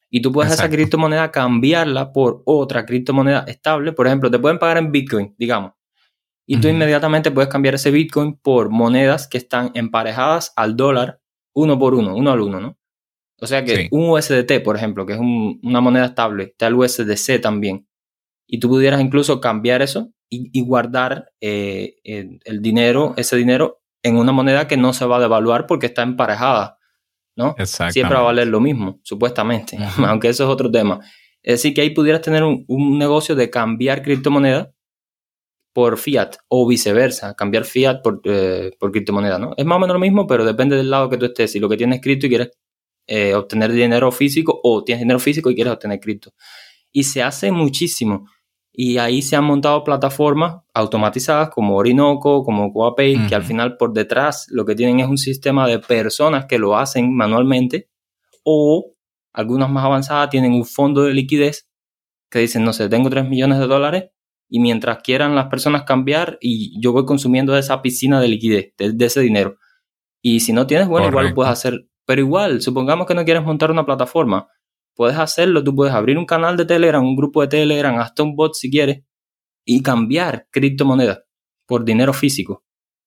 Y 0.10 0.22
tú 0.22 0.32
puedes 0.32 0.54
esa 0.54 0.70
criptomoneda 0.70 1.32
cambiarla 1.32 2.14
por 2.14 2.44
otra 2.46 2.86
criptomoneda 2.86 3.44
estable. 3.48 3.92
Por 3.92 4.08
ejemplo, 4.08 4.32
te 4.32 4.40
pueden 4.40 4.60
pagar 4.60 4.78
en 4.78 4.92
Bitcoin, 4.92 5.36
digamos. 5.38 5.74
Y 6.46 6.62
tú 6.62 6.70
inmediatamente 6.70 7.30
puedes 7.32 7.50
cambiar 7.50 7.76
ese 7.76 7.92
Bitcoin 7.92 8.38
por 8.38 8.70
monedas 8.70 9.28
que 9.28 9.38
están 9.38 9.72
emparejadas 9.74 10.54
al 10.56 10.78
dólar 10.78 11.20
uno 11.54 11.78
por 11.78 11.94
uno, 11.94 12.16
uno 12.16 12.32
al 12.32 12.40
uno, 12.40 12.62
¿no? 12.62 12.78
O 13.40 13.48
sea 13.48 13.64
que 13.64 13.88
un 13.92 14.10
USDT, 14.10 14.64
por 14.64 14.76
ejemplo, 14.76 15.06
que 15.06 15.14
es 15.14 15.20
una 15.20 15.82
moneda 15.82 16.06
estable, 16.06 16.44
está 16.46 16.68
el 16.68 16.76
USDC 16.76 17.40
también. 17.40 17.88
Y 18.48 18.60
tú 18.60 18.70
pudieras 18.70 19.00
incluso 19.02 19.40
cambiar 19.40 19.82
eso 19.82 20.12
y, 20.30 20.62
guardar 20.62 21.32
eh, 21.40 21.98
el, 22.04 22.62
dinero, 22.62 23.14
ese 23.18 23.38
dinero, 23.38 23.82
en 24.04 24.18
una 24.18 24.32
moneda 24.32 24.68
que 24.68 24.78
no 24.78 24.94
se 24.94 25.06
va 25.06 25.18
a 25.18 25.22
devaluar 25.22 25.68
porque 25.68 25.86
está 25.86 26.02
emparejada, 26.02 26.80
¿no? 27.36 27.56
Siempre 27.66 28.16
va 28.16 28.22
a 28.22 28.26
valer 28.26 28.48
lo 28.48 28.60
mismo, 28.60 29.00
supuestamente, 29.04 29.78
aunque 30.06 30.30
eso 30.30 30.44
es 30.44 30.50
otro 30.50 30.72
tema. 30.72 31.00
Es 31.44 31.56
decir, 31.56 31.74
que 31.74 31.82
ahí 31.82 31.92
pudieras 31.92 32.22
tener 32.22 32.44
un, 32.44 32.66
negocio 32.98 33.36
de 33.36 33.50
cambiar 33.50 34.02
criptomoneda 34.02 34.74
por 35.74 35.98
fiat 35.98 36.38
o 36.48 36.68
viceversa, 36.68 37.36
cambiar 37.36 37.64
fiat 37.64 38.02
por, 38.02 38.22
eh, 38.24 38.72
por 38.80 38.92
criptomoneda, 38.92 39.38
¿no? 39.38 39.54
Es 39.56 39.66
más 39.66 39.78
o 39.78 39.80
menos 39.80 39.94
lo 39.94 40.00
mismo, 40.00 40.26
pero 40.26 40.44
depende 40.44 40.76
del 40.76 40.90
lado 40.90 41.10
que 41.10 41.18
tú 41.18 41.26
estés. 41.26 41.52
Si 41.52 41.60
lo 41.60 41.70
que 41.70 41.78
tienes 41.78 41.98
escrito 41.98 42.26
y 42.26 42.30
quieres 42.30 42.52
eh, 43.08 43.34
obtener 43.34 43.72
dinero 43.72 44.12
físico 44.12 44.60
o 44.64 44.84
tienes 44.84 45.02
dinero 45.02 45.20
físico 45.20 45.50
y 45.50 45.56
quieres 45.56 45.74
obtener 45.74 46.00
cripto. 46.00 46.34
Y 46.92 47.04
se 47.04 47.24
hace 47.24 47.52
muchísimo. 47.52 48.28
Y 48.72 49.00
ahí 49.00 49.24
se 49.24 49.36
han 49.36 49.44
montado 49.44 49.84
plataformas 49.84 50.58
automatizadas 50.74 51.50
como 51.50 51.78
Orinoco, 51.78 52.44
como 52.44 52.72
CoaPay, 52.72 53.28
que 53.28 53.34
al 53.34 53.44
final 53.44 53.76
por 53.76 53.92
detrás 53.92 54.46
lo 54.52 54.66
que 54.66 54.76
tienen 54.76 55.00
es 55.00 55.08
un 55.08 55.18
sistema 55.18 55.68
de 55.68 55.80
personas 55.80 56.46
que 56.46 56.60
lo 56.60 56.78
hacen 56.78 57.16
manualmente 57.16 57.90
o 58.44 58.94
algunas 59.34 59.70
más 59.70 59.84
avanzadas 59.84 60.30
tienen 60.30 60.54
un 60.54 60.66
fondo 60.66 61.04
de 61.04 61.14
liquidez 61.14 61.68
que 62.30 62.40
dicen, 62.40 62.64
no 62.64 62.74
sé, 62.74 62.90
tengo 62.90 63.10
3 63.10 63.28
millones 63.28 63.60
de 63.60 63.68
dólares 63.68 64.06
y 64.50 64.60
mientras 64.60 65.00
quieran 65.00 65.36
las 65.36 65.48
personas 65.48 65.84
cambiar 65.84 66.38
y 66.42 66.80
yo 66.82 66.94
voy 66.94 67.06
consumiendo 67.06 67.54
de 67.54 67.60
esa 67.60 67.82
piscina 67.82 68.20
de 68.20 68.28
liquidez, 68.28 68.74
de, 68.78 69.06
ese 69.06 69.22
dinero. 69.22 69.58
Y 70.22 70.40
si 70.40 70.54
no 70.54 70.68
tienes, 70.68 70.88
bueno, 70.88 71.08
igual 71.08 71.28
lo 71.28 71.34
puedes 71.36 71.52
hacer. 71.52 71.88
Pero 72.08 72.22
igual, 72.22 72.62
supongamos 72.62 73.06
que 73.06 73.14
no 73.14 73.24
quieres 73.24 73.44
montar 73.44 73.70
una 73.70 73.86
plataforma 73.86 74.48
puedes 74.98 75.18
hacerlo, 75.18 75.64
tú 75.64 75.74
puedes 75.74 75.94
abrir 75.94 76.18
un 76.18 76.26
canal 76.26 76.58
de 76.58 76.66
Telegram, 76.66 77.06
un 77.06 77.16
grupo 77.16 77.42
de 77.42 77.48
Telegram, 77.48 77.98
hasta 78.00 78.24
un 78.24 78.36
bot 78.36 78.56
si 78.56 78.70
quieres, 78.70 79.04
y 79.64 79.82
cambiar 79.82 80.48
criptomonedas 80.52 81.22
por 81.68 81.86
dinero 81.86 82.12
físico. 82.14 82.66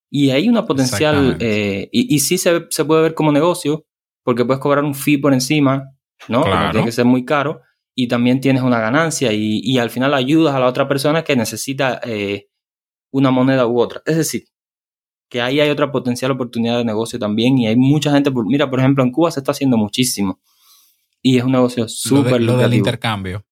Y 0.09 0.31
hay 0.31 0.49
una 0.49 0.65
potencial, 0.65 1.37
eh, 1.41 1.89
y, 1.93 2.15
y, 2.15 2.19
sí 2.21 2.39
se, 2.39 2.61
puede 2.85 3.03
ver 3.03 3.15
como 3.15 3.33
negocio, 3.33 3.87
porque 4.23 4.45
puedes 4.45 4.63
cobrar 4.63 4.85
un 4.85 4.95
fee 4.95 5.19
por 5.19 5.35
encima, 5.35 5.93
¿no? 6.29 6.45
no 6.45 6.71
tiene 6.71 6.87
que 6.87 6.93
ser 6.93 7.05
muy 7.05 7.25
caro, 7.25 7.61
y 7.95 8.07
también 8.07 8.41
tienes 8.41 8.63
una 8.63 8.81
ganancia, 8.81 9.33
y, 9.33 9.79
al 9.79 9.91
final 9.91 10.15
ayudas 10.15 10.55
a 10.55 10.61
la 10.61 10.67
otra 10.67 10.87
persona 10.87 11.25
que 11.25 11.35
necesita 11.35 12.01
eh, 12.05 12.49
una 13.13 13.33
moneda 13.33 13.67
u 13.67 13.81
otra. 13.81 14.01
Es 14.07 14.17
decir, 14.17 14.45
que 15.31 15.41
ahí 15.41 15.61
hay 15.61 15.71
otra 15.71 15.91
potencial 15.91 16.33
oportunidad 16.33 16.77
de 16.77 16.85
negocio 16.85 17.19
también, 17.19 17.57
y 17.57 17.67
hay 17.69 17.77
mucha 17.77 18.13
gente, 18.13 18.31
mira, 18.45 18.69
por 18.69 18.81
ejemplo, 18.81 19.03
en 19.03 19.13
Cuba 19.13 19.31
se 19.31 19.41
está 19.41 19.53
haciendo 19.53 19.79
muchísimo 19.79 20.41
y 21.23 21.39
es 21.39 21.45
un 21.45 21.53
negocio 21.53 21.89
súper 21.89 22.41
lucrativo. 22.41 22.57
Lo 22.57 22.59
del 22.59 22.75
intercambio. 22.75 23.47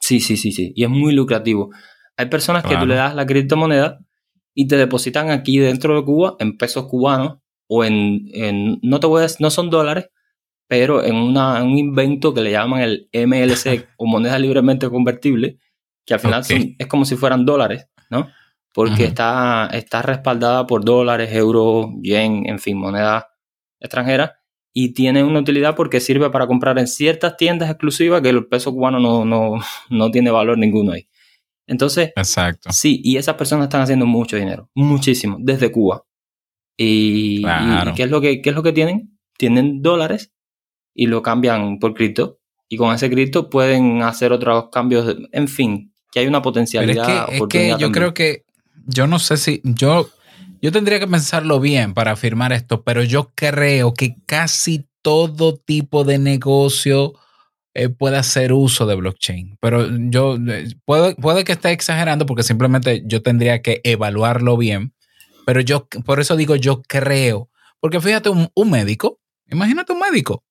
Sí, 0.00 0.20
sí, 0.20 0.36
sí, 0.36 0.52
sí. 0.52 0.72
Y 0.76 0.84
es 0.84 0.90
muy 0.90 1.12
lucrativo. 1.12 1.70
Hay 2.16 2.26
personas 2.26 2.62
que 2.62 2.76
tú 2.76 2.86
le 2.86 2.94
das 2.94 3.14
la 3.14 3.26
criptomoneda 3.26 3.98
y 4.54 4.68
te 4.68 4.76
depositan 4.76 5.30
aquí 5.30 5.58
dentro 5.58 5.96
de 5.96 6.04
Cuba 6.04 6.36
en 6.38 6.56
pesos 6.56 6.86
cubanos 6.86 7.38
o 7.66 7.84
en, 7.84 8.28
en 8.32 8.78
no 8.82 9.00
te 9.00 9.06
voy 9.06 9.24
a, 9.24 9.26
no 9.40 9.50
son 9.50 9.70
dólares, 9.70 10.10
pero 10.68 11.02
en 11.02 11.16
una, 11.16 11.62
un 11.62 11.76
invento 11.76 12.32
que 12.34 12.42
le 12.42 12.52
llaman 12.52 12.82
el 12.82 13.08
MLC 13.12 13.88
o 13.96 14.06
moneda 14.06 14.38
libremente 14.38 14.88
convertible, 14.88 15.58
que 16.04 16.14
al 16.14 16.20
final 16.20 16.44
es 16.78 16.86
como 16.86 17.04
si 17.04 17.16
fueran 17.16 17.44
dólares, 17.44 17.88
¿no? 18.10 18.28
Porque 18.74 19.04
está, 19.04 19.70
está 19.72 20.02
respaldada 20.02 20.66
por 20.66 20.84
dólares, 20.84 21.32
euros, 21.32 21.86
yen, 22.02 22.48
en 22.48 22.58
fin, 22.58 22.76
moneda 22.76 23.28
extranjera 23.78 24.40
y 24.76 24.92
tiene 24.92 25.22
una 25.22 25.38
utilidad 25.38 25.76
porque 25.76 26.00
sirve 26.00 26.28
para 26.30 26.48
comprar 26.48 26.78
en 26.80 26.88
ciertas 26.88 27.36
tiendas 27.36 27.70
exclusivas 27.70 28.20
que 28.20 28.30
el 28.30 28.46
peso 28.46 28.72
cubano 28.72 28.98
no, 28.98 29.24
no, 29.24 29.60
no 29.90 30.10
tiene 30.10 30.30
valor 30.30 30.58
ninguno 30.58 30.92
ahí. 30.92 31.08
Entonces, 31.66 32.12
Exacto. 32.16 32.70
sí, 32.72 33.00
y 33.02 33.16
esas 33.16 33.36
personas 33.36 33.66
están 33.66 33.80
haciendo 33.80 34.04
mucho 34.04 34.36
dinero, 34.36 34.68
muchísimo, 34.74 35.38
desde 35.40 35.70
Cuba. 35.70 36.04
Y, 36.76 37.42
¿qué, 37.94 38.02
es 38.02 38.10
lo 38.10 38.20
que, 38.20 38.42
es 38.44 38.54
lo 38.54 38.62
que 38.62 38.72
tienen? 38.72 39.16
Tienen 39.38 39.80
dólares 39.80 40.32
y 40.92 41.06
lo 41.06 41.22
cambian 41.22 41.78
por 41.78 41.94
cripto. 41.94 42.40
Y 42.68 42.76
con 42.76 42.92
ese 42.92 43.08
cripto 43.08 43.48
pueden 43.48 44.02
hacer 44.02 44.32
otros 44.32 44.68
cambios, 44.70 45.16
en 45.30 45.48
fin, 45.48 45.94
que 46.10 46.18
hay 46.18 46.26
una 46.26 46.42
potencialidad. 46.42 47.28
es 47.30 47.42
que, 47.48 47.76
yo 47.78 47.92
creo 47.92 48.12
que, 48.12 48.44
yo 48.86 49.06
no 49.06 49.18
sé 49.18 49.36
si, 49.36 49.60
yo 49.64 50.08
yo 50.64 50.72
tendría 50.72 50.98
que 50.98 51.06
pensarlo 51.06 51.60
bien 51.60 51.92
para 51.92 52.12
afirmar 52.12 52.54
esto, 52.54 52.84
pero 52.84 53.02
yo 53.02 53.30
creo 53.34 53.92
que 53.92 54.16
casi 54.24 54.88
todo 55.02 55.58
tipo 55.58 56.04
de 56.04 56.18
negocio 56.18 57.12
eh, 57.74 57.90
puede 57.90 58.16
hacer 58.16 58.54
uso 58.54 58.86
de 58.86 58.94
blockchain. 58.94 59.58
Pero 59.60 59.86
yo 60.08 60.36
eh, 60.36 60.68
puede, 60.86 61.16
puede 61.16 61.44
que 61.44 61.52
esté 61.52 61.70
exagerando 61.72 62.24
porque 62.24 62.42
simplemente 62.42 63.02
yo 63.04 63.20
tendría 63.20 63.60
que 63.60 63.82
evaluarlo 63.84 64.56
bien. 64.56 64.94
Pero 65.44 65.60
yo, 65.60 65.86
por 66.06 66.18
eso 66.18 66.34
digo 66.34 66.56
yo 66.56 66.80
creo. 66.80 67.50
Porque 67.78 68.00
fíjate, 68.00 68.30
un, 68.30 68.70
médico, 68.70 69.20
imagínate 69.50 69.92
un 69.92 69.98
médico. 69.98 70.44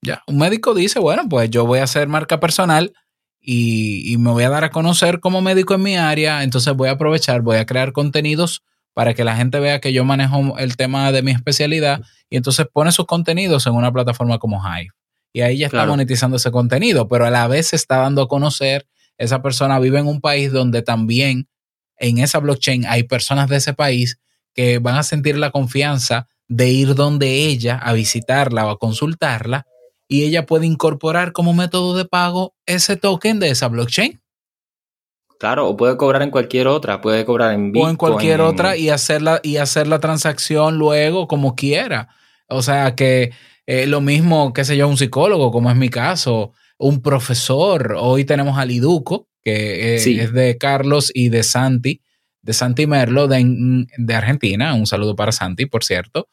Ya, 0.00 0.22
un 0.28 0.38
médico 0.38 0.74
dice, 0.74 1.00
bueno, 1.00 1.28
pues 1.28 1.50
yo 1.50 1.66
voy 1.66 1.80
a 1.80 1.84
hacer 1.84 2.06
marca 2.06 2.38
personal 2.38 2.92
y, 3.48 4.12
y 4.12 4.18
me 4.18 4.32
voy 4.32 4.42
a 4.42 4.50
dar 4.50 4.64
a 4.64 4.70
conocer 4.70 5.20
como 5.20 5.40
médico 5.40 5.74
en 5.74 5.82
mi 5.82 5.96
área. 5.96 6.42
Entonces 6.42 6.74
voy 6.74 6.88
a 6.88 6.92
aprovechar, 6.92 7.42
voy 7.42 7.58
a 7.58 7.64
crear 7.64 7.92
contenidos 7.92 8.64
para 8.92 9.14
que 9.14 9.22
la 9.22 9.36
gente 9.36 9.60
vea 9.60 9.80
que 9.80 9.92
yo 9.92 10.04
manejo 10.04 10.58
el 10.58 10.76
tema 10.76 11.12
de 11.12 11.22
mi 11.22 11.30
especialidad 11.30 12.00
y 12.28 12.36
entonces 12.36 12.66
pone 12.72 12.90
sus 12.90 13.06
contenidos 13.06 13.66
en 13.66 13.74
una 13.74 13.92
plataforma 13.92 14.38
como 14.38 14.60
Hive. 14.60 14.90
Y 15.32 15.42
ahí 15.42 15.58
ya 15.58 15.66
está 15.66 15.86
monetizando 15.86 16.38
ese 16.38 16.50
contenido, 16.50 17.06
pero 17.06 17.26
a 17.26 17.30
la 17.30 17.46
vez 17.46 17.68
se 17.68 17.76
está 17.76 17.98
dando 17.98 18.22
a 18.22 18.28
conocer, 18.28 18.86
esa 19.16 19.42
persona 19.42 19.78
vive 19.78 19.98
en 19.98 20.06
un 20.06 20.20
país 20.20 20.50
donde 20.50 20.82
también 20.82 21.48
en 21.98 22.18
esa 22.18 22.38
blockchain 22.38 22.86
hay 22.86 23.04
personas 23.04 23.48
de 23.48 23.56
ese 23.56 23.74
país 23.74 24.18
que 24.54 24.78
van 24.78 24.96
a 24.96 25.02
sentir 25.02 25.36
la 25.36 25.50
confianza 25.50 26.26
de 26.48 26.70
ir 26.70 26.94
donde 26.94 27.46
ella 27.46 27.76
a 27.76 27.92
visitarla 27.92 28.66
o 28.66 28.70
a 28.70 28.78
consultarla 28.78 29.66
y 30.08 30.24
ella 30.24 30.46
puede 30.46 30.66
incorporar 30.66 31.32
como 31.32 31.54
método 31.54 31.96
de 31.96 32.04
pago 32.04 32.54
ese 32.66 32.96
token 32.96 33.40
de 33.40 33.50
esa 33.50 33.68
blockchain. 33.68 34.20
Claro, 35.38 35.68
o 35.68 35.76
puede 35.76 35.96
cobrar 35.96 36.22
en 36.22 36.30
cualquier 36.30 36.66
otra, 36.66 37.00
puede 37.00 37.24
cobrar 37.24 37.52
en 37.52 37.72
Bitcoin. 37.72 37.86
O 37.86 37.90
en 37.90 37.96
cualquier 37.96 38.40
otra 38.40 38.76
y 38.76 38.88
hacer 38.88 39.20
la, 39.20 39.40
y 39.42 39.58
hacer 39.58 39.86
la 39.86 40.00
transacción 40.00 40.78
luego 40.78 41.28
como 41.28 41.54
quiera. 41.54 42.08
O 42.48 42.62
sea 42.62 42.94
que 42.94 43.32
eh, 43.66 43.86
lo 43.86 44.00
mismo, 44.00 44.52
qué 44.52 44.64
sé 44.64 44.76
yo, 44.76 44.88
un 44.88 44.96
psicólogo, 44.96 45.50
como 45.50 45.70
es 45.70 45.76
mi 45.76 45.90
caso, 45.90 46.52
un 46.78 47.02
profesor. 47.02 47.96
Hoy 47.98 48.24
tenemos 48.24 48.58
a 48.58 48.64
Liduco, 48.64 49.28
que 49.42 49.96
eh, 49.96 50.22
es 50.22 50.32
de 50.32 50.56
Carlos 50.56 51.10
y 51.12 51.28
de 51.28 51.42
Santi, 51.42 52.00
de 52.40 52.52
Santi 52.52 52.86
Merlo 52.86 53.28
de, 53.28 53.86
de 53.98 54.14
Argentina. 54.14 54.72
Un 54.74 54.86
saludo 54.86 55.16
para 55.16 55.32
Santi, 55.32 55.66
por 55.66 55.84
cierto. 55.84 56.28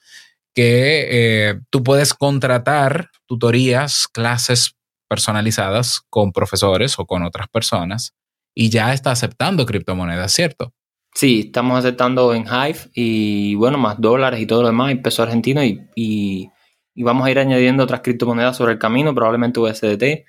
Que 0.54 1.08
eh, 1.50 1.60
tú 1.70 1.84
puedes 1.84 2.14
contratar 2.14 3.10
tutorías, 3.26 4.08
clases 4.08 4.76
personalizadas 5.08 6.02
con 6.10 6.32
profesores 6.32 6.98
o 6.98 7.06
con 7.06 7.24
otras 7.24 7.48
personas 7.48 8.14
y 8.56 8.70
ya 8.70 8.94
está 8.94 9.12
aceptando 9.12 9.66
criptomonedas, 9.66 10.32
¿cierto? 10.32 10.74
Sí, 11.14 11.44
estamos 11.46 11.78
aceptando 11.78 12.34
en 12.34 12.46
Hive 12.46 12.80
y 12.94 13.56
bueno, 13.56 13.78
más 13.78 14.02
dólares 14.02 14.40
y 14.40 14.48
todo 14.48 14.62
lo 14.62 14.68
demás, 14.68 14.96
peso 15.04 15.22
argentino 15.22 15.64
y, 15.64 15.88
y, 15.96 16.50
vamos 16.96 17.28
a 17.28 17.32
ir 17.32 17.38
añadiendo 17.40 17.84
otras 17.84 18.02
criptomonedas 18.02 18.58
sobre 18.58 18.74
el 18.74 18.80
camino, 18.80 19.14
probablemente 19.14 19.60
USDT. 19.60 20.26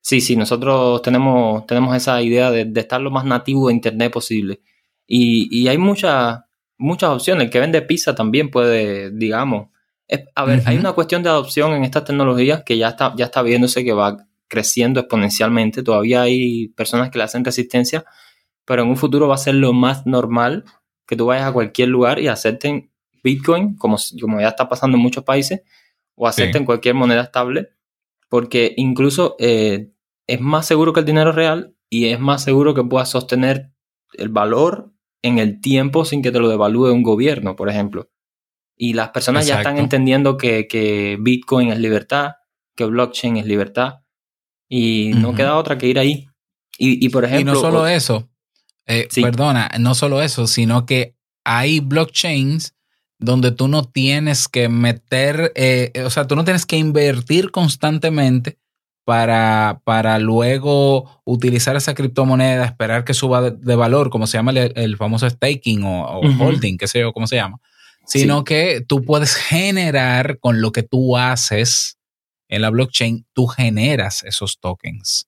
Sí, 0.00 0.20
sí, 0.20 0.36
nosotros 0.36 1.02
tenemos, 1.02 1.66
tenemos 1.66 1.94
esa 1.96 2.20
idea 2.22 2.50
de, 2.50 2.70
estar 2.74 3.00
lo 3.00 3.10
más 3.10 3.24
nativo 3.24 3.68
de 3.68 3.74
Internet 3.74 4.12
posible. 4.12 4.60
Y, 5.06 5.48
y 5.50 5.68
hay 5.68 5.78
muchas 5.78 6.40
muchas 6.84 7.10
opciones. 7.10 7.46
El 7.46 7.50
que 7.50 7.60
vende 7.60 7.82
pizza 7.82 8.14
también 8.14 8.50
puede, 8.50 9.10
digamos. 9.10 9.68
a 10.34 10.44
ver, 10.44 10.62
hay 10.66 10.76
una 10.76 10.92
cuestión 10.92 11.22
de 11.22 11.30
adopción 11.30 11.72
en 11.72 11.84
estas 11.84 12.04
tecnologías 12.04 12.62
que 12.64 12.76
ya 12.78 12.90
está, 12.90 13.14
ya 13.16 13.24
está 13.26 13.42
viéndose 13.42 13.84
que 13.84 13.92
va 13.92 14.26
creciendo 14.48 15.00
exponencialmente. 15.00 15.82
Todavía 15.82 16.22
hay 16.22 16.68
personas 16.68 17.10
que 17.10 17.18
le 17.18 17.24
hacen 17.24 17.44
resistencia, 17.44 18.04
pero 18.64 18.82
en 18.82 18.88
un 18.88 18.96
futuro 18.96 19.26
va 19.26 19.34
a 19.34 19.38
ser 19.38 19.54
lo 19.54 19.72
más 19.72 20.06
normal 20.06 20.64
que 21.06 21.16
tú 21.16 21.26
vayas 21.26 21.46
a 21.46 21.52
cualquier 21.52 21.88
lugar 21.88 22.18
y 22.18 22.28
acepten 22.28 22.90
Bitcoin, 23.22 23.76
como, 23.76 23.96
como 24.20 24.40
ya 24.40 24.48
está 24.48 24.68
pasando 24.68 24.96
en 24.96 25.02
muchos 25.02 25.24
países, 25.24 25.62
o 26.14 26.28
acepten 26.28 26.64
cualquier 26.64 26.94
moneda 26.94 27.22
estable, 27.22 27.70
porque 28.28 28.74
incluso 28.76 29.36
eh, 29.38 29.90
es 30.26 30.40
más 30.40 30.66
seguro 30.66 30.92
que 30.92 31.00
el 31.00 31.06
dinero 31.06 31.32
real 31.32 31.74
y 31.88 32.06
es 32.06 32.20
más 32.20 32.44
seguro 32.44 32.74
que 32.74 32.84
puedas 32.84 33.10
sostener 33.10 33.70
el 34.12 34.28
valor 34.28 34.93
en 35.24 35.38
el 35.38 35.60
tiempo 35.60 36.04
sin 36.04 36.20
que 36.20 36.30
te 36.30 36.38
lo 36.38 36.50
devalúe 36.50 36.92
un 36.92 37.02
gobierno, 37.02 37.56
por 37.56 37.70
ejemplo. 37.70 38.10
Y 38.76 38.92
las 38.92 39.08
personas 39.08 39.46
ya 39.46 39.58
están 39.58 39.78
entendiendo 39.78 40.36
que, 40.36 40.68
que 40.68 41.16
Bitcoin 41.18 41.70
es 41.70 41.78
libertad, 41.78 42.32
que 42.76 42.84
blockchain 42.84 43.38
es 43.38 43.46
libertad, 43.46 44.00
y 44.68 45.12
no 45.14 45.34
queda 45.34 45.56
otra 45.56 45.78
que 45.78 45.86
ir 45.86 45.98
ahí. 45.98 46.26
Y, 46.76 47.08
por 47.08 47.24
ejemplo. 47.24 47.52
Y 47.52 47.54
no 47.54 47.60
solo 47.60 47.86
eso, 47.86 48.28
eh, 48.86 49.08
perdona, 49.14 49.70
no 49.78 49.94
solo 49.94 50.20
eso, 50.20 50.46
sino 50.46 50.84
que 50.84 51.16
hay 51.44 51.80
blockchains 51.80 52.74
donde 53.18 53.52
tú 53.52 53.68
no 53.68 53.84
tienes 53.84 54.48
que 54.48 54.68
meter, 54.68 55.52
eh, 55.54 55.92
o 56.04 56.10
sea, 56.10 56.26
tú 56.26 56.36
no 56.36 56.44
tienes 56.44 56.66
que 56.66 56.76
invertir 56.76 57.50
constantemente 57.50 58.58
para, 59.04 59.80
para 59.84 60.18
luego 60.18 61.20
utilizar 61.24 61.76
esa 61.76 61.94
criptomoneda, 61.94 62.64
esperar 62.64 63.04
que 63.04 63.14
suba 63.14 63.50
de, 63.50 63.76
valor, 63.76 64.10
como 64.10 64.26
se 64.26 64.38
llama 64.38 64.52
el, 64.52 64.96
famoso 64.96 65.28
staking 65.28 65.84
o, 65.84 66.20
holding, 66.40 66.76
qué 66.76 66.88
sé 66.88 67.00
yo, 67.00 67.12
cómo 67.12 67.26
se 67.26 67.36
llama, 67.36 67.60
sino 68.06 68.44
que 68.44 68.82
tú 68.86 69.02
puedes 69.02 69.34
generar 69.34 70.38
con 70.38 70.60
lo 70.60 70.72
que 70.72 70.82
tú 70.82 71.16
haces 71.16 71.98
en 72.48 72.62
la 72.62 72.70
blockchain, 72.70 73.26
tú 73.32 73.46
generas 73.46 74.24
esos 74.24 74.58
tokens. 74.60 75.26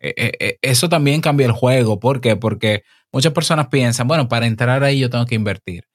E, 0.00 0.14
e, 0.16 0.32
e, 0.38 0.58
eso 0.62 0.88
también 0.88 1.20
cambia 1.20 1.46
el 1.46 1.52
juego. 1.52 1.98
¿Por 1.98 2.20
qué? 2.20 2.36
Porque 2.36 2.84
muchas 3.12 3.32
personas 3.32 3.68
piensan, 3.68 4.06
bueno, 4.06 4.28
para 4.28 4.46
entrar 4.46 4.84
ahí 4.84 5.00
yo 5.00 5.10
tengo 5.10 5.26
que 5.26 5.34
invertir. 5.34 5.87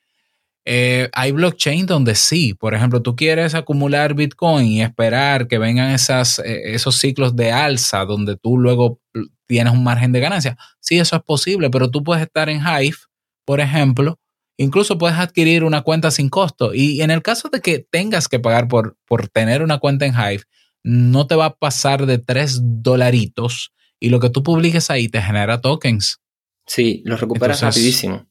Eh, 0.65 1.09
hay 1.11 1.31
blockchain 1.31 1.85
donde 1.85 2.15
sí, 2.15 2.53
por 2.53 2.73
ejemplo, 2.73 3.01
tú 3.01 3.15
quieres 3.15 3.53
acumular 3.53 4.13
Bitcoin 4.13 4.65
y 4.67 4.81
esperar 4.81 5.47
que 5.47 5.57
vengan 5.57 5.91
esas, 5.91 6.39
esos 6.39 6.95
ciclos 6.95 7.35
de 7.35 7.51
alza 7.51 8.05
donde 8.05 8.37
tú 8.37 8.57
luego 8.57 9.01
tienes 9.45 9.73
un 9.73 9.83
margen 9.83 10.11
de 10.11 10.19
ganancia. 10.19 10.57
Sí, 10.79 10.99
eso 10.99 11.15
es 11.15 11.23
posible, 11.23 11.69
pero 11.69 11.91
tú 11.91 12.03
puedes 12.03 12.23
estar 12.23 12.49
en 12.49 12.61
Hive, 12.61 12.97
por 13.45 13.59
ejemplo, 13.59 14.19
incluso 14.57 14.97
puedes 14.97 15.17
adquirir 15.17 15.63
una 15.63 15.81
cuenta 15.81 16.11
sin 16.11 16.29
costo. 16.29 16.73
Y 16.73 17.01
en 17.01 17.11
el 17.11 17.21
caso 17.21 17.49
de 17.49 17.61
que 17.61 17.79
tengas 17.79 18.27
que 18.27 18.39
pagar 18.39 18.67
por, 18.67 18.97
por 19.05 19.27
tener 19.27 19.61
una 19.61 19.79
cuenta 19.79 20.05
en 20.05 20.13
Hive, 20.13 20.43
no 20.83 21.27
te 21.27 21.35
va 21.35 21.45
a 21.45 21.55
pasar 21.55 22.05
de 22.05 22.17
tres 22.17 22.59
dolaritos 22.61 23.73
y 23.99 24.09
lo 24.09 24.19
que 24.19 24.29
tú 24.29 24.43
publiques 24.43 24.89
ahí 24.89 25.07
te 25.07 25.21
genera 25.21 25.61
tokens. 25.61 26.19
Sí, 26.65 27.01
los 27.05 27.19
recuperas 27.19 27.61
rapidísimo. 27.61 28.25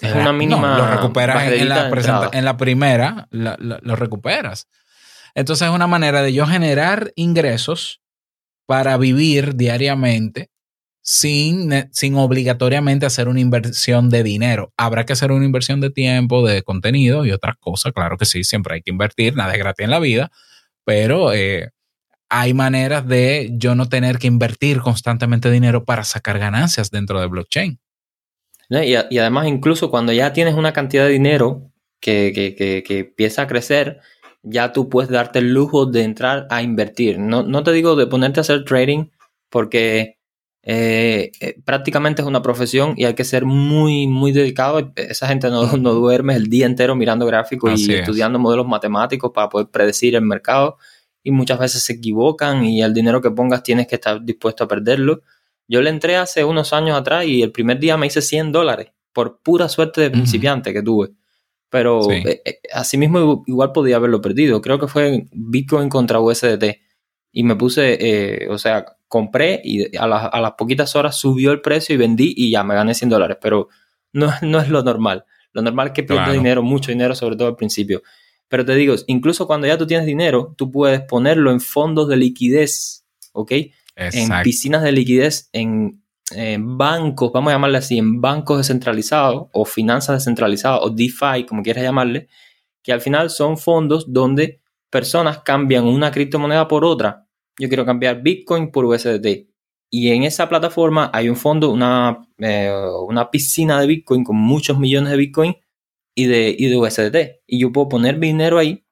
Es 0.00 0.14
una 0.14 0.32
mínima. 0.32 0.78
lo 0.78 0.86
recuperas 0.86 1.42
en 1.52 1.68
la, 1.68 1.88
en 2.32 2.44
la, 2.44 2.56
primera, 2.56 3.28
lo 3.30 3.96
recuperas. 3.96 4.68
Entonces 5.34 5.68
es 5.68 5.74
una 5.74 5.86
manera 5.86 6.22
de 6.22 6.32
yo 6.32 6.46
generar 6.46 7.12
ingresos 7.14 8.00
para 8.66 8.96
vivir 8.96 9.56
diariamente 9.56 10.50
sin, 11.02 11.88
sin 11.92 12.14
obligatoriamente 12.16 13.06
hacer 13.06 13.28
una 13.28 13.40
inversión 13.40 14.10
de 14.10 14.22
dinero. 14.22 14.72
Habrá 14.76 15.04
que 15.04 15.12
hacer 15.12 15.32
una 15.32 15.44
inversión 15.44 15.80
de 15.80 15.90
tiempo, 15.90 16.46
de 16.46 16.62
contenido 16.62 17.24
y 17.24 17.32
otras 17.32 17.56
cosas. 17.58 17.92
Claro 17.92 18.16
que 18.16 18.26
sí, 18.26 18.44
siempre 18.44 18.74
hay 18.74 18.82
que 18.82 18.90
invertir, 18.90 19.34
nada 19.34 19.52
es 19.52 19.58
gratis 19.58 19.84
en 19.84 19.90
la 19.90 19.98
vida, 19.98 20.30
pero 20.84 21.32
eh, 21.32 21.70
hay 22.28 22.54
maneras 22.54 23.06
de 23.06 23.50
yo 23.54 23.74
no 23.74 23.88
tener 23.88 24.18
que 24.18 24.28
invertir 24.28 24.80
constantemente 24.80 25.50
dinero 25.50 25.84
para 25.84 26.04
sacar 26.04 26.38
ganancias 26.38 26.90
dentro 26.90 27.20
de 27.20 27.26
blockchain. 27.26 27.80
Y, 28.70 28.94
y 29.10 29.18
además, 29.18 29.48
incluso 29.48 29.90
cuando 29.90 30.12
ya 30.12 30.32
tienes 30.32 30.54
una 30.54 30.72
cantidad 30.72 31.04
de 31.04 31.10
dinero 31.10 31.70
que, 32.00 32.32
que, 32.34 32.54
que, 32.54 32.82
que 32.82 32.98
empieza 33.00 33.42
a 33.42 33.46
crecer, 33.46 34.00
ya 34.42 34.72
tú 34.72 34.88
puedes 34.88 35.10
darte 35.10 35.40
el 35.40 35.52
lujo 35.52 35.86
de 35.86 36.04
entrar 36.04 36.46
a 36.50 36.62
invertir. 36.62 37.18
No, 37.18 37.42
no 37.42 37.62
te 37.62 37.72
digo 37.72 37.96
de 37.96 38.06
ponerte 38.06 38.40
a 38.40 38.42
hacer 38.42 38.64
trading 38.64 39.06
porque 39.50 40.18
eh, 40.62 41.32
eh, 41.40 41.56
prácticamente 41.64 42.22
es 42.22 42.28
una 42.28 42.42
profesión 42.42 42.94
y 42.96 43.04
hay 43.04 43.14
que 43.14 43.24
ser 43.24 43.44
muy, 43.44 44.06
muy 44.06 44.32
dedicado. 44.32 44.92
Esa 44.96 45.26
gente 45.26 45.48
no, 45.50 45.64
no 45.76 45.92
duerme 45.94 46.36
el 46.36 46.48
día 46.48 46.66
entero 46.66 46.94
mirando 46.94 47.26
gráficos 47.26 47.80
y 47.80 47.94
estudiando 47.94 48.38
modelos 48.38 48.66
matemáticos 48.66 49.30
para 49.34 49.48
poder 49.48 49.68
predecir 49.68 50.14
el 50.14 50.22
mercado 50.22 50.76
y 51.22 51.30
muchas 51.30 51.58
veces 51.58 51.82
se 51.82 51.94
equivocan 51.94 52.64
y 52.64 52.82
el 52.82 52.94
dinero 52.94 53.20
que 53.20 53.30
pongas 53.30 53.62
tienes 53.62 53.86
que 53.86 53.96
estar 53.96 54.22
dispuesto 54.24 54.64
a 54.64 54.68
perderlo. 54.68 55.22
Yo 55.70 55.80
le 55.82 55.90
entré 55.90 56.16
hace 56.16 56.42
unos 56.42 56.72
años 56.72 56.98
atrás 56.98 57.24
y 57.26 57.42
el 57.42 57.52
primer 57.52 57.78
día 57.78 57.96
me 57.96 58.08
hice 58.08 58.20
100 58.20 58.50
dólares 58.50 58.88
por 59.12 59.40
pura 59.40 59.68
suerte 59.68 60.00
de 60.00 60.10
principiante 60.10 60.72
que 60.72 60.82
tuve. 60.82 61.10
Pero 61.68 62.00
así 62.00 62.28
eh, 62.28 62.42
eh, 62.44 62.60
asimismo 62.74 63.44
igual 63.46 63.70
podía 63.70 63.94
haberlo 63.94 64.20
perdido. 64.20 64.60
Creo 64.60 64.80
que 64.80 64.88
fue 64.88 65.28
Bitcoin 65.30 65.88
contra 65.88 66.18
USDT. 66.18 66.64
Y 67.30 67.44
me 67.44 67.54
puse, 67.54 67.98
eh, 68.00 68.48
o 68.50 68.58
sea, 68.58 68.84
compré 69.06 69.60
y 69.62 69.96
a, 69.96 70.08
las 70.08 70.52
poquitas 70.58 70.96
horas 70.96 71.16
subió 71.16 71.52
el 71.52 71.60
precio 71.60 71.94
y 71.94 71.98
vendí 71.98 72.34
y 72.36 72.50
ya 72.50 72.64
me 72.64 72.74
gané 72.74 72.92
100 72.92 73.08
dólares. 73.08 73.38
Pero 73.40 73.68
no, 74.12 74.28
no 74.42 74.60
es 74.60 74.68
lo 74.68 74.82
normal. 74.82 75.24
Lo 75.52 75.62
normal 75.62 75.88
es 75.88 75.92
que 75.92 76.02
pierdas 76.02 76.32
dinero, 76.32 76.64
mucho 76.64 76.90
dinero, 76.90 77.14
sobre 77.14 77.36
todo 77.36 77.46
al 77.46 77.56
principio. 77.56 78.02
Pero 78.48 78.64
te 78.64 78.74
digo, 78.74 78.96
incluso 79.06 79.46
cuando 79.46 79.68
ya 79.68 79.78
tú 79.78 79.86
tienes 79.86 80.04
dinero, 80.04 80.52
tú 80.58 80.72
puedes 80.72 81.02
ponerlo 81.02 81.52
en 81.52 81.60
fondos 81.60 82.08
de 82.08 82.16
liquidez, 82.16 83.06
¿ok? 83.32 83.52
En 84.00 84.42
piscinas 84.42 84.82
de 84.82 84.92
liquidez, 84.92 85.50
en 85.52 86.02
bancos, 86.76 87.32
vamos 87.32 87.50
a 87.50 87.54
llamarle 87.54 87.78
así, 87.78 87.98
en 87.98 88.20
bancos 88.20 88.58
descentralizados 88.58 89.48
o 89.52 89.64
finanzas 89.64 90.16
descentralizadas 90.16 90.80
o 90.82 90.90
DeFi, 90.90 91.44
como 91.46 91.62
quieras 91.62 91.84
llamarle, 91.84 92.28
que 92.82 92.92
al 92.92 93.00
final 93.00 93.30
son 93.30 93.58
fondos 93.58 94.12
donde 94.12 94.60
personas 94.90 95.38
cambian 95.38 95.84
una 95.84 96.10
criptomoneda 96.10 96.66
por 96.68 96.84
otra. 96.84 97.26
Yo 97.58 97.68
quiero 97.68 97.84
cambiar 97.84 98.22
Bitcoin 98.22 98.70
por 98.70 98.84
USDT. 98.84 99.48
Y 99.92 100.10
en 100.10 100.22
esa 100.22 100.48
plataforma 100.48 101.10
hay 101.12 101.28
un 101.28 101.36
fondo, 101.36 101.70
una, 101.70 102.28
eh, 102.38 102.72
una 103.06 103.30
piscina 103.30 103.80
de 103.80 103.86
Bitcoin 103.86 104.24
con 104.24 104.36
muchos 104.36 104.78
millones 104.78 105.10
de 105.10 105.16
Bitcoin 105.16 105.56
y 106.14 106.26
de, 106.26 106.54
y 106.56 106.68
de 106.68 106.76
USDT. 106.76 107.42
Y 107.46 107.60
yo 107.60 107.72
puedo 107.72 107.88
poner 107.88 108.16
mi 108.16 108.28
dinero 108.28 108.58
ahí. 108.58 108.84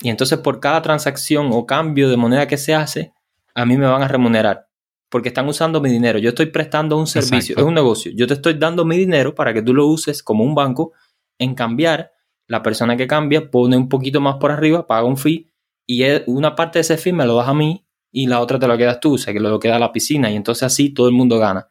Y 0.00 0.10
entonces 0.10 0.38
por 0.38 0.60
cada 0.60 0.80
transacción 0.80 1.50
o 1.52 1.66
cambio 1.66 2.08
de 2.08 2.16
moneda 2.16 2.46
que 2.46 2.56
se 2.56 2.74
hace, 2.74 3.13
a 3.54 3.64
mí 3.64 3.76
me 3.76 3.86
van 3.86 4.02
a 4.02 4.08
remunerar 4.08 4.68
porque 5.08 5.28
están 5.28 5.46
usando 5.48 5.80
mi 5.80 5.90
dinero. 5.90 6.18
Yo 6.18 6.30
estoy 6.30 6.46
prestando 6.46 6.98
un 6.98 7.06
servicio, 7.06 7.56
es 7.56 7.62
un 7.62 7.74
negocio. 7.74 8.10
Yo 8.16 8.26
te 8.26 8.34
estoy 8.34 8.54
dando 8.54 8.84
mi 8.84 8.96
dinero 8.96 9.32
para 9.32 9.54
que 9.54 9.62
tú 9.62 9.72
lo 9.72 9.86
uses 9.86 10.24
como 10.24 10.42
un 10.42 10.56
banco 10.56 10.92
en 11.38 11.54
cambiar. 11.54 12.10
La 12.48 12.62
persona 12.62 12.96
que 12.96 13.06
cambia 13.06 13.48
pone 13.48 13.76
un 13.76 13.88
poquito 13.88 14.20
más 14.20 14.36
por 14.36 14.50
arriba, 14.50 14.88
paga 14.88 15.04
un 15.04 15.16
fee 15.16 15.52
y 15.86 16.02
una 16.26 16.56
parte 16.56 16.78
de 16.78 16.80
ese 16.80 16.96
fee 16.96 17.12
me 17.12 17.26
lo 17.26 17.36
das 17.36 17.48
a 17.48 17.54
mí 17.54 17.86
y 18.10 18.26
la 18.26 18.40
otra 18.40 18.58
te 18.58 18.66
lo 18.66 18.76
quedas 18.76 18.98
tú, 18.98 19.14
o 19.14 19.18
sea 19.18 19.32
que 19.32 19.38
lo 19.38 19.58
queda 19.60 19.76
a 19.76 19.78
la 19.78 19.92
piscina 19.92 20.30
y 20.30 20.36
entonces 20.36 20.64
así 20.64 20.90
todo 20.90 21.06
el 21.06 21.14
mundo 21.14 21.38
gana. 21.38 21.68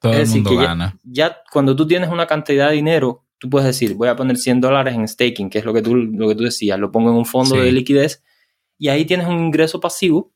Todo 0.00 0.14
el 0.14 0.26
mundo 0.26 0.56
gana. 0.56 0.98
Ya, 1.04 1.38
cuando 1.52 1.76
tú 1.76 1.86
tienes 1.86 2.10
una 2.10 2.26
cantidad 2.26 2.70
de 2.70 2.74
dinero, 2.74 3.24
tú 3.38 3.48
puedes 3.48 3.66
decir, 3.66 3.94
voy 3.94 4.08
a 4.08 4.16
poner 4.16 4.36
100 4.36 4.60
dólares 4.60 4.96
en 4.96 5.06
staking, 5.06 5.50
que 5.50 5.58
es 5.58 5.64
lo 5.64 5.72
que 5.72 5.82
tú, 5.82 5.94
lo 5.94 6.28
que 6.28 6.34
tú 6.34 6.42
decías, 6.42 6.80
lo 6.80 6.90
pongo 6.90 7.10
en 7.10 7.16
un 7.16 7.26
fondo 7.26 7.54
de 7.54 7.70
liquidez 7.70 8.24
y 8.76 8.88
ahí 8.88 9.04
tienes 9.04 9.28
un 9.28 9.38
ingreso 9.38 9.78
pasivo 9.78 10.31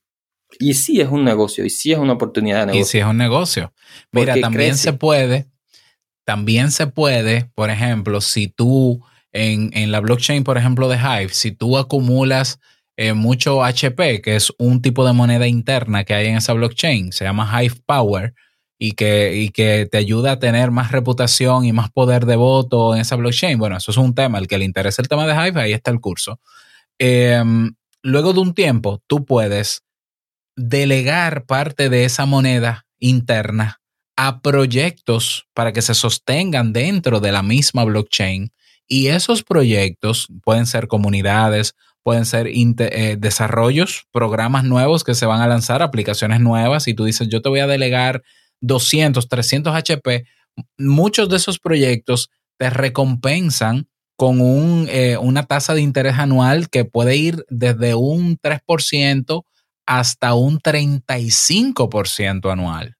y 0.59 0.75
sí 0.75 1.01
es 1.01 1.09
un 1.09 1.25
negocio, 1.25 1.65
y 1.65 1.71
sí 1.71 1.93
es 1.93 1.99
una 1.99 2.15
oportunidad 2.15 2.61
de 2.61 2.67
negocio. 2.67 2.83
Y 2.83 2.85
sí 2.85 2.99
es 2.99 3.05
un 3.05 3.17
negocio. 3.17 3.73
Mira, 4.13 4.39
también 4.41 4.77
se 4.77 4.93
puede, 4.93 5.47
también 6.25 6.71
se 6.71 6.87
puede, 6.87 7.51
por 7.55 7.71
ejemplo, 7.71 8.21
si 8.21 8.49
tú 8.49 9.05
en, 9.33 9.71
en 9.75 9.93
la 9.93 10.01
blockchain, 10.01 10.45
por 10.45 10.59
ejemplo, 10.59 10.89
de 10.89 10.97
Hive, 10.97 11.33
si 11.33 11.53
tú 11.53 11.77
acumulas 11.77 12.59
eh, 12.97 13.13
mucho 13.13 13.63
HP, 13.63 14.23
que 14.23 14.37
es 14.37 14.53
un 14.59 14.81
tipo 14.81 15.07
de 15.07 15.13
moneda 15.13 15.47
interna 15.47 16.05
que 16.05 16.15
hay 16.15 16.29
en 16.29 16.37
esa 16.37 16.55
blockchain, 16.55 17.13
se 17.13 17.25
llama 17.25 17.63
Hive 17.63 17.77
Power, 17.85 18.35
y 18.79 18.93
que, 18.93 19.35
y 19.35 19.49
que 19.51 19.89
te 19.91 19.99
ayuda 19.99 20.33
a 20.33 20.39
tener 20.39 20.71
más 20.71 20.93
reputación 20.93 21.65
y 21.65 21.73
más 21.73 21.91
poder 21.91 22.27
de 22.27 22.37
voto 22.37 22.95
en 22.95 23.01
esa 23.01 23.17
blockchain. 23.17 23.59
Bueno, 23.59 23.77
eso 23.77 23.91
es 23.91 23.97
un 23.97 24.15
tema. 24.15 24.39
El 24.39 24.49
que 24.49 24.59
le 24.59 24.65
interesa 24.65 25.01
el 25.01 25.09
tema 25.09 25.27
de 25.27 25.33
Hive, 25.35 25.61
ahí 25.61 25.73
está 25.73 25.91
el 25.91 26.01
curso. 26.01 26.41
Em, 26.99 27.75
luego 28.03 28.33
de 28.33 28.41
un 28.41 28.55
tiempo, 28.55 29.03
tú 29.07 29.25
puedes 29.25 29.83
delegar 30.57 31.45
parte 31.45 31.89
de 31.89 32.05
esa 32.05 32.27
moneda 32.27 32.87
interna 32.99 33.81
a 34.17 34.41
proyectos 34.41 35.47
para 35.55 35.73
que 35.73 35.83
se 35.83 35.95
sostengan 35.95 36.73
dentro 36.73 37.21
de 37.21 37.33
la 37.33 37.43
misma 37.43 37.85
blockchain. 37.85 38.51
Y 38.89 39.09
esos 39.09 39.43
proyectos 39.43 40.29
pueden 40.43 40.67
ser 40.67 40.89
comunidades, 40.89 41.75
pueden 42.03 42.25
ser 42.25 42.47
eh, 42.49 43.17
desarrollos, 43.19 44.07
programas 44.13 44.65
nuevos 44.65 45.05
que 45.05 45.15
se 45.15 45.27
van 45.27 45.43
a 45.43 45.47
lanzar, 45.47 45.83
aplicaciones 45.83 46.41
nuevas. 46.41 46.89
Y 46.89 46.95
tú 46.95 47.05
dices, 47.05 47.29
yo 47.29 47.43
te 47.43 47.49
voy 47.49 47.61
a 47.61 47.67
delegar 47.67 48.23
200, 48.63 49.29
300 49.29 49.75
HP. 49.75 50.25
Muchos 50.79 51.29
de 51.29 51.37
esos 51.37 51.59
proyectos 51.59 52.31
te 52.59 52.71
recompensan 52.71 53.89
con 54.17 54.41
un, 54.41 54.87
eh, 54.89 55.19
una 55.19 55.45
tasa 55.45 55.75
de 55.75 55.83
interés 55.83 56.15
anual 56.15 56.71
que 56.71 56.87
puede 56.87 57.17
ir 57.17 57.45
desde 57.51 57.95
un 57.95 58.39
3% 58.39 59.45
hasta 59.87 60.35
un 60.35 60.59
35% 60.61 62.53
anual 62.53 62.97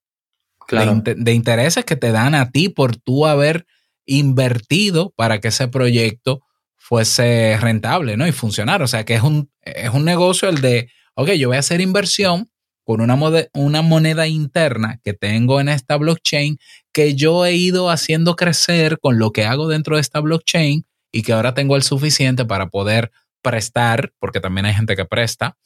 de, 0.69 1.33
intereses 1.33 1.85
que 1.85 1.97
te 1.97 2.13
dan 2.13 2.35
a 2.35 2.51
ti 2.51 2.69
por 2.69 2.97
tú 2.97 3.27
haber 3.27 3.67
invertido 4.05 5.13
para 5.17 5.41
que 5.41 5.49
ese 5.49 5.69
proyecto 5.69 6.43
fuese 6.77 7.57
rentable, 7.61 8.17
¿no? 8.17 8.27
Y 8.27 8.33
funcionar. 8.33 8.83
O 8.83 8.87
sea, 8.87 9.05
que 9.05 9.15
es 9.15 9.23
un, 9.23 9.51
es 9.63 9.91
un 9.91 10.05
negocio 10.05 10.49
el 10.49 10.61
de, 10.61 10.91
ok, 11.15 11.31
yo 11.33 11.49
voy 11.49 11.57
a 11.57 11.61
hacer 11.61 11.81
inversión 11.81 12.51
con 12.85 13.01
una, 13.01 13.19
una 13.55 13.83
moneda 13.83 14.29
interna 14.29 15.01
que 15.03 15.13
tengo 15.13 15.61
en 15.61 15.69
esta 15.69 15.97
blockchain 15.97 16.59
que 16.93 17.17
yo 17.17 17.45
he 17.45 17.55
ido 17.55 17.91
haciendo 17.91 18.37
crecer 18.37 19.01
con 19.01 19.19
lo 19.19 19.33
que 19.33 19.45
hago 19.45 19.67
dentro 19.67 19.97
de 19.97 20.03
esta 20.03 20.21
blockchain 20.21 20.87
y 21.11 21.23
que 21.23 21.33
ahora 21.33 21.55
tengo 21.55 21.75
el 21.75 21.83
suficiente 21.83 22.45
para 22.45 22.69
poder 22.69 23.11
prestar, 23.43 24.13
porque 24.21 24.41
también 24.41 24.67
hay 24.67 24.75
gente 24.75 24.95
que 24.95 25.05
presta, 25.05 25.57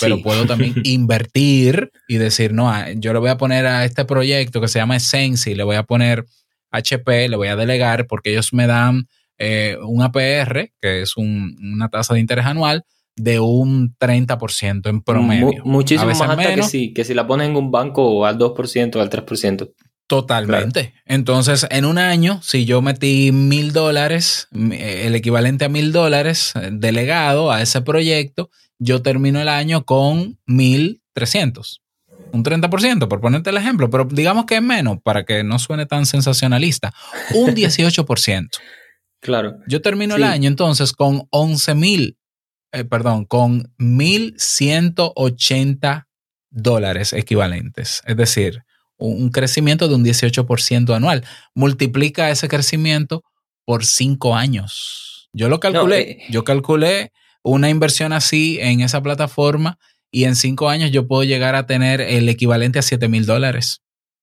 pero 0.00 0.20
puedo 0.22 0.46
también 0.46 0.74
invertir 0.84 1.90
y 2.08 2.16
decir, 2.16 2.52
no, 2.52 2.70
ah, 2.70 2.86
yo 2.94 3.12
le 3.12 3.18
voy 3.18 3.30
a 3.30 3.38
poner 3.38 3.66
a 3.66 3.84
este 3.84 4.04
proyecto 4.04 4.60
que 4.60 4.68
se 4.68 4.78
llama 4.78 4.98
Sensi, 5.00 5.54
le 5.54 5.64
voy 5.64 5.76
a 5.76 5.82
poner 5.82 6.24
HP, 6.70 7.28
le 7.28 7.36
voy 7.36 7.48
a 7.48 7.56
delegar 7.56 8.06
porque 8.06 8.30
ellos 8.30 8.52
me 8.52 8.66
dan 8.66 9.06
eh, 9.38 9.76
un 9.82 10.02
APR, 10.02 10.70
que 10.80 11.02
es 11.02 11.16
una 11.16 11.88
tasa 11.88 12.14
de 12.14 12.20
interés 12.20 12.46
anual, 12.46 12.84
de 13.16 13.40
un 13.40 13.96
30% 13.98 14.88
en 14.88 15.00
promedio. 15.00 15.64
muchísimo 15.64 16.06
más 16.06 16.20
alta 16.20 16.54
que 16.54 16.62
si, 16.62 16.92
que 16.92 17.04
si 17.04 17.14
la 17.14 17.26
pones 17.26 17.48
en 17.48 17.56
un 17.56 17.70
banco 17.70 18.26
al 18.26 18.38
2% 18.38 18.96
o 18.96 19.00
al 19.00 19.10
3%. 19.10 19.72
Totalmente. 20.06 20.94
Entonces, 21.04 21.66
en 21.70 21.84
un 21.84 21.98
año, 21.98 22.40
si 22.42 22.64
yo 22.64 22.80
metí 22.80 23.32
mil 23.32 23.72
dólares, 23.72 24.46
el 24.52 25.16
equivalente 25.16 25.64
a 25.64 25.68
mil 25.68 25.90
dólares 25.92 26.52
eh, 26.54 26.70
delegado 26.72 27.50
a 27.50 27.60
ese 27.60 27.80
proyecto, 27.80 28.50
yo 28.78 29.02
termino 29.02 29.40
el 29.40 29.48
año 29.48 29.84
con 29.84 30.38
1.300. 30.46 31.80
Un 32.32 32.44
30%, 32.44 33.08
por 33.08 33.20
ponerte 33.20 33.50
el 33.50 33.56
ejemplo, 33.56 33.90
pero 33.90 34.06
digamos 34.10 34.46
que 34.46 34.54
es 34.56 34.62
menos 34.62 34.98
para 35.02 35.24
que 35.24 35.42
no 35.42 35.58
suene 35.58 35.86
tan 35.86 36.06
sensacionalista. 36.06 36.92
Un 37.34 37.50
18%. 37.54 38.48
claro. 39.20 39.56
Yo 39.66 39.82
termino 39.82 40.14
el 40.14 40.22
año 40.22 40.46
entonces 40.48 40.92
con 40.92 41.22
11.000, 41.30 42.16
eh, 42.72 42.84
perdón, 42.84 43.24
con 43.24 43.72
1.180 43.78 46.06
dólares 46.50 47.12
equivalentes. 47.12 48.02
Es 48.06 48.16
decir, 48.16 48.62
un 48.98 49.30
crecimiento 49.30 49.88
de 49.88 49.94
un 49.94 50.04
18% 50.04 50.94
anual. 50.94 51.24
Multiplica 51.54 52.30
ese 52.30 52.48
crecimiento 52.48 53.22
por 53.64 53.84
cinco 53.84 54.36
años. 54.36 55.28
Yo 55.32 55.48
lo 55.48 55.60
calculé, 55.60 56.00
eh, 56.00 56.18
yo 56.30 56.44
calculé 56.44 57.12
una 57.42 57.68
inversión 57.68 58.12
así 58.12 58.58
en 58.60 58.80
esa 58.80 59.02
plataforma 59.02 59.78
y 60.10 60.24
en 60.24 60.34
cinco 60.34 60.68
años 60.68 60.90
yo 60.90 61.06
puedo 61.06 61.24
llegar 61.24 61.54
a 61.54 61.66
tener 61.66 62.00
el 62.00 62.28
equivalente 62.28 62.78
a 62.78 62.82
7 62.82 63.08
mil 63.08 63.26
dólares. 63.26 63.82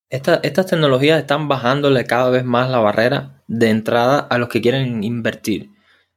estas 0.09 0.65
tecnologías 0.65 1.19
están 1.19 1.47
bajándole 1.47 2.05
cada 2.05 2.29
vez 2.29 2.43
más 2.43 2.69
la 2.69 2.79
barrera 2.79 3.43
de 3.47 3.69
entrada 3.69 4.19
a 4.19 4.37
los 4.37 4.49
que 4.49 4.61
quieren 4.61 5.03
invertir. 5.03 5.69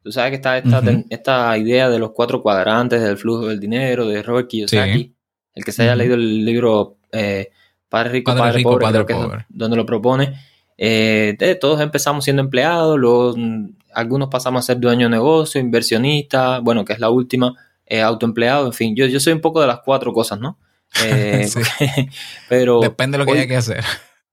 Tú 0.02 0.12
sabes 0.12 0.30
que 0.30 0.36
está 0.36 0.56
esta, 0.56 0.82
esta 1.10 1.58
idea 1.58 1.90
de 1.90 1.98
los 1.98 2.12
cuatro 2.12 2.40
cuadrantes 2.40 3.02
del 3.02 3.18
flujo 3.18 3.48
del 3.48 3.58
dinero 3.58 4.06
de 4.06 4.22
Robert 4.22 4.48
Kiyosaki. 4.48 5.14
El 5.52 5.64
que 5.64 5.72
se 5.72 5.82
haya 5.82 5.96
leído 5.96 6.14
el 6.14 6.44
libro 6.44 6.98
eh, 7.12 7.50
Padre 7.88 8.10
Rico, 8.10 8.36
Padre, 8.36 8.62
Pobre, 8.62 9.46
donde 9.48 9.76
lo 9.76 9.86
propone. 9.86 10.34
Eh, 10.78 11.36
todos 11.60 11.80
empezamos 11.80 12.24
siendo 12.24 12.42
empleados, 12.42 12.98
luego 12.98 13.34
mm, 13.36 13.70
algunos 13.94 14.28
pasamos 14.28 14.64
a 14.64 14.66
ser 14.66 14.80
dueños 14.80 15.10
de 15.10 15.16
negocio, 15.16 15.60
inversionistas, 15.60 16.60
bueno, 16.62 16.84
que 16.84 16.92
es 16.92 16.98
la 16.98 17.10
última, 17.10 17.54
eh, 17.86 18.02
autoempleado, 18.02 18.66
en 18.66 18.72
fin, 18.72 18.94
yo, 18.96 19.06
yo 19.06 19.20
soy 19.20 19.32
un 19.32 19.40
poco 19.40 19.60
de 19.60 19.68
las 19.68 19.80
cuatro 19.84 20.12
cosas, 20.12 20.38
¿no? 20.40 20.58
Eh, 21.04 21.48
pero 22.48 22.80
Depende 22.80 23.16
de 23.16 23.24
lo 23.24 23.30
que 23.30 23.38
haya 23.38 23.46
que 23.46 23.56
hacer. 23.56 23.84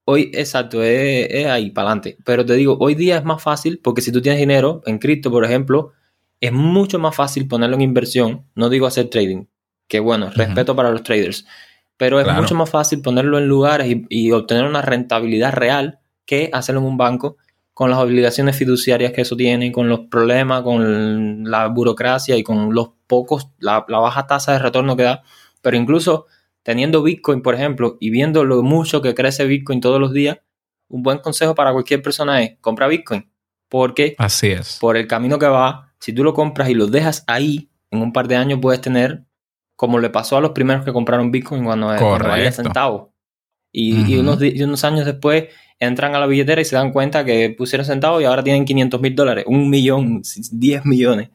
Hoy, 0.06 0.32
exacto, 0.34 0.84
es, 0.84 1.46
ahí, 1.48 1.72
para 1.72 1.88
adelante. 1.88 2.18
Pero 2.26 2.46
te 2.46 2.56
digo, 2.56 2.78
hoy 2.80 2.94
día 2.94 3.18
es 3.18 3.24
más 3.24 3.42
fácil 3.42 3.80
porque 3.82 4.02
si 4.02 4.12
tú 4.12 4.22
tienes 4.22 4.40
dinero 4.40 4.82
en 4.86 5.00
cripto, 5.00 5.32
por 5.32 5.46
ejemplo, 5.46 5.94
es 6.42 6.52
mucho 6.52 7.00
más 7.00 7.16
fácil 7.16 7.48
ponerlo 7.48 7.78
en 7.78 7.84
inversión. 7.84 8.46
No 8.54 8.70
digo 8.70 8.86
hacer 8.86 9.10
trading, 9.10 9.46
que 9.88 10.02
bueno, 10.02 10.30
respeto 10.30 10.76
para 10.76 10.92
los 10.92 11.04
traders, 11.04 11.46
pero 12.04 12.20
es 12.20 12.28
mucho 12.36 12.54
más 12.54 12.70
fácil 12.70 13.02
ponerlo 13.02 13.38
en 13.38 13.48
lugares 13.48 13.88
y, 14.10 14.32
obtener 14.34 14.66
una 14.66 14.82
rentabilidad 14.82 15.54
real 15.54 16.00
que 16.26 16.50
hacerlo 16.52 16.82
en 16.82 16.88
un 16.88 16.98
banco 16.98 17.38
con 17.74 17.90
las 17.90 17.98
obligaciones 18.00 18.58
fiduciarias 18.58 19.14
que 19.14 19.22
eso 19.22 19.38
tiene, 19.38 19.72
con 19.72 19.88
los 19.88 20.02
problemas, 20.12 20.64
con 20.64 21.50
la 21.50 21.68
burocracia 21.68 22.36
y 22.36 22.44
con 22.44 22.76
los 22.76 22.90
pocos, 23.08 23.52
la, 23.58 23.86
la 23.88 24.00
baja 24.00 24.28
tasa 24.28 24.52
de 24.52 24.60
retorno 24.60 24.98
que 24.98 25.04
da. 25.04 25.24
Pero 25.62 25.78
incluso 25.78 26.26
teniendo 26.62 27.04
Bitcoin, 27.04 27.42
por 27.42 27.56
ejemplo, 27.56 27.96
y 28.02 28.10
viendo 28.10 28.44
lo 28.44 28.64
mucho 28.64 29.02
que 29.02 29.16
crece 29.16 29.46
Bitcoin 29.46 29.80
todos 29.80 30.02
los 30.02 30.12
días, 30.12 30.40
un 30.90 31.04
buen 31.04 31.20
consejo 31.20 31.56
para 31.56 31.72
cualquier 31.72 32.02
persona 32.02 32.44
es 32.44 32.58
compra 32.60 32.90
Bitcoin. 32.90 33.32
Porque 33.70 34.16
Así 34.18 34.48
es. 34.48 34.78
por 34.82 34.98
el 34.98 35.08
camino 35.08 35.40
que 35.40 35.48
va, 35.48 35.94
si 36.00 36.12
tú 36.12 36.26
lo 36.26 36.34
compras 36.34 36.68
y 36.68 36.74
lo 36.74 36.88
dejas 36.88 37.24
ahí, 37.28 37.70
en 37.92 38.02
un 38.02 38.12
par 38.12 38.28
de 38.28 38.36
años 38.36 38.60
puedes 38.62 38.82
tener, 38.82 39.24
como 39.76 40.00
le 40.00 40.10
pasó 40.10 40.38
a 40.38 40.42
los 40.42 40.52
primeros 40.52 40.86
que 40.86 40.94
compraron 40.94 41.32
Bitcoin 41.32 41.64
cuando, 41.64 41.88
valía 41.88 42.52
centavos. 42.52 43.10
Y, 43.72 44.18
unos, 44.18 44.40
unos 44.40 44.84
años 44.84 45.06
después 45.06 45.46
entran 45.80 46.14
a 46.16 46.20
la 46.20 46.28
billetera 46.28 46.62
y 46.62 46.66
se 46.66 46.76
dan 46.76 46.92
cuenta 46.92 47.26
que 47.26 47.50
pusieron 47.58 47.86
centavos 47.86 48.22
y 48.22 48.26
ahora 48.26 48.44
tienen 48.44 48.66
500 48.66 49.02
mil 49.02 49.16
dólares, 49.16 49.46
un 49.48 49.70
millón, 49.70 50.22
10 50.52 50.86
millones. 50.86 51.30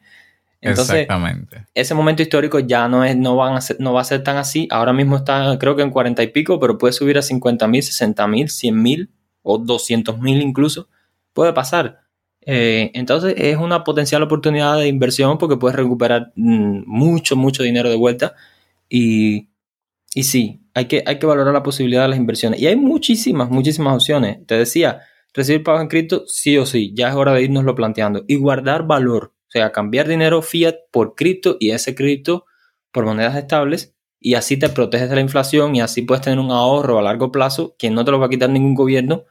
Entonces, 0.61 1.01
Exactamente. 1.01 1.65
ese 1.73 1.93
momento 1.93 2.21
histórico 2.21 2.59
ya 2.59 2.87
no, 2.89 3.05
es, 3.05 3.15
no, 3.15 3.37
van 3.37 3.55
a 3.55 3.61
ser, 3.61 3.77
no 3.79 3.93
va 3.93 4.01
a 4.01 4.05
ser 4.05 4.23
tan 4.23 4.37
así. 4.37 4.67
Ahora 4.71 4.91
mismo 4.91 5.15
está, 5.15 5.57
creo 5.57 5.75
que 5.75 5.83
en 5.83 5.89
40 5.89 6.21
y 6.21 6.27
pico, 6.27 6.59
pero 6.59 6.77
puede 6.77 6.91
subir 6.91 7.17
a 7.17 7.21
50 7.21 7.67
mil, 7.67 7.81
60 7.81 8.27
mil, 8.27 8.49
100 8.49 8.81
mil 8.81 9.09
o 9.41 9.57
200 9.57 10.19
mil 10.19 10.41
incluso. 10.41 10.89
Puede 11.33 11.53
pasar. 11.53 11.98
Eh, 12.45 12.91
entonces, 12.93 13.35
es 13.37 13.57
una 13.57 13.83
potencial 13.83 14.23
oportunidad 14.23 14.77
de 14.77 14.87
inversión 14.87 15.37
porque 15.37 15.57
puedes 15.57 15.75
recuperar 15.75 16.31
mm, 16.35 16.83
mucho, 16.85 17.35
mucho 17.35 17.63
dinero 17.63 17.89
de 17.89 17.95
vuelta. 17.95 18.35
Y, 18.89 19.49
y 20.13 20.23
sí, 20.23 20.61
hay 20.73 20.85
que, 20.85 21.03
hay 21.05 21.19
que 21.19 21.25
valorar 21.25 21.53
la 21.53 21.63
posibilidad 21.63 22.03
de 22.03 22.09
las 22.09 22.17
inversiones. 22.17 22.59
Y 22.61 22.67
hay 22.67 22.75
muchísimas, 22.75 23.49
muchísimas 23.49 23.95
opciones. 23.95 24.45
Te 24.47 24.55
decía, 24.55 25.01
recibir 25.33 25.63
pago 25.63 25.81
en 25.81 25.87
cripto, 25.87 26.23
sí 26.27 26.57
o 26.57 26.65
sí, 26.65 26.93
ya 26.95 27.09
es 27.09 27.15
hora 27.15 27.33
de 27.33 27.43
irnoslo 27.43 27.75
planteando. 27.75 28.23
Y 28.27 28.35
guardar 28.35 28.87
valor 28.87 29.33
o 29.49 29.51
sea, 29.51 29.71
cambiar 29.71 30.07
dinero 30.07 30.43
fiat 30.43 30.75
por 30.91 31.15
cripto 31.15 31.57
y 31.59 31.71
ese 31.71 31.95
cripto 31.95 32.45
por 32.91 33.05
monedas 33.05 33.35
estables 33.35 33.95
y 34.19 34.35
así 34.35 34.57
te 34.57 34.69
proteges 34.69 35.09
de 35.09 35.15
la 35.15 35.21
inflación 35.21 35.75
y 35.75 35.81
así 35.81 36.03
puedes 36.03 36.21
tener 36.21 36.37
un 36.37 36.51
ahorro 36.51 36.99
a 36.99 37.01
largo 37.01 37.31
plazo 37.31 37.75
que 37.79 37.89
no 37.89 38.05
te 38.05 38.11
lo 38.11 38.19
va 38.19 38.27
a 38.27 38.29
quitar 38.29 38.51
ningún 38.51 38.75
gobierno, 38.75 39.23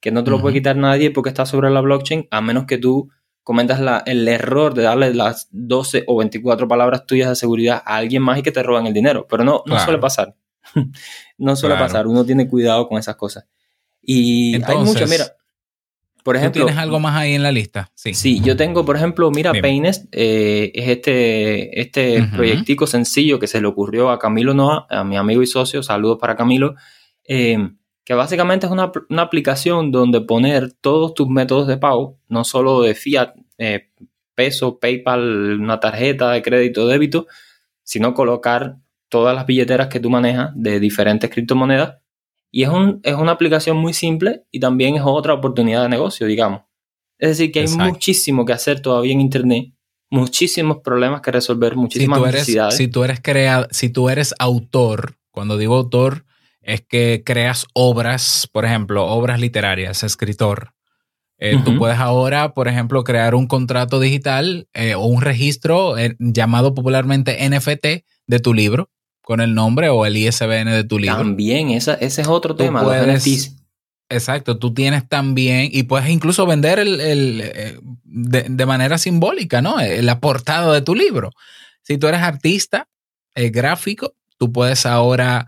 que 0.00 0.10
no 0.10 0.24
te 0.24 0.30
lo 0.30 0.40
puede 0.40 0.54
quitar 0.54 0.76
nadie 0.76 1.10
porque 1.10 1.30
está 1.30 1.46
sobre 1.46 1.70
la 1.70 1.80
blockchain, 1.80 2.28
a 2.30 2.40
menos 2.40 2.66
que 2.66 2.78
tú 2.78 3.10
comentas 3.42 3.80
el 4.06 4.28
error 4.28 4.74
de 4.74 4.82
darle 4.82 5.14
las 5.14 5.48
12 5.52 6.04
o 6.06 6.18
24 6.18 6.68
palabras 6.68 7.06
tuyas 7.06 7.30
de 7.30 7.34
seguridad 7.34 7.82
a 7.84 7.96
alguien 7.96 8.22
más 8.22 8.38
y 8.38 8.42
que 8.42 8.52
te 8.52 8.62
roban 8.62 8.86
el 8.86 8.92
dinero. 8.92 9.26
Pero 9.28 9.42
no, 9.42 9.62
no 9.64 9.78
suele 9.80 9.98
pasar. 9.98 10.34
no 11.38 11.56
suele 11.56 11.76
pasar. 11.76 12.06
Uno 12.06 12.24
tiene 12.24 12.46
cuidado 12.46 12.86
con 12.88 12.98
esas 12.98 13.16
cosas. 13.16 13.46
Y 14.02 14.62
hay 14.62 14.76
mucho, 14.78 15.06
mira, 15.06 15.34
por 16.28 16.36
ejemplo, 16.36 16.66
¿Tienes 16.66 16.78
algo 16.78 17.00
más 17.00 17.16
ahí 17.16 17.32
en 17.32 17.42
la 17.42 17.50
lista? 17.50 17.90
Sí. 17.94 18.12
Sí, 18.12 18.40
yo 18.42 18.54
tengo, 18.54 18.84
por 18.84 18.96
ejemplo, 18.96 19.30
mira, 19.30 19.52
Peines, 19.52 20.08
eh, 20.12 20.70
es 20.74 20.88
este, 20.88 21.80
este 21.80 22.22
proyectico 22.34 22.86
sencillo 22.86 23.38
que 23.38 23.46
se 23.46 23.62
le 23.62 23.66
ocurrió 23.66 24.10
a 24.10 24.18
Camilo 24.18 24.52
Noa, 24.52 24.86
a 24.90 25.04
mi 25.04 25.16
amigo 25.16 25.42
y 25.42 25.46
socio, 25.46 25.82
saludos 25.82 26.18
para 26.20 26.36
Camilo, 26.36 26.74
eh, 27.24 27.70
que 28.08 28.14
básicamente 28.14 28.64
es 28.64 28.72
una, 28.72 28.90
aplicación 29.18 29.92
donde 29.92 30.22
poner 30.22 30.72
todos 30.72 31.12
tus 31.12 31.28
métodos 31.28 31.66
de 31.66 31.76
pago, 31.76 32.18
no 32.26 32.42
solo 32.42 32.80
de 32.80 32.94
fiat, 32.94 33.34
eh, 33.58 33.90
peso, 34.34 34.78
PayPal, 34.78 35.60
una 35.60 35.78
tarjeta 35.78 36.30
de 36.30 36.40
crédito, 36.40 36.88
débito, 36.88 37.26
sino 37.82 38.14
colocar 38.14 38.78
todas 39.10 39.34
las 39.34 39.44
billeteras 39.44 39.88
que 39.88 40.00
tú 40.00 40.08
manejas 40.08 40.52
de 40.54 40.80
diferentes 40.80 41.28
criptomonedas 41.28 41.98
y 42.50 42.62
es, 42.62 42.70
un, 42.70 43.00
es 43.02 43.14
una 43.14 43.32
aplicación 43.32 43.76
muy 43.76 43.92
simple 43.92 44.46
y 44.50 44.58
también 44.58 44.96
es 44.96 45.02
otra 45.04 45.34
oportunidad 45.34 45.82
de 45.82 45.90
negocio, 45.90 46.26
digamos. 46.26 46.62
Es 47.18 47.36
decir, 47.36 47.52
que 47.52 47.60
hay 47.60 47.68
muchísimo 47.68 48.46
que 48.46 48.54
hacer 48.54 48.80
todavía 48.80 49.12
en 49.12 49.20
Internet, 49.20 49.74
muchísimos 50.08 50.78
problemas 50.78 51.20
que 51.20 51.30
resolver, 51.30 51.76
muchísimas 51.76 52.20
si 52.20 52.24
necesidades. 52.24 52.74
si 52.74 52.88
tú 52.88 53.04
eres 53.04 53.20
si 53.70 53.90
tú 53.90 54.08
eres 54.08 54.34
autor, 54.38 55.18
cuando 55.30 55.58
digo 55.58 55.76
autor, 55.76 56.24
es 56.68 56.82
que 56.82 57.22
creas 57.24 57.66
obras, 57.72 58.46
por 58.52 58.66
ejemplo, 58.66 59.06
obras 59.06 59.40
literarias, 59.40 60.02
escritor. 60.02 60.74
Eh, 61.38 61.56
tú 61.64 61.78
puedes 61.78 61.98
ahora, 61.98 62.52
por 62.52 62.68
ejemplo, 62.68 63.04
crear 63.04 63.34
un 63.34 63.46
contrato 63.46 64.00
digital 64.00 64.68
eh, 64.74 64.94
o 64.94 65.06
un 65.06 65.22
registro 65.22 65.96
eh, 65.96 66.14
llamado 66.18 66.74
popularmente 66.74 67.38
NFT 67.48 68.04
de 68.26 68.40
tu 68.40 68.52
libro 68.52 68.90
con 69.22 69.40
el 69.40 69.54
nombre 69.54 69.88
o 69.88 70.04
el 70.04 70.18
ISBN 70.18 70.66
de 70.66 70.84
tu 70.84 70.98
libro. 70.98 71.16
También, 71.16 71.70
ese 71.70 71.96
es 72.00 72.28
otro 72.28 72.54
tema. 72.54 72.82
exacto, 74.10 74.58
tú 74.58 74.74
tienes 74.74 75.08
también, 75.08 75.70
y 75.72 75.84
puedes 75.84 76.10
incluso 76.10 76.44
vender 76.44 76.80
el, 76.80 76.98
eh, 77.00 77.78
de, 78.04 78.66
manera 78.66 78.98
simbólica, 78.98 79.62
¿no? 79.62 79.76
La 80.02 80.20
portada 80.20 80.70
de 80.74 80.82
tu 80.82 80.94
libro. 80.94 81.30
Si 81.82 81.96
tú 81.96 82.08
eres 82.08 82.20
artista 82.20 82.88
gráfico, 83.34 84.12
tú 84.36 84.52
puedes 84.52 84.84
ahora 84.84 85.46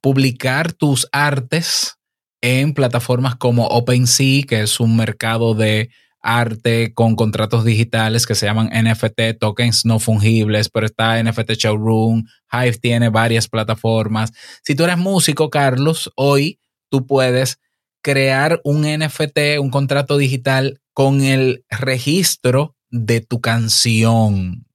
publicar 0.00 0.72
tus 0.72 1.06
artes 1.12 1.98
en 2.40 2.74
plataformas 2.74 3.36
como 3.36 3.66
OpenSea, 3.66 4.42
que 4.42 4.62
es 4.62 4.80
un 4.80 4.96
mercado 4.96 5.54
de 5.54 5.90
arte 6.20 6.92
con 6.92 7.14
contratos 7.14 7.64
digitales 7.64 8.26
que 8.26 8.34
se 8.34 8.46
llaman 8.46 8.70
NFT, 8.72 9.38
tokens 9.38 9.84
no 9.84 10.00
fungibles, 10.00 10.68
pero 10.68 10.86
está 10.86 11.22
NFT 11.22 11.52
Showroom, 11.52 12.24
Hive 12.52 12.78
tiene 12.78 13.10
varias 13.10 13.48
plataformas. 13.48 14.32
Si 14.64 14.74
tú 14.74 14.84
eres 14.84 14.98
músico, 14.98 15.50
Carlos, 15.50 16.10
hoy 16.16 16.58
tú 16.90 17.06
puedes 17.06 17.60
crear 18.02 18.60
un 18.64 18.82
NFT, 18.82 19.60
un 19.60 19.70
contrato 19.70 20.18
digital 20.18 20.80
con 20.92 21.22
el 21.22 21.64
registro 21.70 22.74
de 22.90 23.20
tu 23.20 23.40
canción 23.40 24.66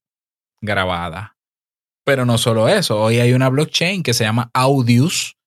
grabada. 0.61 1.30
Pero 2.11 2.25
no 2.25 2.37
solo 2.37 2.67
eso, 2.67 3.01
hoy 3.01 3.21
hay 3.21 3.31
una 3.31 3.47
blockchain 3.47 4.03
que 4.03 4.13
se 4.13 4.25
llama 4.25 4.51
Audius 4.53 5.37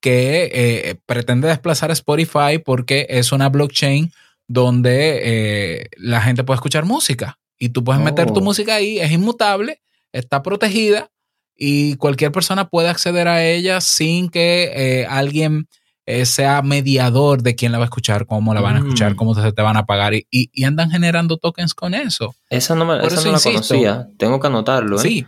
que 0.00 0.48
eh, 0.54 0.94
pretende 1.06 1.48
desplazar 1.48 1.90
Spotify 1.90 2.58
porque 2.64 3.08
es 3.10 3.32
una 3.32 3.48
blockchain 3.48 4.12
donde 4.46 5.22
eh, 5.24 5.88
la 5.96 6.20
gente 6.20 6.44
puede 6.44 6.58
escuchar 6.58 6.84
música 6.84 7.40
y 7.58 7.70
tú 7.70 7.82
puedes 7.82 8.00
meter 8.00 8.30
tu 8.30 8.38
oh. 8.38 8.44
música 8.44 8.76
ahí, 8.76 9.00
es 9.00 9.10
inmutable, 9.10 9.80
está 10.12 10.40
protegida 10.40 11.10
y 11.56 11.96
cualquier 11.96 12.30
persona 12.30 12.68
puede 12.68 12.90
acceder 12.90 13.26
a 13.26 13.44
ella 13.44 13.80
sin 13.80 14.28
que 14.28 14.70
eh, 14.72 15.06
alguien 15.06 15.66
eh, 16.06 16.26
sea 16.26 16.62
mediador 16.62 17.42
de 17.42 17.56
quién 17.56 17.72
la 17.72 17.78
va 17.78 17.86
a 17.86 17.86
escuchar, 17.86 18.24
cómo 18.26 18.54
la 18.54 18.60
van 18.60 18.76
a 18.76 18.78
escuchar, 18.78 19.14
mm. 19.14 19.16
cómo 19.16 19.34
se 19.34 19.50
te 19.50 19.62
van 19.62 19.76
a 19.76 19.84
pagar 19.84 20.12
y, 20.14 20.64
andan 20.64 20.92
generando 20.92 21.38
tokens 21.38 21.74
con 21.74 21.92
eso. 21.92 22.36
Esa 22.50 22.76
no, 22.76 22.84
me, 22.84 23.04
esa 23.04 23.16
no 23.16 23.32
la 23.32 23.40
conocía, 23.40 24.08
tengo 24.16 24.38
que 24.38 24.46
anotarlo. 24.46 24.98
Sí. 24.98 25.26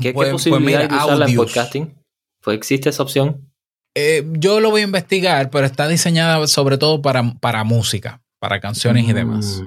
¿Qué, 0.00 0.12
pues, 0.12 0.30
pues 0.30 0.44
posibilidad 0.44 0.88
de 0.88 0.96
usarla 0.96 1.26
en 1.26 1.36
podcasting? 1.36 1.94
Pues, 2.40 2.56
¿Existe 2.56 2.88
esa 2.88 3.02
opción? 3.02 3.48
yo 4.38 4.60
lo 4.60 4.70
voy 4.70 4.80
a 4.80 4.84
investigar, 4.84 5.50
pero 5.50 5.66
está 5.66 5.86
diseñada 5.86 6.46
sobre 6.46 6.78
todo 6.78 7.02
para, 7.02 7.34
para 7.40 7.62
música 7.62 8.22
para 8.42 8.58
canciones 8.58 9.08
y 9.08 9.12
demás. 9.12 9.62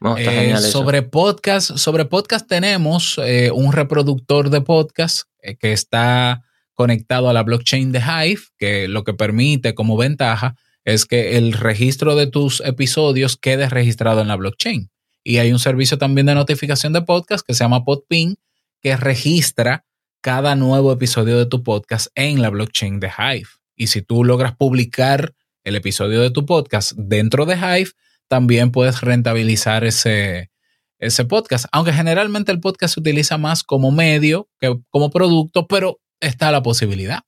Mm. 0.00 0.16
Eh, 0.18 0.56
sobre 0.58 1.00
podcast, 1.00 1.78
sobre 1.78 2.04
podcast 2.04 2.46
tenemos 2.46 3.18
eh, 3.24 3.50
un 3.50 3.72
reproductor 3.72 4.50
de 4.50 4.60
podcast 4.60 5.22
eh, 5.42 5.56
que 5.56 5.72
está 5.72 6.42
conectado 6.74 7.30
a 7.30 7.32
la 7.32 7.42
blockchain 7.42 7.92
de 7.92 8.00
Hive, 8.00 8.42
que 8.58 8.88
lo 8.88 9.04
que 9.04 9.14
permite 9.14 9.74
como 9.74 9.96
ventaja 9.96 10.54
es 10.84 11.06
que 11.06 11.38
el 11.38 11.54
registro 11.54 12.14
de 12.14 12.26
tus 12.26 12.60
episodios 12.60 13.38
quede 13.38 13.70
registrado 13.70 14.20
en 14.20 14.28
la 14.28 14.36
blockchain. 14.36 14.90
Y 15.24 15.38
hay 15.38 15.50
un 15.50 15.58
servicio 15.58 15.96
también 15.96 16.26
de 16.26 16.34
notificación 16.34 16.92
de 16.92 17.00
podcast 17.00 17.46
que 17.46 17.54
se 17.54 17.64
llama 17.64 17.84
Podpin, 17.84 18.36
que 18.80 18.96
registra 18.96 19.84
cada 20.20 20.54
nuevo 20.54 20.92
episodio 20.92 21.38
de 21.38 21.46
tu 21.46 21.62
podcast 21.62 22.08
en 22.14 22.42
la 22.42 22.50
blockchain 22.50 23.00
de 23.00 23.08
Hive. 23.08 23.48
Y 23.76 23.86
si 23.88 24.02
tú 24.02 24.24
logras 24.24 24.56
publicar 24.56 25.34
el 25.64 25.76
episodio 25.76 26.20
de 26.20 26.30
tu 26.30 26.46
podcast 26.46 26.92
dentro 26.96 27.46
de 27.46 27.56
Hive, 27.56 27.90
también 28.28 28.70
puedes 28.70 29.00
rentabilizar 29.00 29.84
ese, 29.84 30.50
ese 30.98 31.24
podcast. 31.24 31.66
Aunque 31.72 31.92
generalmente 31.92 32.52
el 32.52 32.60
podcast 32.60 32.94
se 32.94 33.00
utiliza 33.00 33.38
más 33.38 33.62
como 33.64 33.90
medio 33.90 34.48
que 34.60 34.78
como 34.90 35.10
producto, 35.10 35.66
pero 35.66 36.00
está 36.20 36.50
la 36.52 36.62
posibilidad. 36.62 37.20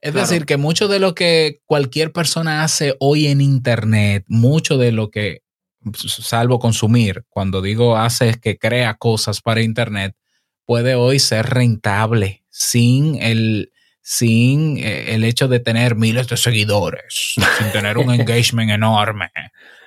Es 0.00 0.12
decir, 0.12 0.44
que 0.44 0.58
mucho 0.58 0.86
de 0.86 0.98
lo 0.98 1.14
que 1.14 1.62
cualquier 1.64 2.12
persona 2.12 2.62
hace 2.62 2.94
hoy 3.00 3.28
en 3.28 3.40
Internet, 3.40 4.24
mucho 4.28 4.76
de 4.76 4.92
lo 4.92 5.10
que, 5.10 5.40
salvo 5.94 6.58
consumir, 6.58 7.24
cuando 7.30 7.62
digo 7.62 7.96
hace 7.96 8.28
es 8.28 8.36
que 8.36 8.58
crea 8.58 8.98
cosas 8.98 9.40
para 9.40 9.62
Internet, 9.62 10.14
puede 10.66 10.94
hoy 10.94 11.18
ser 11.18 11.46
rentable 11.46 12.44
sin 12.50 13.20
el, 13.22 13.72
sin 14.02 14.78
eh, 14.78 15.14
el 15.14 15.24
hecho 15.24 15.48
de 15.48 15.60
tener 15.60 15.96
miles 15.96 16.28
de 16.28 16.36
seguidores, 16.36 17.34
sin 17.34 17.72
tener 17.72 17.98
un 17.98 18.12
engagement 18.14 18.70
enorme, 18.70 19.30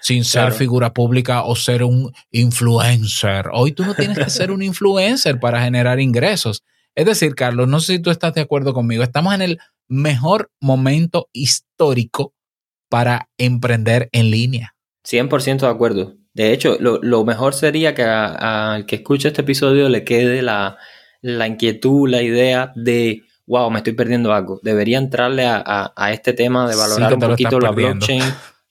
sin 0.01 0.23
ser 0.23 0.51
figura 0.51 0.93
pública 0.93 1.43
o 1.43 1.55
ser 1.55 1.83
un 1.83 2.11
influencer. 2.31 3.49
Hoy 3.53 3.71
tú 3.71 3.85
no 3.85 3.93
tienes 3.93 4.17
que 4.17 4.29
ser 4.29 4.51
un 4.51 4.61
influencer 4.61 5.39
para 5.39 5.61
generar 5.63 5.99
ingresos. 5.99 6.63
Es 6.95 7.05
decir, 7.05 7.35
Carlos, 7.35 7.67
no 7.67 7.79
sé 7.79 7.93
si 7.93 7.99
tú 7.99 8.09
estás 8.09 8.33
de 8.33 8.41
acuerdo 8.41 8.73
conmigo, 8.73 9.03
estamos 9.03 9.33
en 9.35 9.41
el 9.41 9.59
mejor 9.87 10.51
momento 10.59 11.29
histórico 11.31 12.33
para 12.89 13.29
emprender 13.37 14.09
en 14.11 14.31
línea. 14.31 14.75
100% 15.05 15.59
de 15.59 15.67
acuerdo. 15.67 16.16
De 16.37 16.53
hecho, 16.53 16.77
lo, 16.79 17.25
mejor 17.25 17.55
sería 17.55 17.95
que 17.95 18.03
al 18.03 18.85
que 18.85 18.97
escuche 18.97 19.29
este 19.29 19.41
episodio 19.41 19.89
le 19.89 20.03
quede 20.03 20.43
la, 20.43 20.77
inquietud, 21.23 22.07
la 22.07 22.21
idea 22.21 22.71
de, 22.75 23.23
wow, 23.47 23.71
me 23.71 23.79
estoy 23.79 23.93
perdiendo 23.93 24.31
algo. 24.31 24.59
Debería 24.61 24.99
entrarle 24.99 25.47
a, 25.47 25.91
este 26.11 26.33
tema 26.33 26.69
de 26.69 26.75
valorar 26.75 27.15
un 27.15 27.19
poquito 27.21 27.59
la 27.59 27.71
blockchain, 27.71 28.21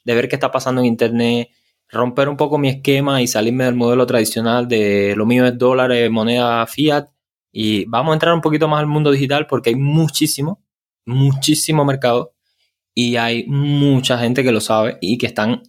de 0.04 0.14
ver 0.14 0.28
qué 0.28 0.36
está 0.36 0.52
pasando 0.52 0.80
en 0.80 0.86
Internet, 0.86 1.48
romper 1.88 2.28
un 2.28 2.36
poco 2.36 2.56
mi 2.56 2.68
esquema 2.68 3.20
y 3.20 3.26
salirme 3.26 3.64
del 3.64 3.74
modelo 3.74 4.06
tradicional 4.06 4.68
de 4.68 5.14
lo 5.16 5.26
mío 5.26 5.44
es 5.44 5.58
dólares, 5.58 6.08
moneda 6.08 6.64
fiat. 6.68 7.08
Y 7.50 7.84
vamos 7.86 8.12
a 8.12 8.14
entrar 8.14 8.32
un 8.32 8.42
poquito 8.42 8.68
más 8.68 8.78
al 8.78 8.86
mundo 8.86 9.10
digital 9.10 9.48
porque 9.48 9.70
hay 9.70 9.76
muchísimo, 9.76 10.62
muchísimo 11.04 11.84
mercado 11.84 12.32
y 12.94 13.16
hay 13.16 13.44
mucha 13.48 14.18
gente 14.18 14.44
que 14.44 14.52
lo 14.52 14.60
sabe 14.60 14.98
y 15.00 15.18
que 15.18 15.26
están 15.26 15.62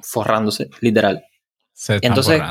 forrándose, 0.00 0.70
literal. 0.80 1.24
Se 1.80 1.94
están 1.94 2.10
Entonces, 2.10 2.42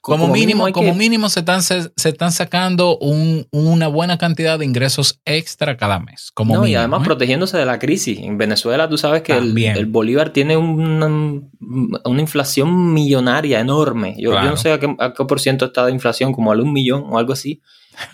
como, 0.00 0.26
mínimo, 0.26 0.72
como 0.72 0.94
mínimo 0.94 1.28
se 1.28 1.40
están, 1.40 1.62
se, 1.62 1.92
están 1.94 2.32
sacando 2.32 2.98
una 2.98 3.86
buena 3.86 4.18
cantidad 4.18 4.58
de 4.58 4.64
ingresos 4.64 5.20
extra 5.24 5.76
cada 5.76 6.00
mes. 6.00 6.32
Como 6.34 6.56
no, 6.56 6.66
y 6.66 6.74
además 6.74 7.02
¿eh? 7.02 7.04
protegiéndose 7.04 7.56
de 7.56 7.64
la 7.64 7.78
crisis. 7.78 8.18
En 8.18 8.36
Venezuela 8.36 8.88
tú 8.88 8.98
sabes 8.98 9.22
que 9.22 9.36
el, 9.36 9.86
Bolívar 9.86 10.30
tiene 10.30 10.56
una, 10.56 11.06
una, 11.06 12.20
inflación 12.20 12.92
millonaria 12.92 13.60
enorme. 13.60 14.16
Yo, 14.18 14.32
no 14.42 14.56
sé 14.56 14.72
a 14.72 14.80
qué, 14.80 14.88
por 14.88 15.38
ciento 15.38 15.66
está 15.66 15.86
de 15.86 15.92
inflación, 15.92 16.32
como 16.32 16.50
al 16.50 16.60
un 16.60 16.72
millón 16.72 17.04
o 17.10 17.18
algo 17.18 17.32
así. 17.32 17.62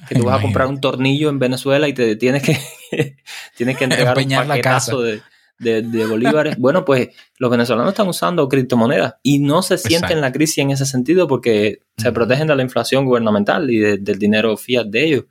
Que 0.09 0.15
tú 0.15 0.25
vas 0.25 0.41
a 0.41 0.43
comprar 0.43 0.67
un 0.67 0.79
tornillo 0.79 1.31
en 1.31 1.39
Venezuela 1.39 1.89
y 1.89 1.95
te 1.95 2.17
tienes 2.17 2.43
que, 2.43 2.59
tienes 3.57 3.79
que 3.79 3.85
entregar 3.85 4.19
un 4.19 4.29
paquetazo 4.29 5.01
de 5.01 5.23
de, 5.59 6.07
bolívares. 6.07 6.57
bueno, 6.59 6.85
pues 6.85 7.11
los 7.39 7.51
venezolanos 7.51 7.93
están 7.93 8.09
usando 8.09 8.49
criptomonedas 8.49 9.15
y 9.23 9.39
no 9.39 9.63
se 9.63 9.79
sienten 9.79 10.21
la 10.21 10.33
crisis 10.33 10.59
en 10.59 10.71
ese 10.71 10.87
sentido 10.87 11.27
porque 11.27 11.81
se 11.97 12.13
protegen 12.13 12.47
de 12.47 12.57
la 12.57 12.63
inflación 12.63 13.05
gubernamental 13.05 13.71
y 13.71 13.79
del 13.79 14.19
dinero 14.19 14.57
fiat 14.57 14.87
de 14.87 15.05
ellos. 15.05 15.25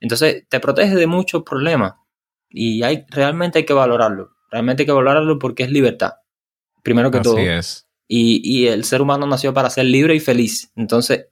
Entonces, 0.00 0.44
te 0.48 0.60
protege 0.60 0.94
de 0.94 1.06
muchos 1.06 1.42
problemas 1.42 1.94
y 2.50 2.82
hay, 2.82 3.04
realmente 3.08 3.60
hay 3.60 3.66
que 3.66 3.72
valorarlo. 3.72 4.32
Realmente 4.50 4.82
hay 4.82 4.86
que 4.86 4.92
valorarlo 4.92 5.38
porque 5.38 5.64
es 5.64 5.70
libertad. 5.70 6.14
Primero 6.82 7.10
que 7.10 7.20
todo. 7.20 7.38
Es. 7.38 7.88
Y, 8.08 8.40
y, 8.44 8.68
el 8.68 8.84
ser 8.84 9.02
humano 9.02 9.26
nació 9.26 9.52
para 9.52 9.68
ser 9.68 9.86
libre 9.86 10.14
y 10.14 10.20
feliz. 10.20 10.70
Entonces, 10.76 11.26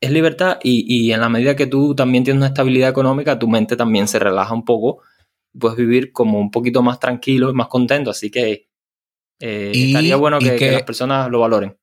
es 0.00 0.10
libertad 0.10 0.58
y, 0.62 0.84
y 0.88 1.12
en 1.12 1.20
la 1.20 1.28
medida 1.28 1.54
que 1.54 1.68
tú 1.68 1.94
también 1.94 2.24
tienes 2.24 2.40
una 2.40 2.48
estabilidad 2.48 2.90
económica, 2.90 3.38
tu 3.38 3.46
mente 3.46 3.76
también 3.76 4.08
se 4.08 4.18
relaja 4.18 4.52
un 4.52 4.64
poco 4.64 5.02
puedes 5.58 5.76
vivir 5.76 6.12
como 6.12 6.38
un 6.38 6.50
poquito 6.50 6.82
más 6.82 6.98
tranquilo 7.00 7.50
y 7.50 7.54
más 7.54 7.68
contento. 7.68 8.10
Así 8.10 8.30
que 8.30 8.68
eh, 9.40 9.72
estaría 9.74 10.16
bueno 10.16 10.38
que, 10.38 10.72
las 10.72 10.82
personas 10.82 11.30
lo 11.30 11.40
valoren. 11.40 11.76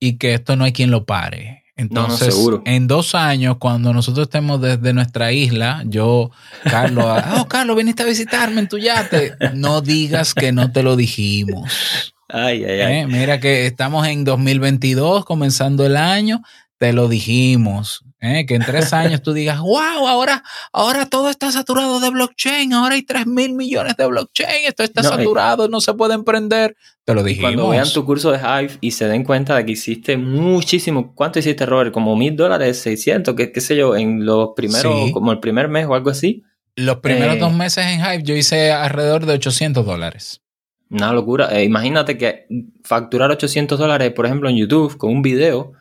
Y 0.00 0.16
que 0.16 0.34
esto 0.34 0.56
no 0.56 0.64
hay 0.64 0.72
quien 0.72 0.90
lo 0.90 1.04
pare. 1.04 1.64
Entonces, 1.76 2.36
en 2.66 2.86
dos 2.86 3.14
años, 3.14 3.56
cuando 3.58 3.94
nosotros 3.94 4.26
estemos 4.26 4.60
desde 4.60 4.92
nuestra 4.92 5.32
isla, 5.32 5.82
yo, 5.86 6.30
Carlos, 6.64 7.06
oh, 7.38 7.48
Carlos, 7.48 7.74
viniste 7.74 8.02
a 8.02 8.06
visitarme 8.06 8.60
en 8.60 8.68
tu 8.68 8.76
yate. 8.76 9.34
No 9.54 9.80
digas 9.80 10.34
que 10.34 10.52
no 10.52 10.72
te 10.72 10.82
lo 10.82 10.94
dijimos. 10.94 12.12
Ay, 12.28 12.64
ay, 12.64 12.80
ay. 12.80 12.96
¿Eh? 12.98 13.06
Mira 13.06 13.40
que 13.40 13.66
estamos 13.66 14.06
en 14.06 14.24
2022, 14.24 15.24
comenzando 15.24 15.86
el 15.86 15.96
año, 15.96 16.42
te 16.80 16.94
lo 16.94 17.08
dijimos. 17.08 18.06
¿eh? 18.20 18.46
Que 18.46 18.54
en 18.54 18.64
tres 18.64 18.94
años 18.94 19.20
tú 19.20 19.34
digas, 19.34 19.60
wow, 19.60 20.08
ahora, 20.08 20.42
ahora 20.72 21.04
todo 21.04 21.28
está 21.28 21.52
saturado 21.52 22.00
de 22.00 22.08
blockchain, 22.08 22.72
ahora 22.72 22.94
hay 22.94 23.02
3 23.02 23.26
mil 23.26 23.52
millones 23.52 23.98
de 23.98 24.06
blockchain, 24.06 24.64
esto 24.66 24.82
está 24.82 25.02
saturado, 25.02 25.68
no 25.68 25.82
se 25.82 25.92
puede 25.92 26.14
emprender. 26.14 26.74
Te 27.04 27.14
lo 27.14 27.22
dijimos. 27.22 27.52
Cuando 27.52 27.68
vean 27.68 27.92
tu 27.92 28.06
curso 28.06 28.32
de 28.32 28.38
Hive 28.38 28.78
y 28.80 28.92
se 28.92 29.08
den 29.08 29.24
cuenta 29.24 29.56
de 29.56 29.66
que 29.66 29.72
hiciste 29.72 30.16
muchísimo, 30.16 31.14
¿cuánto 31.14 31.38
hiciste, 31.38 31.66
Robert? 31.66 31.92
Como 31.92 32.16
mil 32.16 32.34
dólares, 32.34 32.80
600, 32.80 33.34
qué, 33.34 33.52
qué 33.52 33.60
sé 33.60 33.76
yo, 33.76 33.94
en 33.94 34.24
los 34.24 34.52
primeros, 34.56 35.12
como 35.12 35.32
el 35.32 35.38
primer 35.38 35.68
mes 35.68 35.84
o 35.86 35.94
algo 35.94 36.08
así. 36.08 36.44
Los 36.76 36.96
primeros 37.00 37.36
eh, 37.36 37.40
dos 37.40 37.52
meses 37.52 37.84
en 37.84 38.00
Hive 38.00 38.22
yo 38.22 38.34
hice 38.34 38.72
alrededor 38.72 39.26
de 39.26 39.34
800 39.34 39.84
dólares. 39.84 40.40
Una 40.88 41.12
locura. 41.12 41.48
Eh, 41.52 41.64
imagínate 41.64 42.16
que 42.16 42.46
facturar 42.84 43.30
800 43.30 43.78
dólares, 43.78 44.12
por 44.12 44.24
ejemplo, 44.24 44.48
en 44.48 44.56
YouTube 44.56 44.96
con 44.96 45.10
un 45.12 45.20
video, 45.20 45.74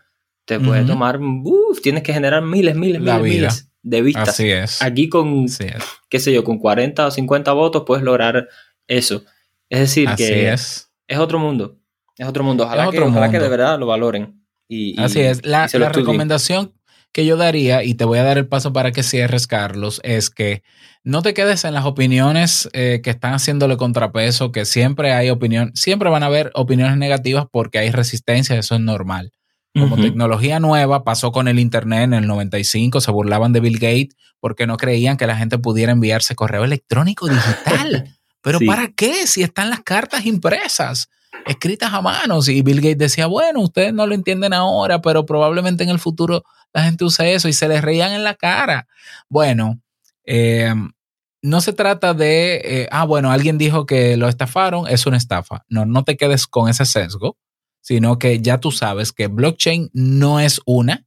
te 0.49 0.59
puede 0.59 0.83
tomar, 0.83 1.19
tienes 1.83 2.01
que 2.01 2.11
generar 2.11 2.41
miles, 2.41 2.75
miles, 2.75 2.99
miles, 2.99 3.21
miles 3.21 3.71
de 3.83 4.01
vistas. 4.01 4.29
Así 4.29 4.49
es. 4.49 4.81
Aquí 4.81 5.07
con, 5.07 5.45
qué 6.09 6.19
sé 6.19 6.33
yo, 6.33 6.43
con 6.43 6.57
40 6.57 7.05
o 7.05 7.11
50 7.11 7.53
votos 7.53 7.83
puedes 7.85 8.03
lograr 8.03 8.47
eso. 8.87 9.23
Es 9.69 9.79
decir, 9.81 10.09
que 10.17 10.51
es. 10.51 10.89
es 11.07 11.19
otro 11.19 11.37
mundo. 11.37 11.77
Es 12.17 12.27
otro 12.27 12.43
mundo. 12.43 12.63
Ojalá, 12.63 12.89
que, 12.89 12.97
que 12.97 13.39
de 13.39 13.47
verdad 13.47 13.77
lo 13.77 13.85
valoren. 13.85 14.43
Y, 14.67 14.99
Así 14.99 15.19
es. 15.19 15.45
La, 15.45 15.67
recomendación 15.67 16.73
que 17.11 17.27
yo 17.27 17.37
daría, 17.37 17.83
y 17.83 17.93
te 17.93 18.05
voy 18.05 18.17
a 18.17 18.23
dar 18.23 18.39
el 18.39 18.47
paso 18.47 18.73
para 18.73 18.91
que 18.91 19.03
cierres, 19.03 19.45
Carlos, 19.45 20.01
es 20.03 20.31
que 20.31 20.63
no 21.03 21.21
te 21.21 21.35
quedes 21.35 21.63
en 21.63 21.75
las 21.75 21.85
opiniones 21.85 22.69
eh, 22.73 23.01
que 23.03 23.11
están 23.11 23.33
haciéndole 23.33 23.77
contrapeso, 23.77 24.51
que 24.51 24.65
siempre 24.65 25.13
hay 25.13 25.29
opinión, 25.29 25.73
siempre 25.75 26.09
van 26.09 26.23
a 26.23 26.27
haber 26.27 26.51
opiniones 26.55 26.97
negativas 26.97 27.45
porque 27.51 27.77
hay 27.77 27.91
resistencia, 27.91 28.57
eso 28.57 28.73
es 28.73 28.81
normal. 28.81 29.31
Como 29.73 29.97
tecnología 29.97 30.59
nueva, 30.59 31.03
pasó 31.03 31.31
con 31.31 31.47
el 31.47 31.59
Internet 31.59 32.05
en 32.05 32.13
el 32.13 32.27
95, 32.27 33.01
se 33.01 33.11
burlaban 33.11 33.53
de 33.53 33.59
Bill 33.59 33.77
Gates 33.77 34.15
porque 34.39 34.65
no 34.65 34.77
creían 34.77 35.15
que 35.15 35.27
la 35.27 35.35
gente 35.37 35.57
pudiera 35.57 35.91
enviarse 35.91 36.35
correo 36.35 36.63
electrónico 36.63 37.27
digital. 37.27 38.15
Pero 38.41 38.59
¿para 38.65 38.87
qué? 38.87 39.27
Si 39.27 39.43
están 39.43 39.69
las 39.69 39.81
cartas 39.81 40.25
impresas, 40.25 41.09
escritas 41.45 41.93
a 41.93 42.01
mano. 42.01 42.39
Y 42.47 42.61
Bill 42.61 42.81
Gates 42.81 42.97
decía, 42.97 43.27
bueno, 43.27 43.61
ustedes 43.61 43.93
no 43.93 44.07
lo 44.07 44.15
entienden 44.15 44.53
ahora, 44.53 45.01
pero 45.01 45.25
probablemente 45.25 45.83
en 45.83 45.89
el 45.89 45.99
futuro 45.99 46.43
la 46.73 46.83
gente 46.83 47.03
use 47.03 47.33
eso 47.33 47.49
y 47.49 47.53
se 47.53 47.67
les 47.67 47.81
reían 47.81 48.13
en 48.13 48.23
la 48.23 48.35
cara. 48.35 48.87
Bueno, 49.27 49.81
eh, 50.25 50.73
no 51.41 51.59
se 51.59 51.73
trata 51.73 52.13
de, 52.13 52.61
eh, 52.63 52.87
ah, 52.91 53.03
bueno, 53.03 53.29
alguien 53.29 53.57
dijo 53.57 53.85
que 53.85 54.15
lo 54.15 54.29
estafaron, 54.29 54.87
es 54.87 55.05
una 55.05 55.17
estafa. 55.17 55.65
No, 55.67 55.85
no 55.85 56.03
te 56.03 56.15
quedes 56.15 56.47
con 56.47 56.69
ese 56.69 56.85
sesgo 56.85 57.37
sino 57.81 58.19
que 58.19 58.41
ya 58.41 58.59
tú 58.59 58.71
sabes 58.71 59.11
que 59.11 59.27
blockchain 59.27 59.89
no 59.93 60.39
es 60.39 60.61
una, 60.65 61.05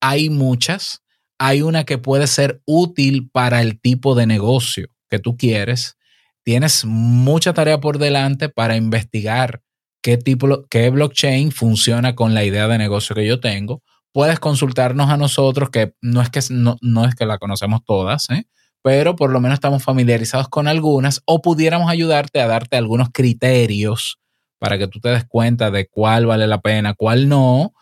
hay 0.00 0.30
muchas, 0.30 1.02
hay 1.38 1.62
una 1.62 1.84
que 1.84 1.98
puede 1.98 2.26
ser 2.26 2.62
útil 2.66 3.30
para 3.30 3.60
el 3.60 3.80
tipo 3.80 4.14
de 4.14 4.26
negocio 4.26 4.88
que 5.08 5.18
tú 5.18 5.36
quieres. 5.36 5.96
Tienes 6.44 6.84
mucha 6.84 7.52
tarea 7.52 7.80
por 7.80 7.98
delante 7.98 8.48
para 8.48 8.76
investigar 8.76 9.62
qué 10.02 10.16
tipo, 10.16 10.66
qué 10.68 10.90
blockchain 10.90 11.52
funciona 11.52 12.14
con 12.14 12.34
la 12.34 12.44
idea 12.44 12.68
de 12.68 12.78
negocio 12.78 13.14
que 13.14 13.26
yo 13.26 13.40
tengo. 13.40 13.82
Puedes 14.12 14.40
consultarnos 14.40 15.10
a 15.10 15.16
nosotros, 15.16 15.70
que 15.70 15.94
no 16.00 16.22
es 16.22 16.30
que, 16.30 16.40
no, 16.50 16.76
no 16.80 17.04
es 17.04 17.14
que 17.14 17.26
la 17.26 17.38
conocemos 17.38 17.84
todas, 17.84 18.30
¿eh? 18.30 18.46
pero 18.82 19.16
por 19.16 19.30
lo 19.30 19.40
menos 19.40 19.56
estamos 19.56 19.82
familiarizados 19.82 20.48
con 20.48 20.66
algunas 20.66 21.22
o 21.26 21.42
pudiéramos 21.42 21.90
ayudarte 21.90 22.40
a 22.40 22.46
darte 22.46 22.76
algunos 22.76 23.10
criterios 23.12 24.18
para 24.58 24.78
que 24.78 24.88
tú 24.88 25.00
te 25.00 25.08
des 25.10 25.24
cuenta 25.24 25.70
de 25.70 25.86
cuál 25.88 26.26
vale 26.26 26.46
la 26.46 26.60
pena, 26.60 26.94
cuál 26.94 27.28
no. 27.28 27.72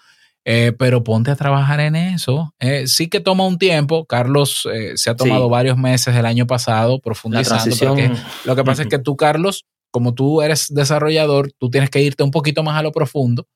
Eh, 0.49 0.73
pero 0.79 1.03
ponte 1.03 1.33
a 1.33 1.37
trabajar 1.37 1.81
en 1.81 1.97
eso. 1.97 2.55
Eh, 2.61 2.87
sí 2.87 3.09
que 3.09 3.19
toma 3.19 3.45
un 3.45 3.59
tiempo. 3.59 4.07
Carlos 4.07 4.69
eh, 4.73 4.93
se 4.95 5.11
ha 5.11 5.17
tomado 5.17 5.49
varios 5.49 5.77
meses 5.77 6.15
el 6.15 6.25
año 6.25 6.47
pasado 6.47 7.01
profundizando. 7.01 7.75
Porque 7.77 8.13
lo 8.45 8.55
que 8.55 8.63
pasa 8.63 8.83
es 8.83 8.89
que 8.89 9.01
tú, 9.01 9.17
Carlos, 9.17 9.67
como 9.91 10.15
tú 10.15 10.43
eres 10.43 10.73
desarrollador, 10.73 11.51
tú 11.59 11.69
tienes 11.69 11.91
que 11.91 12.01
irte 12.01 12.23
un 12.23 12.31
poquito 12.31 12.63
más 12.63 12.79
a 12.79 12.83
lo 12.83 12.93
profundo 12.93 13.49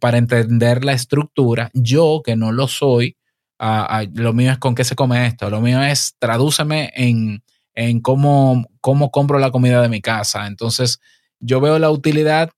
para 0.00 0.16
entender 0.16 0.84
la 0.84 0.92
estructura. 0.92 1.72
Yo, 1.74 2.22
que 2.24 2.36
no 2.36 2.52
lo 2.52 2.68
soy, 2.68 3.16
ah, 3.58 4.04
lo 4.14 4.32
mío 4.32 4.52
es 4.52 4.58
con 4.58 4.76
qué 4.76 4.84
se 4.84 4.94
come 4.94 5.26
esto. 5.26 5.50
Lo 5.50 5.60
mío 5.60 5.82
es 5.82 6.14
tradúceme 6.20 6.92
en, 6.94 7.42
en 7.74 8.00
cómo, 8.00 8.68
cómo 8.80 9.10
compro 9.10 9.40
la 9.40 9.50
comida 9.50 9.82
de 9.82 9.88
mi 9.88 10.00
casa. 10.00 10.46
Entonces, 10.46 11.00
yo 11.42 11.60
veo 11.60 11.78
la 11.78 11.90
utilidad 11.90 12.50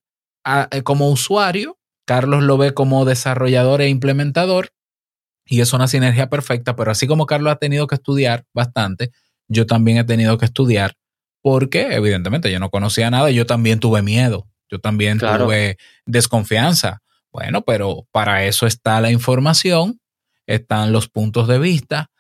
ah, 0.44 0.68
como 0.84 1.10
usuario 1.10 1.76
Carlos 2.04 2.42
lo 2.42 2.58
ve 2.58 2.74
como 2.74 3.04
desarrollador 3.04 3.80
e 3.80 3.88
implementador 3.88 4.70
y 5.46 5.60
es 5.60 5.72
una 5.72 5.88
sinergia 5.88 6.30
perfecta, 6.30 6.76
pero 6.76 6.90
así 6.90 7.06
como 7.06 7.26
Carlos 7.26 7.52
ha 7.52 7.56
tenido 7.56 7.86
que 7.86 7.96
estudiar 7.96 8.44
bastante, 8.54 9.10
yo 9.48 9.66
también 9.66 9.98
he 9.98 10.04
tenido 10.04 10.38
que 10.38 10.46
estudiar 10.46 10.94
porque 11.42 11.94
evidentemente 11.94 12.50
yo 12.50 12.58
no 12.58 12.70
conocía 12.70 13.10
nada 13.10 13.30
y 13.30 13.34
yo 13.34 13.44
también 13.44 13.80
tuve 13.80 14.02
miedo, 14.02 14.48
yo 14.70 14.78
también 14.80 15.18
tuve 15.18 15.76
desconfianza. 16.06 17.02
Bueno, 17.30 17.62
pero 17.62 18.06
para 18.12 18.44
eso 18.46 18.66
está 18.66 19.00
la 19.00 19.10
información, 19.10 20.00
están 20.46 20.92
los 20.92 21.08
puntos 21.08 21.48
de 21.48 21.58
vista, 21.58 22.10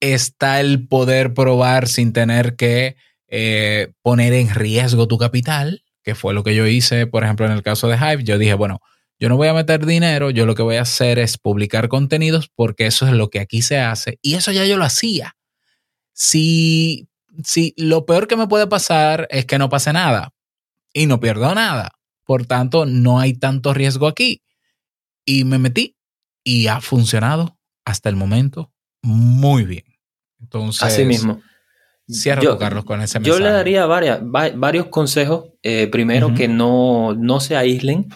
está 0.00 0.60
el 0.60 0.86
poder 0.88 1.34
probar 1.34 1.88
sin 1.88 2.12
tener 2.12 2.56
que 2.56 2.96
eh, 3.28 3.92
poner 4.00 4.32
en 4.32 4.54
riesgo 4.54 5.06
tu 5.08 5.18
capital, 5.18 5.82
que 6.02 6.14
fue 6.14 6.34
lo 6.34 6.42
que 6.42 6.54
yo 6.54 6.66
hice, 6.66 7.06
por 7.06 7.24
ejemplo, 7.24 7.46
en 7.46 7.52
el 7.52 7.62
caso 7.62 7.88
de 7.88 7.96
Hive. 7.96 8.24
Yo 8.24 8.38
dije, 8.38 8.54
bueno, 8.54 8.80
yo 9.18 9.28
no 9.28 9.36
voy 9.36 9.48
a 9.48 9.54
meter 9.54 9.84
dinero, 9.84 10.30
yo 10.30 10.46
lo 10.46 10.54
que 10.54 10.62
voy 10.62 10.76
a 10.76 10.82
hacer 10.82 11.18
es 11.18 11.36
publicar 11.36 11.88
contenidos 11.88 12.50
porque 12.54 12.86
eso 12.86 13.06
es 13.06 13.12
lo 13.12 13.28
que 13.28 13.40
aquí 13.40 13.60
se 13.60 13.78
hace 13.78 14.18
y 14.22 14.34
eso 14.34 14.50
ya 14.50 14.64
yo 14.64 14.78
lo 14.78 14.84
hacía. 14.84 15.36
Si, 16.12 17.08
si 17.44 17.74
lo 17.76 18.06
peor 18.06 18.28
que 18.28 18.36
me 18.36 18.46
puede 18.46 18.66
pasar 18.66 19.28
es 19.30 19.44
que 19.44 19.58
no 19.58 19.68
pase 19.68 19.92
nada 19.92 20.32
y 20.92 21.06
no 21.06 21.20
pierdo 21.20 21.54
nada, 21.54 21.92
por 22.24 22.46
tanto 22.46 22.86
no 22.86 23.20
hay 23.20 23.34
tanto 23.34 23.74
riesgo 23.74 24.06
aquí. 24.06 24.42
Y 25.26 25.44
me 25.44 25.58
metí 25.58 25.96
y 26.42 26.68
ha 26.68 26.80
funcionado 26.80 27.58
hasta 27.84 28.08
el 28.08 28.16
momento 28.16 28.72
muy 29.02 29.64
bien. 29.64 29.84
Entonces, 30.40 30.82
así 30.82 31.04
mismo. 31.04 31.42
Cierra 32.12 32.42
yo, 32.42 32.58
Carlos 32.58 32.84
con 32.84 33.00
ese 33.00 33.18
mensaje. 33.18 33.38
Yo 33.38 33.44
le 33.44 33.52
daría 33.52 33.86
varias, 33.86 34.20
varios 34.22 34.86
consejos. 34.86 35.46
Eh, 35.62 35.88
primero, 35.88 36.34
que 36.34 36.48
no, 36.48 37.14
no 37.14 37.40
se 37.40 37.56
aíslen 37.56 38.08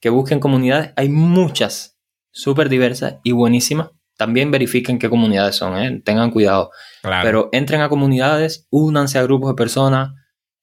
que 0.00 0.10
busquen 0.10 0.40
comunidades. 0.40 0.92
Hay 0.96 1.08
muchas, 1.08 1.98
súper 2.30 2.68
diversas 2.68 3.16
y 3.22 3.32
buenísimas. 3.32 3.90
También 4.16 4.50
verifiquen 4.50 4.98
qué 4.98 5.08
comunidades 5.08 5.56
son, 5.56 5.78
¿eh? 5.78 6.02
tengan 6.04 6.30
cuidado. 6.30 6.70
Pero 7.02 7.48
entren 7.52 7.82
a 7.82 7.88
comunidades, 7.88 8.66
únanse 8.70 9.18
a 9.18 9.22
grupos 9.22 9.50
de 9.50 9.54
personas, 9.54 10.10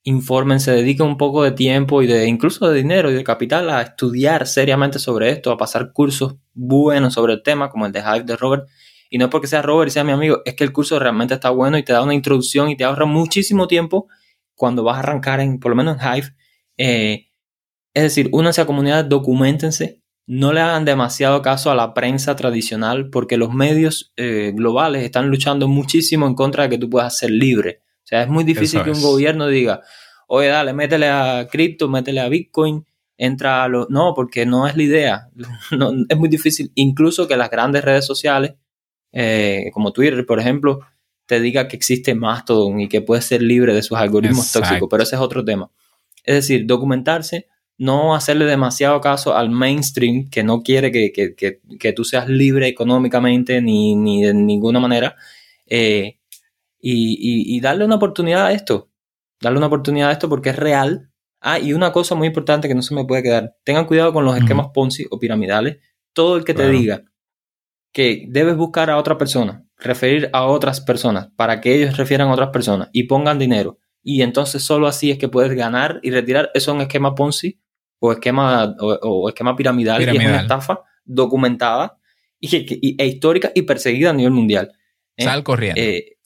infórmense, 0.03 0.71
dediquen 0.71 1.07
un 1.07 1.17
poco 1.17 1.43
de 1.43 1.51
tiempo 1.51 2.01
y 2.01 2.07
de 2.07 2.27
incluso 2.27 2.67
de 2.67 2.75
dinero 2.75 3.09
y 3.09 3.13
de 3.13 3.23
capital 3.23 3.69
a 3.69 3.81
estudiar 3.81 4.45
seriamente 4.45 4.99
sobre 4.99 5.29
esto, 5.29 5.51
a 5.51 5.57
pasar 5.57 5.93
cursos 5.93 6.35
buenos 6.53 7.13
sobre 7.13 7.33
el 7.33 7.43
tema, 7.43 7.69
como 7.69 7.85
el 7.85 7.93
de 7.93 7.99
Hive 7.99 8.23
de 8.23 8.35
Robert. 8.35 8.67
Y 9.15 9.17
no 9.17 9.27
es 9.27 9.31
porque 9.31 9.47
sea 9.47 9.61
Robert 9.61 9.87
y 9.87 9.93
sea 9.93 10.03
mi 10.03 10.11
amigo, 10.11 10.41
es 10.43 10.55
que 10.55 10.65
el 10.65 10.73
curso 10.73 10.99
realmente 10.99 11.33
está 11.35 11.49
bueno 11.49 11.77
y 11.77 11.83
te 11.83 11.93
da 11.93 12.03
una 12.03 12.13
introducción 12.13 12.67
y 12.67 12.75
te 12.75 12.83
ahorra 12.83 13.05
muchísimo 13.05 13.65
tiempo 13.65 14.09
cuando 14.55 14.83
vas 14.83 14.97
a 14.97 14.99
arrancar 14.99 15.39
en, 15.39 15.57
por 15.57 15.69
lo 15.69 15.77
menos 15.77 15.95
en 15.95 16.05
Hive, 16.05 16.35
eh, 16.75 17.27
es 17.93 18.03
decir, 18.03 18.27
únanse 18.33 18.59
a 18.59 18.65
comunidades, 18.65 19.07
documentense, 19.07 20.01
no 20.27 20.51
le 20.51 20.59
hagan 20.59 20.83
demasiado 20.83 21.41
caso 21.41 21.71
a 21.71 21.75
la 21.75 21.93
prensa 21.93 22.35
tradicional 22.35 23.09
porque 23.09 23.37
los 23.37 23.53
medios 23.53 24.11
eh, 24.17 24.51
globales 24.53 25.01
están 25.03 25.29
luchando 25.29 25.69
muchísimo 25.69 26.27
en 26.27 26.35
contra 26.35 26.63
de 26.63 26.71
que 26.71 26.77
tú 26.77 26.89
puedas 26.89 27.17
ser 27.17 27.31
libre. 27.31 27.83
O 28.03 28.07
sea, 28.07 28.23
es 28.23 28.27
muy 28.27 28.43
difícil 28.43 28.83
que 28.83 28.91
un 28.91 29.01
gobierno 29.01 29.47
diga, 29.47 29.79
oye, 30.27 30.49
dale, 30.49 30.73
métele 30.73 31.07
a 31.07 31.47
cripto, 31.49 31.87
métele 31.87 32.19
a 32.19 32.27
Bitcoin, 32.27 32.85
entra 33.15 33.63
a 33.63 33.69
los... 33.69 33.89
No, 33.89 34.13
porque 34.13 34.45
no 34.45 34.67
es 34.67 34.75
la 34.75 34.83
idea. 34.83 35.29
es 36.09 36.17
muy 36.17 36.27
difícil. 36.27 36.73
Incluso 36.75 37.29
que 37.29 37.37
las 37.37 37.49
grandes 37.49 37.85
redes 37.85 38.05
sociales, 38.05 38.55
eh, 39.17 39.71
como 39.73 39.93
Twitter, 39.93 40.25
por 40.25 40.41
ejemplo, 40.41 40.81
te 41.25 41.39
diga 41.39 41.69
que 41.69 41.77
existe 41.77 42.13
Mastodon 42.13 42.81
y 42.81 42.89
que 42.89 43.01
puedes 43.01 43.23
ser 43.25 43.41
libre 43.41 43.73
de 43.73 43.81
sus 43.81 43.97
algoritmos 43.97 44.51
tóxicos, 44.51 44.89
pero 44.91 45.03
ese 45.03 45.15
es 45.15 45.21
otro 45.21 45.43
tema. 45.43 45.71
Es 46.25 46.35
decir, 46.35 46.65
documentarse, 46.65 47.47
no 47.77 48.13
hacerle 48.13 48.45
demasiado 48.45 48.99
caso 48.99 49.33
al 49.33 49.49
mainstream 49.49 50.29
que 50.29 50.43
no 50.43 50.63
quiere 50.63 50.91
que, 50.91 51.93
tú 51.95 52.03
seas 52.03 52.27
libre 52.27 52.67
económicamente 52.67 53.61
ni, 53.61 54.21
de 54.21 54.33
ninguna 54.33 54.81
manera. 54.81 55.15
Eh, 55.65 56.19
y, 56.81 57.59
darle 57.61 57.85
una 57.85 57.95
oportunidad 57.95 58.47
a 58.47 58.51
esto. 58.51 58.89
Darle 59.39 59.59
una 59.59 59.67
oportunidad 59.67 60.09
a 60.09 60.11
esto 60.11 60.27
porque 60.27 60.49
es 60.49 60.57
real. 60.57 61.09
Ah, 61.39 61.57
y 61.57 61.71
una 61.71 61.93
cosa 61.93 62.15
muy 62.15 62.27
importante 62.27 62.67
que 62.67 62.75
no 62.75 62.81
se 62.81 62.93
me 62.93 63.05
puede 63.05 63.23
quedar. 63.23 63.55
Tengan 63.63 63.85
cuidado 63.85 64.11
con 64.11 64.25
los 64.25 64.37
esquemas 64.37 64.67
Ponzi 64.73 65.05
o 65.09 65.19
piramidales. 65.19 65.77
Todo 66.11 66.35
el 66.35 66.43
que 66.43 66.53
te 66.53 66.69
diga 66.69 67.05
que 67.95 68.25
debes 68.27 68.57
buscar 68.57 68.89
a 68.89 68.97
otra 68.97 69.17
persona, 69.17 69.63
referir 69.77 70.29
a 70.33 70.43
otras 70.43 70.81
personas 70.81 71.29
para 71.37 71.61
que 71.61 71.73
ellos 71.73 71.95
refieran 71.95 72.27
a 72.27 72.33
otras 72.33 72.49
personas 72.49 72.89
y 72.91 73.03
pongan 73.03 73.39
dinero. 73.39 73.79
Y 74.03 74.21
entonces 74.21 74.63
solo 74.63 74.87
así 74.87 75.11
es 75.11 75.17
que 75.17 75.29
puedes 75.29 75.55
ganar 75.55 76.01
y 76.03 76.11
retirar. 76.11 76.51
Eso 76.53 76.71
es 76.71 76.75
un 76.75 76.81
esquema 76.81 77.15
Ponzi 77.15 77.57
o 77.99 78.11
esquema, 78.11 78.75
o, 78.81 79.29
esquema 79.29 79.55
piramidal, 79.55 80.01
y 80.01 80.17
es 80.17 80.25
una 80.25 80.41
estafa 80.41 80.81
documentada 81.05 81.97
y, 82.37 83.01
e 83.01 83.07
histórica 83.07 83.53
y 83.55 83.61
perseguida 83.61 84.09
a 84.09 84.13
nivel 84.13 84.33
mundial. 84.33 84.73
¿eh? 85.15 85.23
Sal 85.23 85.45
corriendo. 85.45 85.79
Eh, 85.79 86.17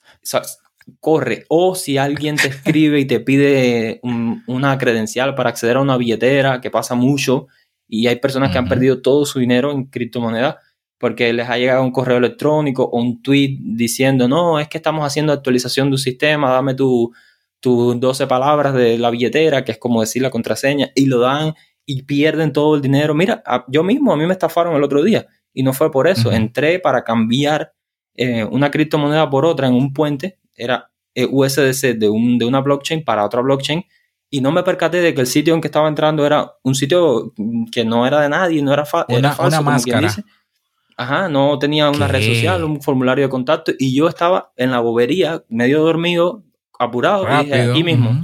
corre. 0.99 1.45
O 1.49 1.75
si 1.75 1.99
alguien 1.99 2.35
te 2.35 2.47
escribe 2.47 2.99
y 2.99 3.05
te 3.05 3.19
pide 3.19 4.01
una 4.01 4.79
credencial 4.79 5.35
para 5.35 5.51
acceder 5.51 5.77
a 5.77 5.81
una 5.81 5.97
billetera, 5.97 6.61
que 6.61 6.71
pasa 6.71 6.95
mucho, 6.95 7.45
y 7.87 8.07
hay 8.07 8.15
personas 8.15 8.51
que 8.51 8.57
han 8.57 8.67
perdido 8.67 9.03
todo 9.03 9.23
su 9.27 9.37
dinero 9.37 9.71
en 9.71 9.85
criptomonedas 9.85 10.55
porque 10.99 11.31
les 11.33 11.49
ha 11.49 11.57
llegado 11.57 11.81
un 11.81 11.91
correo 11.91 12.17
electrónico 12.17 12.83
o 12.83 12.99
un 12.99 13.21
tweet 13.21 13.57
diciendo, 13.61 14.27
no, 14.27 14.59
es 14.59 14.67
que 14.67 14.77
estamos 14.77 15.05
haciendo 15.05 15.31
actualización 15.31 15.87
de 15.87 15.93
un 15.93 15.97
sistema, 15.97 16.51
dame 16.51 16.75
tu, 16.75 17.11
tus 17.59 17.99
12 17.99 18.27
palabras 18.27 18.73
de 18.73 18.97
la 18.97 19.09
billetera, 19.09 19.63
que 19.63 19.71
es 19.71 19.77
como 19.77 20.01
decir 20.01 20.21
la 20.21 20.29
contraseña, 20.29 20.89
y 20.93 21.05
lo 21.05 21.19
dan 21.19 21.53
y 21.85 22.03
pierden 22.03 22.51
todo 22.51 22.75
el 22.75 22.81
dinero. 22.81 23.15
Mira, 23.15 23.41
yo 23.67 23.83
mismo, 23.83 24.13
a 24.13 24.17
mí 24.17 24.25
me 24.25 24.33
estafaron 24.33 24.75
el 24.75 24.83
otro 24.83 25.01
día 25.01 25.25
y 25.53 25.63
no 25.63 25.73
fue 25.73 25.89
por 25.89 26.07
eso. 26.07 26.31
Entré 26.31 26.79
para 26.79 27.03
cambiar 27.03 27.73
eh, 28.15 28.43
una 28.43 28.69
criptomoneda 28.69 29.29
por 29.29 29.45
otra 29.45 29.67
en 29.67 29.73
un 29.73 29.93
puente, 29.93 30.37
era 30.55 30.91
eh, 31.15 31.25
USDC 31.29 31.97
de, 31.97 32.09
un, 32.09 32.37
de 32.37 32.45
una 32.45 32.59
blockchain 32.59 33.03
para 33.05 33.25
otra 33.25 33.41
blockchain 33.41 33.83
y 34.29 34.41
no 34.41 34.51
me 34.51 34.63
percaté 34.63 35.01
de 35.01 35.13
que 35.13 35.21
el 35.21 35.27
sitio 35.27 35.55
en 35.55 35.61
que 35.61 35.67
estaba 35.67 35.87
entrando 35.87 36.25
era 36.25 36.51
un 36.63 36.75
sitio 36.75 37.33
que 37.71 37.83
no 37.83 38.05
era 38.05 38.21
de 38.21 38.29
nadie, 38.29 38.61
no 38.61 38.71
era, 38.71 38.83
una, 39.07 39.31
falso. 39.31 39.63
máscara. 39.63 40.13
Ajá, 40.99 41.29
no 41.29 41.57
tenía 41.59 41.89
una 41.89 42.09
red 42.09 42.21
social, 42.21 42.61
un 42.65 42.81
formulario 42.81 43.23
de 43.23 43.29
contacto 43.29 43.71
y 43.79 43.95
yo 43.95 44.09
estaba 44.09 44.51
en 44.57 44.71
la 44.71 44.81
bobería, 44.81 45.45
medio 45.47 45.81
dormido, 45.81 46.43
apurado, 46.77 47.23
y 47.45 47.53
aquí 47.53 47.85
mismo, 47.85 48.19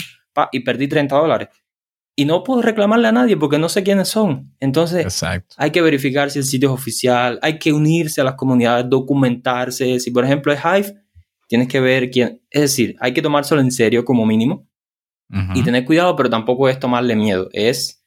y 0.51 0.59
perdí 0.59 0.89
30 0.89 1.15
dólares. 1.15 1.47
Y 2.17 2.25
no 2.25 2.43
puedo 2.43 2.61
reclamarle 2.61 3.07
a 3.07 3.13
nadie 3.13 3.37
porque 3.37 3.57
no 3.57 3.69
sé 3.69 3.81
quiénes 3.81 4.09
son. 4.09 4.53
Entonces, 4.59 5.23
hay 5.55 5.71
que 5.71 5.81
verificar 5.81 6.29
si 6.31 6.39
el 6.39 6.43
sitio 6.43 6.67
es 6.67 6.73
oficial, 6.73 7.39
hay 7.41 7.59
que 7.59 7.71
unirse 7.71 8.19
a 8.19 8.25
las 8.25 8.35
comunidades, 8.35 8.89
documentarse. 8.89 9.97
Si, 10.01 10.11
por 10.11 10.25
ejemplo, 10.25 10.51
es 10.51 10.59
Hive, 10.59 10.97
tienes 11.47 11.69
que 11.69 11.79
ver 11.79 12.09
quién. 12.09 12.41
Es 12.49 12.61
decir, 12.61 12.97
hay 12.99 13.13
que 13.13 13.21
tomárselo 13.21 13.61
en 13.61 13.71
serio 13.71 14.03
como 14.03 14.25
mínimo 14.25 14.67
y 15.53 15.63
tener 15.63 15.85
cuidado, 15.85 16.13
pero 16.17 16.29
tampoco 16.29 16.67
es 16.67 16.77
tomarle 16.77 17.15
miedo. 17.15 17.47
Es 17.53 18.05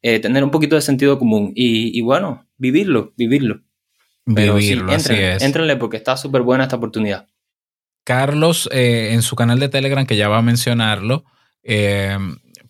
eh, 0.00 0.20
tener 0.20 0.42
un 0.42 0.50
poquito 0.50 0.74
de 0.74 0.80
sentido 0.80 1.18
común 1.18 1.52
y, 1.54 2.00
bueno, 2.00 2.46
vivirlo, 2.56 3.12
vivirlo. 3.18 3.65
Vivirlo, 4.26 4.92
entrenle, 4.92 5.76
porque 5.76 5.96
está 5.96 6.16
súper 6.16 6.42
buena 6.42 6.64
esta 6.64 6.76
oportunidad. 6.76 7.26
Carlos, 8.04 8.68
eh, 8.72 9.10
en 9.12 9.22
su 9.22 9.34
canal 9.34 9.58
de 9.58 9.68
Telegram, 9.68 10.06
que 10.06 10.16
ya 10.16 10.28
va 10.28 10.38
a 10.38 10.42
mencionarlo, 10.42 11.24
eh, 11.64 12.16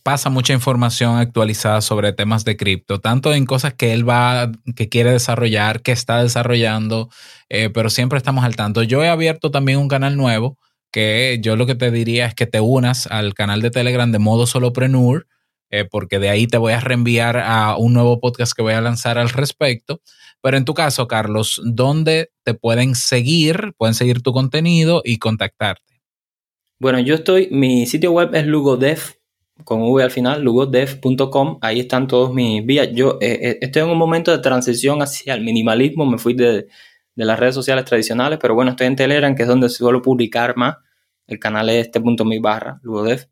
pasa 0.02 0.30
mucha 0.30 0.54
información 0.54 1.18
actualizada 1.18 1.82
sobre 1.82 2.14
temas 2.14 2.44
de 2.44 2.56
cripto, 2.56 3.00
tanto 3.00 3.34
en 3.34 3.44
cosas 3.44 3.74
que 3.74 3.92
él 3.92 4.08
va, 4.08 4.50
que 4.74 4.88
quiere 4.88 5.10
desarrollar, 5.10 5.82
que 5.82 5.92
está 5.92 6.22
desarrollando, 6.22 7.10
eh, 7.50 7.68
pero 7.68 7.90
siempre 7.90 8.16
estamos 8.16 8.44
al 8.44 8.56
tanto. 8.56 8.82
Yo 8.82 9.04
he 9.04 9.08
abierto 9.08 9.50
también 9.50 9.78
un 9.78 9.88
canal 9.88 10.16
nuevo 10.16 10.58
que 10.90 11.38
yo 11.42 11.56
lo 11.56 11.66
que 11.66 11.74
te 11.74 11.90
diría 11.90 12.26
es 12.26 12.34
que 12.34 12.46
te 12.46 12.60
unas 12.60 13.06
al 13.06 13.34
canal 13.34 13.60
de 13.60 13.70
Telegram 13.70 14.10
de 14.10 14.18
modo 14.18 14.46
solopreneur, 14.46 15.26
porque 15.90 16.18
de 16.18 16.30
ahí 16.30 16.46
te 16.46 16.56
voy 16.56 16.72
a 16.72 16.80
reenviar 16.80 17.36
a 17.36 17.76
un 17.76 17.92
nuevo 17.92 18.18
podcast 18.18 18.54
que 18.54 18.62
voy 18.62 18.72
a 18.72 18.80
lanzar 18.80 19.18
al 19.18 19.28
respecto. 19.28 20.00
Pero 20.42 20.56
en 20.56 20.64
tu 20.64 20.74
caso, 20.74 21.08
Carlos, 21.08 21.60
¿dónde 21.64 22.30
te 22.44 22.54
pueden 22.54 22.94
seguir? 22.94 23.72
Pueden 23.76 23.94
seguir 23.94 24.22
tu 24.22 24.32
contenido 24.32 25.02
y 25.04 25.18
contactarte. 25.18 26.02
Bueno, 26.78 27.00
yo 27.00 27.14
estoy, 27.14 27.48
mi 27.50 27.86
sitio 27.86 28.12
web 28.12 28.34
es 28.34 28.46
lugodev, 28.46 29.00
con 29.64 29.82
V 29.82 30.02
al 30.02 30.10
final, 30.10 30.42
lugodev.com, 30.42 31.58
ahí 31.62 31.80
están 31.80 32.06
todos 32.06 32.34
mis 32.34 32.64
vías. 32.64 32.88
Yo 32.92 33.18
eh, 33.20 33.38
eh, 33.40 33.58
estoy 33.62 33.82
en 33.82 33.88
un 33.88 33.98
momento 33.98 34.30
de 34.30 34.38
transición 34.38 35.00
hacia 35.00 35.34
el 35.34 35.42
minimalismo, 35.42 36.04
me 36.04 36.18
fui 36.18 36.34
de, 36.34 36.68
las 37.14 37.40
redes 37.40 37.54
sociales 37.54 37.86
tradicionales, 37.86 38.38
pero 38.40 38.54
bueno, 38.54 38.72
estoy 38.72 38.88
en 38.88 38.96
Telegram, 38.96 39.34
que 39.34 39.42
es 39.42 39.48
donde 39.48 39.70
suelo 39.70 40.02
publicar 40.02 40.56
más. 40.56 40.76
El 41.26 41.38
canal 41.38 41.70
es 41.70 41.86
este 41.86 42.00
punto 42.00 42.26
mi 42.26 42.38
barra, 42.38 42.78
lugodev. 42.82 43.28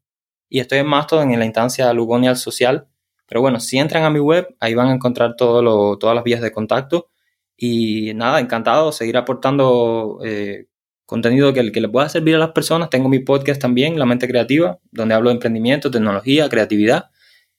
Y 0.48 0.60
estoy 0.60 0.78
en 0.78 0.86
Mastodon 0.86 1.32
en 1.32 1.38
la 1.38 1.44
instancia 1.44 1.92
Lugonial 1.92 2.36
Social. 2.36 2.88
Pero 3.26 3.40
bueno, 3.40 3.60
si 3.60 3.78
entran 3.78 4.04
a 4.04 4.10
mi 4.10 4.20
web, 4.20 4.54
ahí 4.60 4.74
van 4.74 4.88
a 4.88 4.94
encontrar 4.94 5.36
todo 5.36 5.98
todas 5.98 6.14
las 6.14 6.24
vías 6.24 6.40
de 6.40 6.52
contacto. 6.52 7.10
Y 7.56 8.12
nada, 8.14 8.40
encantado 8.40 8.92
seguir 8.92 9.16
aportando 9.16 10.18
eh, 10.24 10.66
contenido 11.06 11.52
que, 11.52 11.72
que 11.72 11.80
le 11.80 11.88
pueda 11.88 12.08
servir 12.08 12.34
a 12.36 12.38
las 12.38 12.52
personas. 12.52 12.90
Tengo 12.90 13.08
mi 13.08 13.20
podcast 13.20 13.60
también, 13.60 13.98
La 13.98 14.06
Mente 14.06 14.28
Creativa, 14.28 14.78
donde 14.90 15.14
hablo 15.14 15.30
de 15.30 15.34
emprendimiento, 15.34 15.90
tecnología, 15.90 16.48
creatividad, 16.48 17.10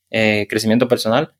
eh, 0.09 0.47
crecimiento 0.49 0.87
personal. 0.87 1.35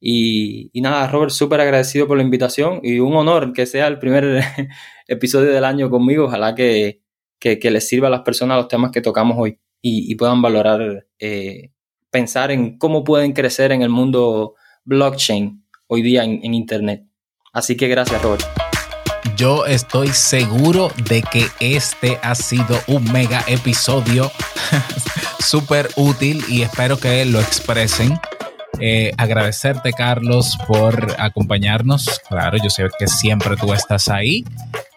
Y, 0.00 0.70
nada, 0.80 1.06
Robert, 1.08 1.30
súper 1.30 1.60
agradecido 1.60 2.06
por 2.08 2.16
la 2.16 2.22
invitación 2.22 2.80
y 2.82 3.00
un 3.00 3.14
honor 3.14 3.52
que 3.52 3.66
sea 3.66 3.86
el 3.86 3.98
primer 3.98 4.42
episodio 5.08 5.52
del 5.52 5.64
año 5.64 5.90
conmigo. 5.90 6.24
Ojalá 6.24 6.54
que, 6.54 7.02
que, 7.38 7.70
les 7.70 7.86
sirva 7.88 8.08
a 8.08 8.10
las 8.10 8.22
personas 8.22 8.56
los 8.56 8.68
temas 8.68 8.92
que 8.92 9.02
tocamos 9.02 9.36
hoy 9.38 9.58
y, 9.82 10.14
puedan 10.16 10.42
valorar, 10.42 11.06
eh, 11.18 11.70
pensar 12.10 12.50
en 12.50 12.78
cómo 12.78 13.04
pueden 13.04 13.32
crecer 13.32 13.72
en 13.72 13.82
el 13.82 13.88
mundo 13.88 14.54
blockchain 14.84 15.64
hoy 15.86 16.02
día 16.02 16.24
en 16.24 16.54
Internet. 16.54 17.04
Así 17.52 17.76
que 17.76 17.88
gracias, 17.88 18.22
Robert. 18.22 18.44
Yo 19.36 19.66
estoy 19.66 20.08
seguro 20.08 20.90
de 21.08 21.22
que 21.22 21.46
este 21.60 22.18
ha 22.22 22.34
sido 22.34 22.78
un 22.86 23.10
mega 23.12 23.42
episodio 23.46 24.30
súper 25.40 25.88
útil 25.96 26.44
y 26.48 26.62
espero 26.62 26.98
que 26.98 27.24
lo 27.24 27.40
expresen. 27.40 28.18
Eh, 28.80 29.12
agradecerte, 29.18 29.92
Carlos, 29.92 30.58
por 30.66 31.16
acompañarnos. 31.18 32.20
Claro, 32.28 32.58
yo 32.62 32.70
sé 32.70 32.86
que 32.98 33.08
siempre 33.08 33.56
tú 33.56 33.72
estás 33.72 34.08
ahí. 34.08 34.44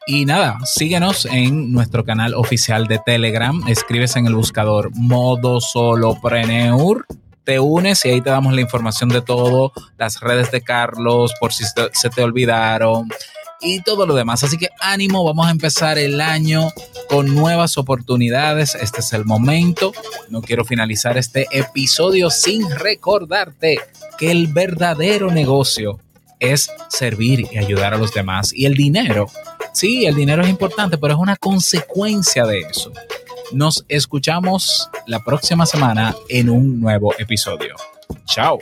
Y 0.05 0.25
nada, 0.25 0.59
síguenos 0.65 1.25
en 1.25 1.71
nuestro 1.71 2.03
canal 2.03 2.33
oficial 2.33 2.87
de 2.87 2.99
Telegram. 2.99 3.61
Escribes 3.67 4.15
en 4.15 4.27
el 4.27 4.35
buscador 4.35 4.91
modo 4.95 5.61
solopreneur 5.61 7.05
te 7.43 7.59
unes 7.59 8.05
y 8.05 8.09
ahí 8.09 8.21
te 8.21 8.29
damos 8.29 8.53
la 8.53 8.61
información 8.61 9.09
de 9.09 9.21
todo, 9.21 9.73
las 9.97 10.21
redes 10.21 10.51
de 10.51 10.61
Carlos, 10.61 11.33
por 11.39 11.53
si 11.53 11.65
se 11.65 12.09
te 12.09 12.23
olvidaron, 12.23 13.09
y 13.63 13.81
todo 13.81 14.05
lo 14.05 14.13
demás. 14.13 14.43
Así 14.43 14.57
que 14.57 14.69
ánimo, 14.79 15.23
vamos 15.23 15.47
a 15.47 15.51
empezar 15.51 15.97
el 15.97 16.21
año 16.21 16.69
con 17.09 17.33
nuevas 17.33 17.77
oportunidades. 17.77 18.75
Este 18.75 18.99
es 18.99 19.13
el 19.13 19.25
momento. 19.25 19.93
No 20.29 20.41
quiero 20.41 20.65
finalizar 20.65 21.17
este 21.17 21.47
episodio 21.51 22.29
sin 22.29 22.69
recordarte 22.69 23.79
que 24.17 24.31
el 24.31 24.47
verdadero 24.47 25.31
negocio 25.31 25.99
es 26.43 26.69
servir 26.89 27.47
y 27.51 27.57
ayudar 27.57 27.93
a 27.93 27.97
los 27.97 28.13
demás. 28.13 28.51
Y 28.53 28.65
el 28.65 28.75
dinero, 28.75 29.29
sí, 29.73 30.05
el 30.05 30.15
dinero 30.15 30.43
es 30.43 30.49
importante, 30.49 30.97
pero 30.97 31.13
es 31.13 31.19
una 31.19 31.37
consecuencia 31.37 32.45
de 32.45 32.59
eso. 32.59 32.91
Nos 33.53 33.85
escuchamos 33.87 34.89
la 35.07 35.23
próxima 35.23 35.65
semana 35.65 36.13
en 36.27 36.49
un 36.49 36.81
nuevo 36.81 37.13
episodio. 37.17 37.75
Chao. 38.25 38.59